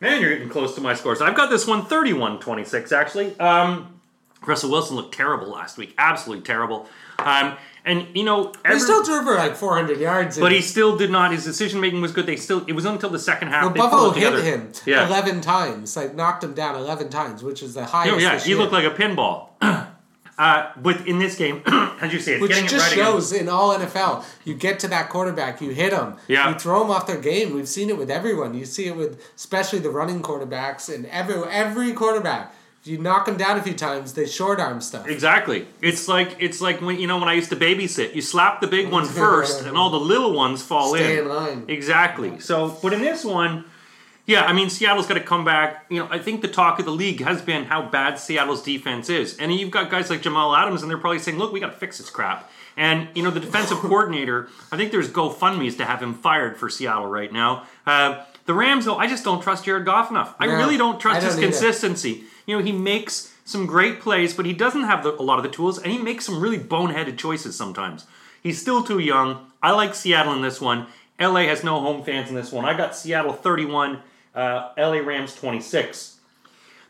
Man, 0.00 0.20
you're 0.20 0.32
getting 0.34 0.48
close 0.50 0.74
to 0.74 0.80
my 0.80 0.94
scores. 0.94 1.20
I've 1.22 1.34
got 1.36 1.48
this 1.50 1.66
one 1.66 1.84
31 1.86 2.38
26, 2.40 2.92
actually. 2.92 3.38
Um, 3.40 4.00
Russell 4.44 4.70
Wilson 4.70 4.96
looked 4.96 5.14
terrible 5.14 5.48
last 5.48 5.78
week. 5.78 5.94
Absolutely 5.96 6.44
terrible. 6.44 6.86
Um, 7.18 7.56
and, 7.84 8.06
you 8.14 8.24
know, 8.24 8.52
every, 8.64 8.80
still 8.80 9.04
threw 9.04 9.22
for 9.24 9.34
like 9.36 9.56
400 9.56 9.98
yards. 9.98 10.38
but 10.38 10.52
he 10.52 10.60
still 10.60 10.96
did 10.96 11.10
not. 11.10 11.32
His 11.32 11.44
decision 11.44 11.80
making 11.80 12.00
was 12.02 12.12
good. 12.12 12.26
They 12.26 12.36
still, 12.36 12.64
it 12.66 12.72
was 12.72 12.84
until 12.84 13.10
the 13.10 13.18
second 13.18 13.48
half. 13.48 13.64
Well, 13.64 13.72
they 13.72 13.78
Buffalo 13.80 14.10
hit 14.10 14.14
together. 14.32 14.42
him 14.42 14.72
Yeah. 14.84 15.06
11 15.06 15.40
times, 15.40 15.96
like 15.96 16.14
knocked 16.14 16.44
him 16.44 16.52
down 16.52 16.74
11 16.74 17.08
times, 17.08 17.42
which 17.42 17.62
is 17.62 17.74
the 17.74 17.84
highest. 17.86 18.14
Oh, 18.14 18.18
yeah, 18.18 18.34
this 18.34 18.44
he 18.44 18.50
year. 18.50 18.58
looked 18.58 18.72
like 18.72 18.84
a 18.84 18.90
pinball. 18.90 19.48
uh, 20.38 20.70
but 20.76 21.06
in 21.06 21.18
this 21.18 21.36
game, 21.36 21.62
as 21.66 22.12
you 22.12 22.20
say, 22.20 22.34
it's 22.34 22.42
Which 22.42 22.50
getting 22.52 22.66
just 22.68 22.74
it 22.74 22.88
right 22.88 22.92
again. 22.92 23.04
shows 23.12 23.32
in 23.32 23.48
all 23.48 23.74
NFL, 23.76 24.24
you 24.44 24.54
get 24.54 24.78
to 24.80 24.88
that 24.88 25.08
quarterback, 25.08 25.60
you 25.60 25.70
hit 25.70 25.92
them, 25.92 26.16
Yeah. 26.28 26.50
you 26.50 26.58
throw 26.58 26.80
them 26.80 26.90
off 26.90 27.06
their 27.06 27.20
game. 27.20 27.54
We've 27.54 27.68
seen 27.68 27.88
it 27.88 27.96
with 27.96 28.10
everyone. 28.10 28.52
You 28.54 28.64
see 28.66 28.86
it 28.86 28.96
with 28.96 29.20
especially 29.36 29.78
the 29.78 29.90
running 29.90 30.20
quarterbacks 30.22 30.92
and 30.94 31.06
every 31.06 31.42
every 31.50 31.92
quarterback. 31.92 32.54
If 32.82 32.92
you 32.92 32.98
knock 32.98 33.26
them 33.26 33.36
down 33.36 33.58
a 33.58 33.62
few 33.62 33.74
times, 33.74 34.12
they 34.12 34.26
short 34.26 34.60
arm 34.60 34.80
stuff. 34.80 35.08
Exactly. 35.08 35.66
It's 35.82 36.06
like 36.06 36.36
it's 36.38 36.60
like 36.60 36.80
when 36.80 37.00
you 37.00 37.06
know 37.08 37.18
when 37.18 37.28
I 37.28 37.32
used 37.32 37.50
to 37.50 37.56
babysit. 37.56 38.14
You 38.14 38.22
slap 38.22 38.60
the 38.60 38.68
big 38.68 38.90
one 38.92 39.06
first, 39.22 39.62
and 39.62 39.76
all 39.76 39.90
the 39.90 39.98
little 39.98 40.32
ones 40.34 40.62
fall 40.62 40.94
Stay 40.94 41.14
in. 41.18 41.24
in 41.24 41.28
line. 41.28 41.64
Exactly. 41.66 42.38
So, 42.38 42.76
but 42.82 42.92
in 42.92 43.00
this 43.00 43.24
one, 43.24 43.64
yeah, 44.26 44.42
I 44.44 44.52
mean 44.52 44.68
Seattle's 44.70 45.06
got 45.06 45.14
to 45.14 45.20
come 45.20 45.44
back. 45.44 45.86
You 45.88 46.00
know, 46.00 46.08
I 46.10 46.18
think 46.18 46.42
the 46.42 46.48
talk 46.48 46.78
of 46.78 46.84
the 46.84 46.90
league 46.90 47.20
has 47.22 47.40
been 47.42 47.64
how 47.64 47.82
bad 47.82 48.18
Seattle's 48.18 48.62
defense 48.62 49.08
is, 49.08 49.36
and 49.38 49.54
you've 49.54 49.70
got 49.70 49.90
guys 49.90 50.10
like 50.10 50.22
Jamal 50.22 50.54
Adams, 50.54 50.82
and 50.82 50.90
they're 50.90 50.98
probably 50.98 51.18
saying, 51.20 51.38
"Look, 51.38 51.52
we 51.52 51.60
got 51.60 51.72
to 51.72 51.78
fix 51.78 51.98
this 51.98 52.10
crap." 52.10 52.50
And 52.76 53.08
you 53.14 53.22
know, 53.22 53.30
the 53.30 53.40
defensive 53.40 53.78
coordinator, 53.80 54.48
I 54.70 54.76
think 54.76 54.90
there's 54.92 55.08
GoFundmes 55.10 55.76
to 55.78 55.84
have 55.86 56.02
him 56.02 56.12
fired 56.14 56.56
for 56.58 56.68
Seattle 56.68 57.06
right 57.06 57.32
now. 57.32 57.64
Uh, 57.86 58.24
The 58.44 58.52
Rams, 58.54 58.84
though, 58.84 58.96
I 58.96 59.06
just 59.06 59.24
don't 59.24 59.40
trust 59.42 59.64
Jared 59.64 59.86
Goff 59.86 60.10
enough. 60.10 60.34
I 60.38 60.46
No, 60.46 60.56
really 60.56 60.76
don't 60.76 61.00
trust 61.00 61.20
don't 61.22 61.26
his 61.30 61.38
either. 61.38 61.46
consistency. 61.46 62.24
You 62.46 62.56
know, 62.58 62.62
he 62.62 62.72
makes 62.72 63.32
some 63.44 63.64
great 63.66 64.00
plays, 64.00 64.34
but 64.34 64.44
he 64.44 64.52
doesn't 64.52 64.82
have 64.84 65.02
the, 65.04 65.14
a 65.14 65.22
lot 65.22 65.38
of 65.38 65.42
the 65.44 65.48
tools, 65.50 65.78
and 65.78 65.90
he 65.90 65.98
makes 65.98 66.26
some 66.26 66.38
really 66.40 66.58
boneheaded 66.58 67.16
choices 67.16 67.56
sometimes. 67.56 68.04
He's 68.42 68.60
still 68.60 68.82
too 68.84 68.98
young. 68.98 69.50
I 69.62 69.70
like 69.72 69.94
Seattle 69.94 70.32
in 70.34 70.42
this 70.42 70.60
one. 70.60 70.86
LA 71.18 71.44
has 71.46 71.64
no 71.64 71.80
home 71.80 72.04
fans 72.04 72.28
in 72.28 72.34
this 72.34 72.52
one. 72.52 72.64
I 72.66 72.76
got 72.76 72.94
Seattle 72.94 73.32
31, 73.32 74.00
uh, 74.36 74.70
LA 74.76 74.98
Rams 74.98 75.34
26. 75.34 76.18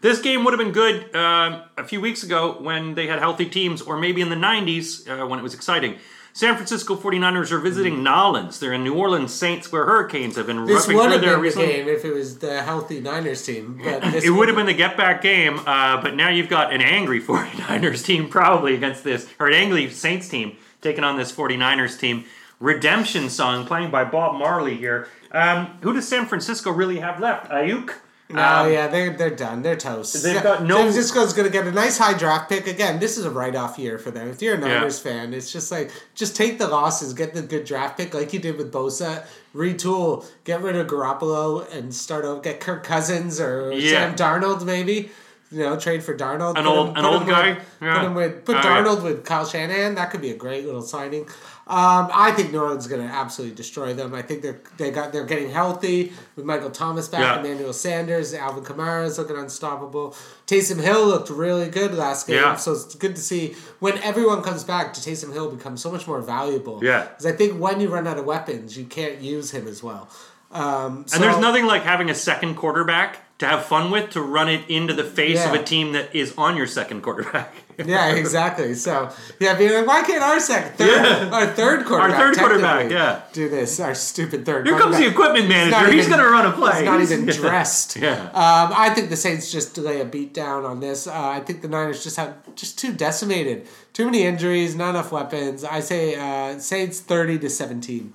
This 0.03 0.20
game 0.20 0.44
would 0.44 0.53
have 0.53 0.59
been 0.59 0.72
good 0.72 1.14
uh, 1.16 1.62
a 1.78 1.84
few 1.84 2.01
weeks 2.01 2.22
ago 2.22 2.57
when 2.61 2.94
they 2.94 3.07
had 3.07 3.18
healthy 3.18 3.47
teams, 3.47 3.80
or 3.80 3.97
maybe 3.97 4.20
in 4.20 4.28
the 4.28 4.36
90s 4.36 5.09
uh, 5.09 5.26
when 5.26 5.38
it 5.38 5.42
was 5.42 5.55
exciting. 5.55 5.97
San 6.34 6.55
Francisco 6.55 6.97
49ers 6.97 7.51
are 7.51 7.59
visiting 7.59 8.03
Nolans. 8.03 8.61
They're 8.61 8.74
in 8.74 8.84
New 8.84 8.94
Orleans 8.94 9.32
Saints, 9.32 9.72
where 9.72 9.86
Hurricanes 9.86 10.36
have 10.36 10.47
been 10.47 10.59
Mm. 10.59 10.66
This 10.66 10.86
would 10.86 11.11
have 11.11 11.22
there 11.22 11.40
been 11.40 11.51
the 11.51 11.66
game 11.66 11.88
if 11.88 12.05
it 12.05 12.12
was 12.12 12.38
the 12.40 12.62
healthy 12.62 13.01
Niners 13.01 13.42
team. 13.42 13.80
But 13.82 14.03
this 14.12 14.22
It 14.22 14.28
would 14.28 14.49
have 14.49 14.57
been 14.57 14.66
the 14.66 14.74
get 14.74 14.99
back 14.99 15.22
game, 15.22 15.61
uh, 15.61 16.03
but 16.03 16.14
now 16.14 16.28
you've 16.28 16.51
got 16.51 16.74
an 16.74 16.82
angry 16.82 17.22
49ers 17.22 18.05
team 18.05 18.28
probably 18.28 18.74
against 18.74 19.03
this, 19.03 19.26
or 19.40 19.47
an 19.47 19.55
angry 19.55 19.88
Saints 19.88 20.28
team 20.28 20.59
taking 20.82 21.05
on 21.05 21.16
this 21.16 21.32
49ers 21.32 21.99
team. 21.99 22.26
Redemption 22.59 23.28
song 23.28 23.66
playing 23.66 23.90
by 23.90 24.04
Bob 24.04 24.38
Marley 24.38 24.76
here. 24.76 25.09
Um, 25.32 25.66
who 25.82 25.92
does 25.92 26.09
San 26.09 26.26
Francisco 26.26 26.70
really 26.70 26.98
have 27.00 27.20
left? 27.20 27.50
Aiyuk? 27.50 27.92
No, 28.28 28.42
Um, 28.42 28.72
yeah, 28.72 28.88
they're 28.88 29.16
they're 29.16 29.30
done. 29.30 29.62
They're 29.62 29.76
toast. 29.76 30.20
They've 30.24 30.42
got 30.42 30.64
no- 30.64 30.76
San 30.78 30.84
Francisco's 30.86 31.32
going 31.32 31.46
to 31.46 31.52
get 31.52 31.64
a 31.66 31.70
nice 31.70 31.96
high 31.98 32.14
draft 32.14 32.48
pick 32.48 32.66
again. 32.66 32.98
This 32.98 33.18
is 33.18 33.24
a 33.24 33.30
write 33.30 33.54
off 33.54 33.78
year 33.78 33.98
for 33.98 34.11
them. 34.11 34.28
If 34.28 34.42
you're 34.42 34.57
a 34.57 34.59
Yeah. 34.61 34.78
Niners 34.78 34.98
fan, 34.98 35.32
it's 35.32 35.52
just 35.52 35.70
like 35.70 35.92
just 36.16 36.34
take 36.34 36.59
the 36.59 36.66
losses, 36.66 37.12
get 37.12 37.34
the 37.34 37.42
good 37.42 37.64
draft 37.66 37.96
pick 37.96 38.14
like 38.14 38.32
you 38.32 38.40
did 38.40 38.57
with 38.59 38.72
Bosa. 38.72 39.24
Retool, 39.54 40.24
get 40.42 40.61
rid 40.61 40.74
of 40.74 40.88
Garoppolo, 40.88 41.72
and 41.72 41.94
start 41.94 42.24
over. 42.24 42.40
Get 42.40 42.59
Kirk 42.59 42.82
Cousins 42.82 43.38
or 43.40 43.70
Yeah. 43.72 44.12
Sam 44.14 44.16
Darnold 44.16 44.64
maybe. 44.64 45.12
You 45.52 45.61
know, 45.61 45.76
trade 45.78 46.02
for 46.02 46.12
Darnold. 46.16 46.57
An 46.59 46.64
Put 46.64 46.66
old- 46.66 46.88
him- 46.88 46.96
an 46.96 47.04
old 47.04 47.26
guy? 47.28 47.50
With, 47.50 47.59
Yeah. 47.80 47.94
Put 47.94 48.04
him 48.07 48.14
with 48.16 48.44
put 48.44 48.57
Oh, 48.57 48.59
yeah. 48.59 48.64
Darnold 48.82 49.02
with 49.04 49.24
Kyle 49.24 49.44
Shanahan. 49.46 49.94
That 49.94 50.11
could 50.11 50.20
be 50.20 50.30
a 50.32 50.36
great 50.36 50.66
little 50.66 50.82
signing. 50.82 51.28
Um, 51.68 52.10
I 52.14 52.30
think 52.30 52.52
New 52.52 52.60
Orleans 52.60 52.84
is 52.84 52.88
going 52.90 53.04
to 53.04 53.12
absolutely 53.12 53.56
destroy 53.56 53.92
them. 53.92 54.14
I 54.14 54.22
think 54.22 54.42
they're 54.42 54.60
they 54.76 54.92
got 54.92 55.12
they're 55.12 55.24
getting 55.24 55.50
healthy 55.50 56.12
with 56.36 56.44
Michael 56.44 56.70
Thomas 56.70 57.08
back, 57.08 57.20
Yeah. 57.22 57.40
Emmanuel 57.40 57.72
Sanders, 57.72 58.32
Alvin 58.34 58.62
Kamara 58.62 59.04
is 59.04 59.18
looking 59.18 59.36
unstoppable. 59.36 60.14
Taysom 60.46 60.80
Hill 60.80 61.06
looked 61.08 61.28
really 61.28 61.68
good 61.68 61.92
last 61.92 62.28
game, 62.28 62.36
Yeah. 62.36 62.54
so 62.54 62.70
it's 62.72 62.94
good 62.94 63.16
to 63.16 63.20
see 63.20 63.56
when 63.80 63.98
everyone 63.98 64.42
comes 64.42 64.62
back. 64.62 64.94
Taysom 64.94 65.32
Hill 65.32 65.50
becomes 65.50 65.82
so 65.82 65.90
much 65.90 66.06
more 66.06 66.20
valuable. 66.20 66.78
Yeah. 66.84 67.06
because 67.08 67.26
I 67.26 67.32
think 67.32 67.58
when 67.60 67.80
you 67.80 67.88
run 67.88 68.06
out 68.06 68.16
of 68.18 68.24
weapons, 68.26 68.78
you 68.78 68.84
can't 68.84 69.20
use 69.20 69.50
him 69.50 69.66
as 69.66 69.82
well. 69.82 70.08
Um, 70.52 71.04
And 71.12 71.20
there's 71.20 71.38
nothing 71.38 71.66
like 71.66 71.82
having 71.82 72.10
a 72.10 72.14
second 72.14 72.54
quarterback 72.54 73.38
to 73.38 73.46
have 73.46 73.64
fun 73.64 73.90
with 73.90 74.10
to 74.10 74.22
run 74.22 74.48
it 74.48 74.62
into 74.70 74.94
the 74.94 75.02
face 75.04 75.44
of 75.44 75.52
a 75.52 75.62
team 75.64 75.92
that 75.94 76.14
is 76.14 76.32
on 76.38 76.56
your 76.56 76.68
second 76.68 77.02
quarterback. 77.02 77.52
Yeah, 77.85 78.14
exactly. 78.14 78.72
So 78.74 79.11
yeah, 79.39 79.57
being 79.57 79.72
like, 79.72 79.87
why 79.87 80.03
can't 80.03 80.22
our 80.22 80.41
second, 80.41 80.77
third, 80.79 80.89
Yeah. 80.89 81.29
our 81.31 81.47
third 81.47 81.85
quarterback, 81.85 82.18
our 82.18 82.35
third 82.35 82.39
quarterback, 82.39 82.91
yeah. 82.91 83.20
do 83.35 83.49
this? 83.51 83.79
Our 83.81 83.95
stupid 83.95 84.47
third. 84.47 84.66
Here 84.66 84.79
comes 84.79 84.97
the 84.97 85.07
equipment 85.07 85.49
not 85.49 85.70
manager. 85.72 85.93
He's 85.93 86.07
even- 86.07 86.18
going 86.18 86.24
to 86.27 86.31
run 86.33 86.47
a 86.47 86.53
play. 86.53 86.77
He's 86.77 86.85
not 86.85 86.99
He's- 87.01 87.12
even 87.12 87.27
dressed. 87.27 87.97
Yeah. 87.97 88.22
Um, 88.29 88.72
I 88.74 88.91
think 88.95 89.11
the 89.11 89.16
Saints 89.16 89.53
just 89.53 89.77
lay 89.77 90.01
a 90.01 90.05
beat 90.07 90.33
down 90.33 90.64
on 90.64 90.81
this. 90.81 91.07
Uh, 91.07 91.12
I 91.14 91.41
think 91.41 91.61
the 91.61 91.68
Niners 91.68 92.03
just 92.03 92.16
have 92.16 92.35
just 92.55 92.79
too 92.79 92.93
decimated, 92.95 93.66
too 93.93 94.07
many 94.07 94.22
injuries, 94.22 94.74
not 94.74 94.91
enough 94.91 95.12
weapons. 95.12 95.62
I 95.62 95.81
say 95.81 96.14
uh, 96.14 96.59
Saints 96.59 97.01
thirty 97.01 97.39
to 97.41 97.51
seventeen. 97.51 98.14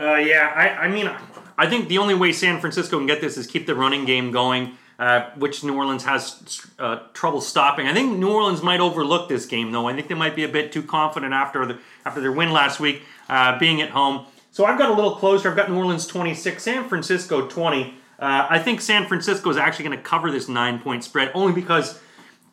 Uh, 0.00 0.14
yeah, 0.16 0.52
I, 0.54 0.84
I 0.84 0.88
mean, 0.88 1.10
I 1.58 1.68
think 1.68 1.88
the 1.88 1.98
only 1.98 2.14
way 2.14 2.32
San 2.32 2.60
Francisco 2.60 2.98
can 2.98 3.06
get 3.06 3.20
this 3.20 3.36
is 3.36 3.46
keep 3.48 3.66
the 3.66 3.74
running 3.74 4.04
game 4.04 4.30
going, 4.30 4.76
uh, 4.98 5.30
which 5.36 5.62
New 5.62 5.76
Orleans 5.76 6.04
has 6.04 6.66
uh, 6.78 7.00
trouble 7.12 7.40
stopping. 7.40 7.86
I 7.86 7.94
think 7.94 8.18
New 8.18 8.30
Orleans 8.30 8.62
might 8.62 8.80
overlook 8.80 9.28
this 9.28 9.46
game, 9.46 9.70
though. 9.70 9.86
I 9.88 9.94
think 9.94 10.08
they 10.08 10.14
might 10.14 10.34
be 10.34 10.44
a 10.44 10.48
bit 10.48 10.72
too 10.72 10.82
confident 10.82 11.32
after 11.32 11.64
the, 11.66 11.78
after 12.04 12.20
their 12.20 12.32
win 12.32 12.52
last 12.52 12.80
week, 12.80 13.02
uh, 13.28 13.58
being 13.58 13.80
at 13.80 13.90
home. 13.90 14.26
So 14.50 14.64
I've 14.64 14.78
got 14.78 14.90
a 14.90 14.94
little 14.94 15.14
closer. 15.14 15.50
I've 15.50 15.56
got 15.56 15.70
New 15.70 15.76
Orleans 15.76 16.06
26, 16.06 16.62
San 16.62 16.88
Francisco 16.88 17.46
20. 17.46 17.94
Uh, 18.18 18.46
I 18.50 18.58
think 18.58 18.80
San 18.80 19.06
Francisco 19.06 19.48
is 19.50 19.56
actually 19.56 19.84
going 19.84 19.98
to 19.98 20.02
cover 20.02 20.32
this 20.32 20.48
nine 20.48 20.80
point 20.80 21.04
spread 21.04 21.30
only 21.34 21.52
because 21.52 22.00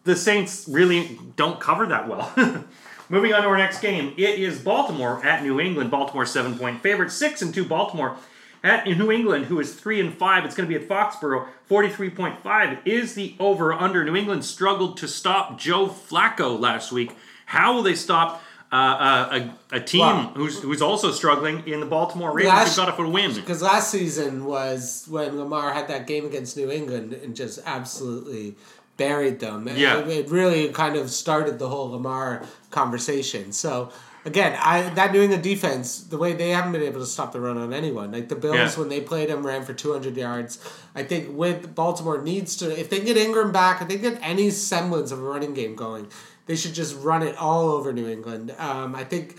the 0.03 0.15
Saints 0.15 0.67
really 0.69 1.19
don't 1.35 1.59
cover 1.59 1.87
that 1.87 2.07
well. 2.07 2.31
Moving 3.09 3.33
on 3.33 3.41
to 3.41 3.47
our 3.47 3.57
next 3.57 3.81
game, 3.81 4.13
it 4.17 4.39
is 4.39 4.59
Baltimore 4.59 5.23
at 5.25 5.43
New 5.43 5.59
England. 5.59 5.89
Baltimore 5.89 6.25
seven 6.25 6.57
point 6.57 6.81
favorite, 6.81 7.11
six 7.11 7.41
and 7.41 7.53
two. 7.53 7.63
Baltimore 7.65 8.17
at 8.65 8.85
New 8.87 9.11
England, 9.11 9.45
who 9.45 9.59
is 9.59 9.73
three 9.73 9.99
and 10.01 10.13
five. 10.13 10.43
It's 10.43 10.55
going 10.55 10.67
to 10.69 10.77
be 10.77 10.83
at 10.83 10.89
Foxborough. 10.89 11.47
Forty 11.65 11.89
three 11.89 12.09
point 12.09 12.41
five 12.43 12.79
is 12.85 13.13
the 13.15 13.35
over 13.39 13.71
under. 13.71 14.03
New 14.03 14.15
England 14.15 14.43
struggled 14.43 14.97
to 14.97 15.07
stop 15.07 15.57
Joe 15.59 15.87
Flacco 15.87 16.59
last 16.59 16.91
week. 16.91 17.15
How 17.45 17.73
will 17.73 17.83
they 17.83 17.95
stop? 17.95 18.41
Uh, 18.71 19.29
a, 19.71 19.75
a, 19.75 19.77
a 19.77 19.79
team 19.79 20.01
Wow. 20.01 20.31
who's 20.35 20.59
who's 20.61 20.81
also 20.81 21.11
struggling 21.11 21.65
in 21.67 21.79
the 21.79 21.85
Baltimore 21.85 22.33
Ravens 22.33 22.53
Last- 22.55 22.75
got 22.75 22.89
up 22.89 22.99
a 22.99 23.07
win. 23.07 23.33
Because 23.33 23.61
last 23.61 23.89
season 23.91 24.43
was 24.43 25.05
when 25.07 25.37
Lamar 25.37 25.71
had 25.71 25.87
that 25.87 26.07
game 26.07 26.25
against 26.25 26.57
New 26.57 26.69
England 26.71 27.13
and 27.13 27.35
just 27.35 27.59
absolutely 27.65 28.55
buried 28.97 29.39
them. 29.39 29.67
And 29.67 29.77
Yeah. 29.77 29.99
It, 29.99 30.07
it 30.07 30.29
really 30.29 30.69
kind 30.69 30.95
of 30.97 31.09
started 31.11 31.59
the 31.59 31.69
whole 31.69 31.91
Lamar 31.91 32.43
conversation. 32.71 33.51
So, 33.53 33.91
again, 34.25 34.57
I 34.61 34.89
that 34.95 35.11
New 35.13 35.21
England 35.21 35.43
defense, 35.43 35.99
the 36.03 36.17
way 36.17 36.33
they 36.33 36.49
haven't 36.49 36.71
been 36.73 36.81
able 36.83 36.99
to 36.99 37.05
stop 37.05 37.31
the 37.31 37.39
run 37.39 37.57
on 37.57 37.73
anyone. 37.73 38.11
Like 38.11 38.27
the 38.29 38.35
Bills, 38.35 38.55
Yeah. 38.57 38.71
when 38.79 38.89
they 38.89 39.01
played 39.01 39.29
them, 39.29 39.45
ran 39.45 39.63
for 39.63 39.73
200 39.73 40.17
yards. 40.17 40.59
I 40.93 41.03
think 41.03 41.35
with 41.37 41.73
Baltimore 41.75 42.21
needs 42.21 42.55
to, 42.57 42.77
if 42.77 42.89
they 42.89 42.99
get 42.99 43.17
Ingram 43.17 43.51
back, 43.51 43.81
if 43.81 43.87
they 43.87 43.97
get 43.97 44.17
any 44.21 44.49
semblance 44.49 45.11
of 45.11 45.19
a 45.19 45.23
running 45.23 45.53
game 45.53 45.75
going, 45.75 46.07
they 46.47 46.55
should 46.55 46.73
just 46.73 46.95
run 47.01 47.23
it 47.23 47.35
all 47.37 47.69
over 47.69 47.93
New 47.93 48.07
England. 48.07 48.53
Um, 48.59 48.95
I 48.95 49.03
think 49.03 49.37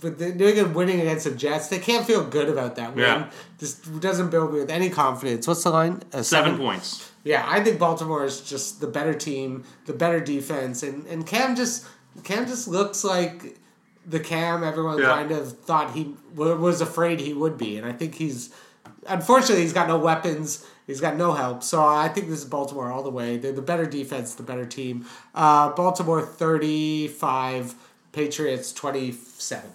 but 0.00 0.18
the 0.18 0.30
New 0.34 0.48
England 0.48 0.74
winning 0.74 1.00
against 1.00 1.24
the 1.24 1.30
Jets, 1.30 1.68
they 1.68 1.78
can't 1.78 2.04
feel 2.04 2.24
good 2.24 2.48
about 2.48 2.74
that 2.76 2.96
win. 2.96 3.04
Yeah. 3.04 3.30
This 3.58 3.74
doesn't 3.74 4.30
build 4.30 4.52
me 4.52 4.58
with 4.58 4.70
any 4.70 4.90
confidence. 4.90 5.46
What's 5.46 5.62
the 5.62 5.70
line? 5.70 6.02
A 6.12 6.24
Seven 6.24 6.56
points. 6.58 7.12
Yeah, 7.22 7.44
I 7.48 7.62
think 7.62 7.78
Baltimore 7.78 8.24
is 8.24 8.40
just 8.40 8.80
the 8.80 8.88
better 8.88 9.14
team, 9.14 9.62
the 9.86 9.92
better 9.92 10.18
defense, 10.18 10.82
and 10.82 11.06
and 11.06 11.24
Cam 11.24 11.54
just 11.54 11.86
Cam 12.24 12.46
just 12.46 12.66
looks 12.66 13.04
like 13.04 13.56
the 14.08 14.20
Cam 14.20 14.64
everyone 14.64 14.98
Yeah. 14.98 15.06
kind 15.08 15.30
of 15.30 15.58
thought 15.60 15.92
he 15.92 16.14
was 16.34 16.80
afraid 16.80 17.20
he 17.20 17.32
would 17.34 17.58
be, 17.58 17.76
and 17.76 17.86
I 17.86 17.92
think 17.92 18.14
he's 18.14 18.50
unfortunately 19.06 19.62
he's 19.62 19.72
got 19.72 19.88
no 19.88 19.98
weapons. 19.98 20.64
He's 20.86 21.02
got 21.02 21.16
no 21.16 21.32
help, 21.32 21.62
so 21.62 21.84
I 21.84 22.08
think 22.08 22.28
this 22.28 22.38
is 22.38 22.44
Baltimore 22.46 22.90
all 22.90 23.02
the 23.02 23.10
way. 23.10 23.36
They're 23.36 23.52
the 23.52 23.60
better 23.60 23.84
defense, 23.84 24.34
the 24.34 24.42
better 24.42 24.64
team. 24.64 25.04
Uh, 25.34 25.68
Baltimore 25.74 26.22
thirty-five, 26.22 27.74
Patriots 28.12 28.72
twenty-seven. 28.72 29.70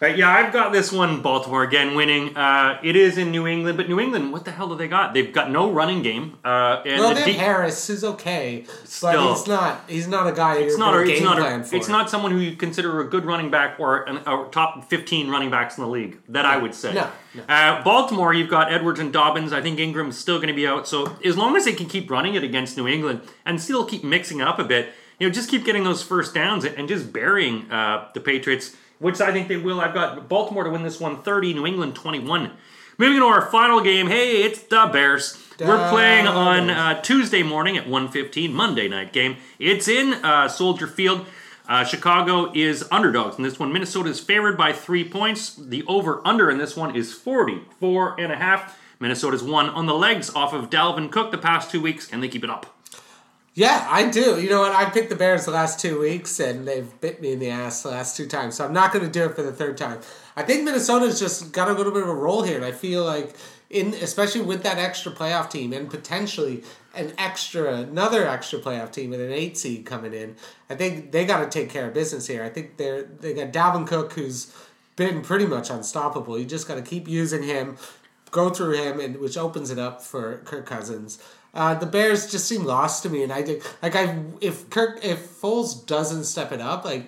Right, 0.00 0.18
yeah, 0.18 0.28
I've 0.28 0.52
got 0.52 0.72
this 0.72 0.92
one. 0.92 1.22
Baltimore 1.22 1.62
again 1.62 1.94
winning. 1.94 2.36
Uh, 2.36 2.78
it 2.82 2.94
is 2.94 3.16
in 3.16 3.30
New 3.30 3.46
England, 3.46 3.78
but 3.78 3.88
New 3.88 3.98
England, 4.00 4.32
what 4.32 4.44
the 4.44 4.50
hell 4.50 4.68
do 4.68 4.74
they 4.74 4.88
got? 4.88 5.14
They've 5.14 5.32
got 5.32 5.50
no 5.50 5.70
running 5.70 6.02
game. 6.02 6.36
Uh, 6.44 6.82
and 6.84 7.00
Well, 7.00 7.14
the 7.14 7.22
de- 7.22 7.32
Harris, 7.32 7.88
is 7.88 8.04
okay, 8.04 8.66
Still. 8.84 9.12
but 9.12 9.34
he's 9.38 9.46
not. 9.46 9.84
He's 9.88 10.08
not 10.08 10.26
a 10.26 10.32
guy. 10.32 10.56
it's 10.56 10.76
not. 10.76 10.94
A, 10.94 11.00
it's 11.04 11.22
not. 11.22 11.38
plan 11.38 11.60
A, 11.60 11.64
for. 11.64 11.76
it's 11.76 11.88
not 11.88 12.10
someone 12.10 12.32
who 12.32 12.38
you 12.38 12.54
consider 12.56 13.00
a 13.00 13.08
good 13.08 13.24
running 13.24 13.50
back 13.50 13.80
or 13.80 14.02
an, 14.02 14.18
a 14.26 14.46
top 14.50 14.84
fifteen 14.90 15.30
running 15.30 15.50
backs 15.50 15.78
in 15.78 15.84
the 15.84 15.88
league. 15.90 16.18
That 16.28 16.44
I 16.44 16.58
would 16.58 16.74
say. 16.74 16.92
No, 16.92 17.08
no. 17.34 17.42
Uh, 17.48 17.82
Baltimore, 17.82 18.34
you've 18.34 18.50
got 18.50 18.70
Edwards 18.72 19.00
and 19.00 19.10
Dobbins. 19.12 19.52
I 19.54 19.62
think 19.62 19.78
Ingram's 19.78 20.18
still 20.18 20.36
going 20.36 20.48
to 20.48 20.54
be 20.54 20.66
out. 20.66 20.86
So 20.86 21.16
as 21.24 21.36
long 21.38 21.56
as 21.56 21.64
they 21.64 21.72
can 21.72 21.86
keep 21.86 22.10
running 22.10 22.34
it 22.34 22.44
against 22.44 22.76
New 22.76 22.88
England 22.88 23.22
and 23.46 23.58
still 23.60 23.86
keep 23.86 24.04
mixing 24.04 24.40
it 24.40 24.46
up 24.48 24.58
a 24.58 24.64
bit, 24.64 24.92
you 25.18 25.28
know, 25.28 25.32
just 25.32 25.50
keep 25.50 25.64
getting 25.64 25.84
those 25.84 26.02
first 26.02 26.34
downs 26.34 26.64
and 26.64 26.88
just 26.88 27.12
burying 27.12 27.70
uh, 27.70 28.08
the 28.14 28.20
Patriots, 28.20 28.76
which 28.98 29.20
I 29.20 29.32
think 29.32 29.48
they 29.48 29.56
will. 29.56 29.80
I've 29.80 29.94
got 29.94 30.28
Baltimore 30.28 30.64
to 30.64 30.70
win 30.70 30.82
this 30.82 31.00
one, 31.00 31.22
30, 31.22 31.54
New 31.54 31.66
England 31.66 31.94
21. 31.94 32.50
Moving 32.96 33.18
to 33.18 33.26
our 33.26 33.42
final 33.42 33.80
game. 33.80 34.06
Hey, 34.06 34.42
it's 34.42 34.62
the 34.62 34.88
Bears. 34.92 35.36
We're 35.58 35.90
playing 35.90 36.26
on 36.26 36.70
uh, 36.70 37.00
Tuesday 37.02 37.42
morning 37.42 37.76
at 37.76 37.86
1.15, 37.86 38.52
Monday 38.52 38.88
night 38.88 39.12
game. 39.12 39.36
It's 39.58 39.88
in 39.88 40.14
uh, 40.14 40.48
Soldier 40.48 40.86
Field. 40.86 41.26
Uh, 41.68 41.84
Chicago 41.84 42.52
is 42.54 42.84
underdogs 42.90 43.36
in 43.36 43.42
this 43.42 43.58
one. 43.58 43.72
Minnesota 43.72 44.10
is 44.10 44.20
favored 44.20 44.56
by 44.56 44.72
three 44.72 45.08
points. 45.08 45.54
The 45.54 45.82
over-under 45.86 46.50
in 46.50 46.58
this 46.58 46.76
one 46.76 46.94
is 46.94 47.12
44 47.14 48.20
and 48.20 48.30
a 48.30 48.36
half. 48.36 48.78
Minnesota's 49.00 49.42
won 49.42 49.70
on 49.70 49.86
the 49.86 49.94
legs 49.94 50.30
off 50.34 50.52
of 50.52 50.70
Dalvin 50.70 51.10
Cook 51.10 51.30
the 51.30 51.38
past 51.38 51.70
two 51.70 51.80
weeks. 51.80 52.06
Can 52.06 52.20
they 52.20 52.28
keep 52.28 52.44
it 52.44 52.50
up? 52.50 52.73
Yeah, 53.56 53.86
I 53.88 54.10
do. 54.10 54.40
You 54.40 54.50
know 54.50 54.60
what? 54.60 54.72
I 54.72 54.90
picked 54.90 55.10
the 55.10 55.16
Bears 55.16 55.44
the 55.44 55.52
last 55.52 55.78
two 55.78 56.00
weeks, 56.00 56.40
and 56.40 56.66
they've 56.66 57.00
bit 57.00 57.22
me 57.22 57.32
in 57.32 57.38
the 57.38 57.50
ass 57.50 57.84
the 57.84 57.90
last 57.90 58.16
two 58.16 58.26
times. 58.26 58.56
So 58.56 58.64
I'm 58.64 58.72
not 58.72 58.92
going 58.92 59.04
to 59.04 59.10
do 59.10 59.24
it 59.26 59.36
for 59.36 59.42
the 59.42 59.52
third 59.52 59.76
time. 59.78 60.00
I 60.34 60.42
think 60.42 60.64
Minnesota's 60.64 61.20
just 61.20 61.52
got 61.52 61.68
a 61.68 61.72
little 61.72 61.92
bit 61.92 62.02
of 62.02 62.08
a 62.08 62.14
roll 62.14 62.42
here, 62.42 62.56
and 62.56 62.64
I 62.64 62.72
feel 62.72 63.04
like 63.04 63.36
in 63.70 63.94
especially 63.94 64.40
with 64.40 64.64
that 64.64 64.78
extra 64.78 65.12
playoff 65.12 65.50
team 65.50 65.72
and 65.72 65.88
potentially 65.88 66.64
an 66.94 67.12
extra 67.16 67.76
another 67.76 68.26
extra 68.26 68.58
playoff 68.58 68.92
team 68.92 69.10
with 69.10 69.20
an 69.20 69.32
eight 69.32 69.56
seed 69.56 69.86
coming 69.86 70.12
in, 70.12 70.34
I 70.68 70.74
think 70.74 71.12
they 71.12 71.24
got 71.24 71.40
to 71.40 71.48
take 71.48 71.70
care 71.70 71.86
of 71.86 71.94
business 71.94 72.26
here. 72.26 72.42
I 72.42 72.48
think 72.48 72.76
they're 72.76 73.04
they 73.04 73.34
got 73.34 73.52
Dalvin 73.52 73.86
Cook 73.86 74.14
who's 74.14 74.52
been 74.96 75.22
pretty 75.22 75.46
much 75.46 75.70
unstoppable. 75.70 76.36
You 76.36 76.44
just 76.44 76.66
got 76.66 76.74
to 76.74 76.82
keep 76.82 77.06
using 77.06 77.44
him, 77.44 77.76
go 78.32 78.50
through 78.50 78.74
him, 78.74 78.98
and 78.98 79.18
which 79.18 79.36
opens 79.36 79.70
it 79.70 79.78
up 79.78 80.02
for 80.02 80.38
Kirk 80.38 80.66
Cousins. 80.66 81.20
Uh, 81.54 81.74
the 81.74 81.86
Bears 81.86 82.30
just 82.30 82.48
seem 82.48 82.64
lost 82.64 83.04
to 83.04 83.10
me, 83.10 83.22
and 83.22 83.32
I 83.32 83.42
did 83.42 83.62
like 83.80 83.94
I 83.94 84.18
if 84.40 84.68
Kirk 84.70 85.04
if 85.04 85.40
Foles 85.40 85.86
doesn't 85.86 86.24
step 86.24 86.50
it 86.50 86.60
up, 86.60 86.84
like 86.84 87.06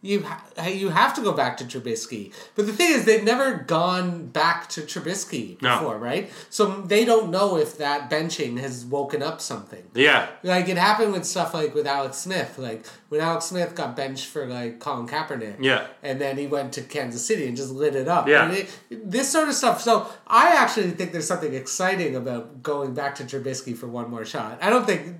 you 0.00 0.22
ha- 0.22 0.44
you 0.66 0.90
have 0.90 1.12
to 1.14 1.20
go 1.22 1.32
back 1.32 1.56
to 1.56 1.64
Trubisky. 1.64 2.32
But 2.54 2.66
the 2.66 2.72
thing 2.72 2.92
is, 2.92 3.04
they've 3.04 3.24
never 3.24 3.56
gone 3.56 4.26
back 4.28 4.68
to 4.70 4.82
Trubisky 4.82 5.60
No. 5.60 5.78
before, 5.78 5.98
right? 5.98 6.30
So 6.50 6.82
they 6.82 7.04
don't 7.04 7.30
know 7.30 7.56
if 7.56 7.78
that 7.78 8.08
benching 8.08 8.60
has 8.60 8.84
woken 8.84 9.22
up 9.22 9.40
something. 9.40 9.82
Yeah. 9.94 10.28
Like 10.44 10.68
it 10.68 10.76
happened 10.76 11.12
with 11.12 11.24
stuff 11.24 11.52
like 11.52 11.74
with 11.74 11.86
Alex 11.86 12.16
Smith, 12.18 12.58
like 12.58 12.86
when 13.08 13.20
Alex 13.20 13.46
Smith 13.46 13.74
got 13.74 13.96
benched 13.96 14.26
for 14.26 14.46
like 14.46 14.78
Colin 14.78 15.08
Kaepernick. 15.08 15.56
Yeah. 15.60 15.88
And 16.02 16.20
then 16.20 16.38
he 16.38 16.46
went 16.46 16.72
to 16.74 16.82
Kansas 16.82 17.24
City 17.26 17.48
and 17.48 17.56
just 17.56 17.72
lit 17.72 17.96
it 17.96 18.06
up. 18.06 18.28
Yeah. 18.28 18.50
It, 18.52 18.70
this 19.10 19.28
sort 19.30 19.48
of 19.48 19.54
stuff. 19.54 19.80
So 19.80 20.06
I 20.28 20.54
actually 20.54 20.90
think 20.92 21.10
there's 21.10 21.26
something 21.26 21.54
exciting 21.54 22.14
about 22.14 22.62
going 22.62 22.94
back 22.94 23.16
to 23.16 23.24
Trubisky 23.24 23.76
for 23.76 23.88
one 23.88 24.08
more 24.10 24.24
shot. 24.24 24.58
I 24.62 24.70
don't 24.70 24.86
think, 24.86 25.16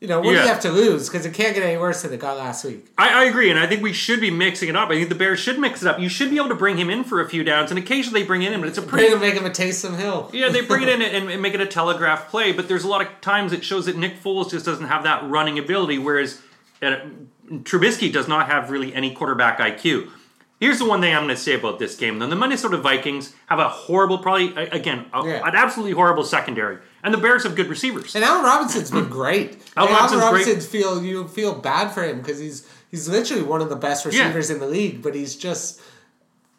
you 0.00 0.08
know, 0.08 0.18
what 0.20 0.32
do 0.32 0.38
you 0.38 0.46
have 0.46 0.60
to 0.60 0.70
lose? 0.70 1.08
Because 1.08 1.24
it 1.24 1.32
can't 1.32 1.54
get 1.54 1.62
any 1.64 1.78
worse 1.78 2.02
than 2.02 2.12
it 2.12 2.20
got 2.20 2.36
last 2.36 2.64
week. 2.64 2.86
I, 2.98 3.22
I 3.22 3.24
agree, 3.24 3.48
and 3.50 3.58
I 3.58 3.66
think 3.66 3.82
we 3.82 3.92
should 3.94 4.20
be 4.20 4.30
mixing 4.30 4.68
it 4.68 4.76
up. 4.76 4.90
I 4.90 4.94
think 4.94 5.08
the 5.08 5.14
Bears 5.14 5.38
should 5.40 5.58
mix 5.58 5.80
it 5.82 5.88
up. 5.88 5.98
You 5.98 6.08
should 6.10 6.28
be 6.30 6.36
able 6.36 6.48
to 6.50 6.54
bring 6.54 6.76
him 6.76 6.90
in 6.90 7.04
for 7.04 7.20
a 7.22 7.28
few 7.28 7.42
downs, 7.42 7.70
and 7.70 7.78
occasionally 7.78 8.20
they 8.20 8.26
bring 8.26 8.42
it 8.42 8.52
in, 8.52 8.60
but 8.60 8.68
it's 8.68 8.76
a 8.76 8.82
pretty 8.82 9.08
him, 9.12 9.20
make 9.20 9.34
him 9.34 9.46
a 9.46 9.50
Taysom 9.50 9.96
Hill. 9.96 10.30
Yeah, 10.32 10.50
they 10.50 10.60
bring 10.60 10.82
it 10.82 10.88
in 10.90 11.00
and, 11.02 11.30
and 11.30 11.40
make 11.40 11.54
it 11.54 11.60
a 11.60 11.66
telegraph 11.66 12.28
play, 12.28 12.52
but 12.52 12.68
there's 12.68 12.84
a 12.84 12.88
lot 12.88 13.00
of 13.00 13.20
times 13.22 13.52
it 13.52 13.64
shows 13.64 13.86
that 13.86 13.96
Nick 13.96 14.20
Foles 14.22 14.50
just 14.50 14.66
doesn't 14.66 14.86
have 14.88 15.04
that 15.04 15.28
running 15.30 15.58
ability, 15.58 15.98
whereas 15.98 16.42
uh, 16.82 16.96
Trubisky 17.50 18.12
does 18.12 18.28
not 18.28 18.46
have 18.48 18.70
really 18.70 18.94
any 18.94 19.14
quarterback 19.14 19.58
IQ. 19.58 20.10
Here's 20.60 20.78
the 20.78 20.84
one 20.86 21.00
thing 21.00 21.14
I'm 21.14 21.24
going 21.24 21.34
to 21.34 21.40
say 21.40 21.54
about 21.54 21.78
this 21.78 21.96
game. 21.96 22.18
Though 22.18 22.26
the 22.28 22.36
Minnesota 22.36 22.78
Vikings 22.78 23.34
have 23.46 23.58
a 23.58 23.68
horrible, 23.68 24.18
probably 24.18 24.54
again, 24.56 25.06
a, 25.12 25.26
Yeah. 25.26 25.46
an 25.46 25.54
absolutely 25.54 25.92
horrible 25.92 26.24
secondary, 26.24 26.78
and 27.04 27.14
the 27.14 27.18
Bears 27.18 27.44
have 27.44 27.54
good 27.54 27.68
receivers. 27.68 28.16
And 28.16 28.24
Allen 28.24 28.44
Robinson's 28.44 28.90
been 28.90 29.08
great. 29.08 29.58
Allen 29.76 29.92
Like, 29.92 30.00
Robinson's 30.00 30.30
great. 30.30 30.46
Robinson 30.46 30.60
feel 30.60 31.04
you 31.04 31.28
feel 31.28 31.54
bad 31.54 31.90
for 31.90 32.02
him 32.02 32.18
because 32.18 32.38
he's 32.40 32.68
he's 32.90 33.08
literally 33.08 33.42
one 33.42 33.60
of 33.60 33.68
the 33.68 33.76
best 33.76 34.04
receivers 34.04 34.50
in 34.50 34.58
the 34.58 34.66
league, 34.66 35.02
but 35.02 35.14
he's 35.14 35.36
just 35.36 35.80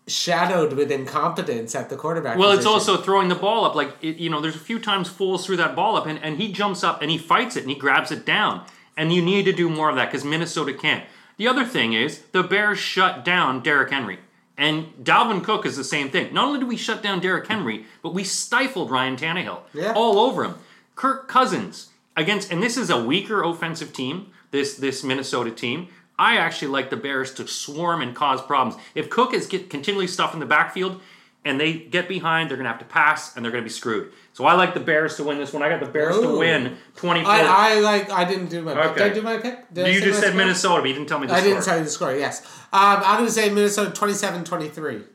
shadowed 0.07 0.73
with 0.73 0.91
incompetence 0.91 1.73
at 1.73 1.89
the 1.89 1.95
quarterback. 1.95 2.37
Well, 2.37 2.51
it's 2.51 2.65
also 2.65 2.97
throwing 2.97 3.27
the 3.27 3.35
ball 3.35 3.65
up. 3.65 3.75
Like 3.75 3.91
it, 4.01 4.17
you 4.17 4.29
know, 4.29 4.39
there's 4.39 4.55
a 4.55 4.59
few 4.59 4.79
times 4.79 5.09
Foles 5.09 5.45
threw 5.45 5.57
that 5.57 5.75
ball 5.75 5.95
up, 5.95 6.05
and, 6.05 6.19
and 6.23 6.37
he 6.37 6.51
jumps 6.51 6.83
up 6.83 7.01
and 7.01 7.09
he 7.09 7.17
fights 7.17 7.55
it 7.55 7.61
and 7.61 7.69
he 7.69 7.75
grabs 7.75 8.11
it 8.11 8.25
down. 8.25 8.63
And 8.95 9.11
you 9.11 9.21
need 9.21 9.43
to 9.45 9.51
do 9.51 9.67
more 9.67 9.89
of 9.89 9.95
that 9.97 10.05
because 10.05 10.23
Minnesota 10.23 10.73
can't. 10.73 11.03
The 11.37 11.47
other 11.47 11.65
thing 11.65 11.93
is 11.93 12.19
the 12.31 12.43
Bears 12.43 12.79
shut 12.79 13.25
down 13.25 13.61
Derrick 13.61 13.89
Henry, 13.91 14.19
and 14.57 14.87
Dalvin 15.03 15.43
Cook 15.43 15.65
is 15.65 15.75
the 15.75 15.83
same 15.83 16.09
thing. 16.09 16.33
Not 16.33 16.47
only 16.47 16.59
do 16.59 16.65
we 16.65 16.77
shut 16.77 17.01
down 17.03 17.19
Derrick 17.19 17.47
Henry, 17.47 17.85
but 18.01 18.13
we 18.13 18.23
stifled 18.23 18.89
Ryan 18.91 19.17
Tannehill 19.17 19.59
Yeah. 19.73 19.93
all 19.93 20.19
over 20.19 20.43
him. 20.43 20.55
Kirk 20.95 21.27
Cousins 21.27 21.89
against, 22.15 22.51
and 22.51 22.63
this 22.63 22.77
is 22.77 22.89
a 22.89 23.03
weaker 23.03 23.43
offensive 23.43 23.91
team. 23.93 24.27
This 24.51 24.75
this 24.75 25.03
Minnesota 25.03 25.51
team. 25.51 25.87
I 26.17 26.37
actually 26.37 26.69
like 26.69 26.89
the 26.89 26.95
Bears 26.95 27.33
to 27.33 27.45
swarm 27.45 28.01
and 28.01 28.15
cause 28.15 28.41
problems. 28.41 28.81
If 28.95 29.09
Cook 29.09 29.33
is 29.33 29.47
get 29.47 29.69
continually 29.69 30.07
stuffed 30.07 30.33
in 30.33 30.39
the 30.39 30.45
backfield 30.45 31.01
and 31.45 31.59
they 31.59 31.73
get 31.73 32.09
behind, 32.09 32.49
they're 32.49 32.57
going 32.57 32.65
to 32.65 32.71
have 32.71 32.79
to 32.79 32.85
pass 32.85 33.35
and 33.35 33.45
they're 33.45 33.51
going 33.51 33.63
to 33.63 33.65
be 33.65 33.71
screwed. 33.71 34.11
So 34.33 34.45
I 34.45 34.53
like 34.53 34.73
the 34.73 34.79
Bears 34.79 35.15
to 35.17 35.23
win 35.23 35.37
this 35.37 35.53
one. 35.53 35.63
I 35.63 35.69
got 35.69 35.79
the 35.79 35.85
Bears 35.85 36.19
to 36.19 36.37
win 36.37 36.77
24. 36.95 37.31
I, 37.31 37.41
I 37.45 37.79
like. 37.79 38.09
I 38.09 38.25
didn't 38.25 38.47
do 38.47 38.63
my 38.63 38.73
pick. 38.73 38.83
Okay. 38.83 38.93
Did 38.95 39.11
I 39.11 39.13
do 39.13 39.21
my 39.21 39.37
pick? 39.37 39.73
Did 39.73 39.93
you 39.93 40.01
just 40.01 40.19
said 40.19 40.29
score? 40.29 40.37
Minnesota, 40.37 40.81
but 40.81 40.87
you 40.89 40.95
didn't 40.95 41.07
tell 41.07 41.19
me 41.19 41.27
the 41.27 41.33
I 41.33 41.39
score. 41.39 41.47
I 41.47 41.53
didn't 41.53 41.65
tell 41.65 41.77
you 41.77 41.83
the 41.83 41.89
score. 41.89 42.15
Yes, 42.15 42.45
um, 42.73 43.01
I'm 43.03 43.17
going 43.17 43.27
to 43.27 43.31
say 43.31 43.49
Minnesota 43.49 43.91
27-23. 43.91 45.05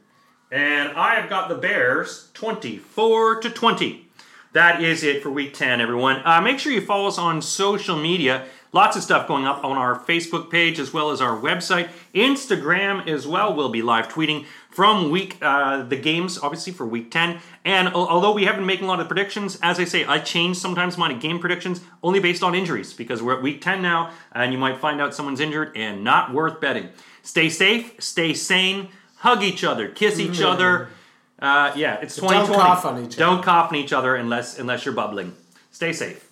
And 0.53 0.93
I 0.97 1.14
have 1.14 1.28
got 1.28 1.49
the 1.49 1.55
Bears 1.57 2.31
24 2.35 3.41
to 3.43 3.51
20. 3.51 4.09
That 4.53 4.83
is 4.83 5.05
it 5.05 5.22
for 5.22 5.31
week 5.31 5.55
10, 5.55 5.81
everyone. 5.81 6.22
Uh, 6.24 6.41
make 6.41 6.59
sure 6.59 6.72
you 6.72 6.81
follow 6.81 7.07
us 7.07 7.18
on 7.18 7.41
social 7.41 7.97
media. 7.97 8.47
Lots 8.73 8.97
of 8.97 9.03
stuff 9.03 9.27
going 9.27 9.47
up 9.47 9.64
on 9.64 9.77
our 9.77 9.99
Facebook 9.99 10.49
page 10.49 10.79
as 10.79 10.93
well 10.93 11.11
as 11.11 11.21
our 11.21 11.37
website. 11.37 11.89
Instagram 12.14 13.09
as 13.09 13.27
well. 13.27 13.53
We'll 13.53 13.68
be 13.68 13.83
live 13.83 14.09
tweeting 14.09 14.47
from 14.71 15.11
week 15.11 15.39
uh, 15.43 15.83
the 15.83 15.97
games, 15.97 16.39
obviously 16.39 16.73
for 16.73 16.87
week 16.87 17.11
10. 17.11 17.41
And 17.64 17.89
although 17.89 18.33
we 18.33 18.45
have 18.45 18.55
been 18.55 18.66
making 18.66 18.85
a 18.85 18.89
lot 18.89 19.01
of 19.01 19.09
predictions, 19.09 19.59
as 19.61 19.81
I 19.81 19.85
say, 19.85 20.05
I 20.05 20.21
change 20.21 20.57
sometimes 20.57 20.97
my 20.97 21.12
game 21.12 21.41
predictions 21.41 21.81
only 22.03 22.21
based 22.21 22.45
on 22.45 22.55
injuries 22.55 22.93
because 22.93 23.21
we're 23.21 23.37
at 23.37 23.43
week 23.43 23.61
10 23.61 23.83
now 23.83 24.12
and 24.33 24.53
you 24.53 24.59
might 24.59 24.77
find 24.79 25.01
out 25.01 25.14
someone's 25.16 25.41
injured 25.41 25.77
and 25.77 26.05
not 26.05 26.33
worth 26.33 26.61
betting. 26.61 26.91
Stay 27.23 27.49
safe, 27.49 28.01
stay 28.01 28.33
sane, 28.33 28.89
hug 29.16 29.43
each 29.43 29.64
other, 29.64 29.89
kiss 29.89 30.21
each 30.21 30.41
other. 30.41 30.89
Uh, 31.41 31.73
yeah, 31.75 31.97
it's 32.01 32.14
Don't 32.16 32.29
2020. 32.29 32.62
cough 32.62 32.85
on 32.85 32.99
each 32.99 33.05
other. 33.07 33.16
Don't 33.16 33.43
cough 33.43 33.73
on 33.73 33.77
each 33.77 33.93
other 33.93 34.14
unless 34.14 34.59
unless 34.59 34.85
you're 34.85 34.95
bubbling. 34.95 35.35
Stay 35.73 35.93
safe. 35.93 36.30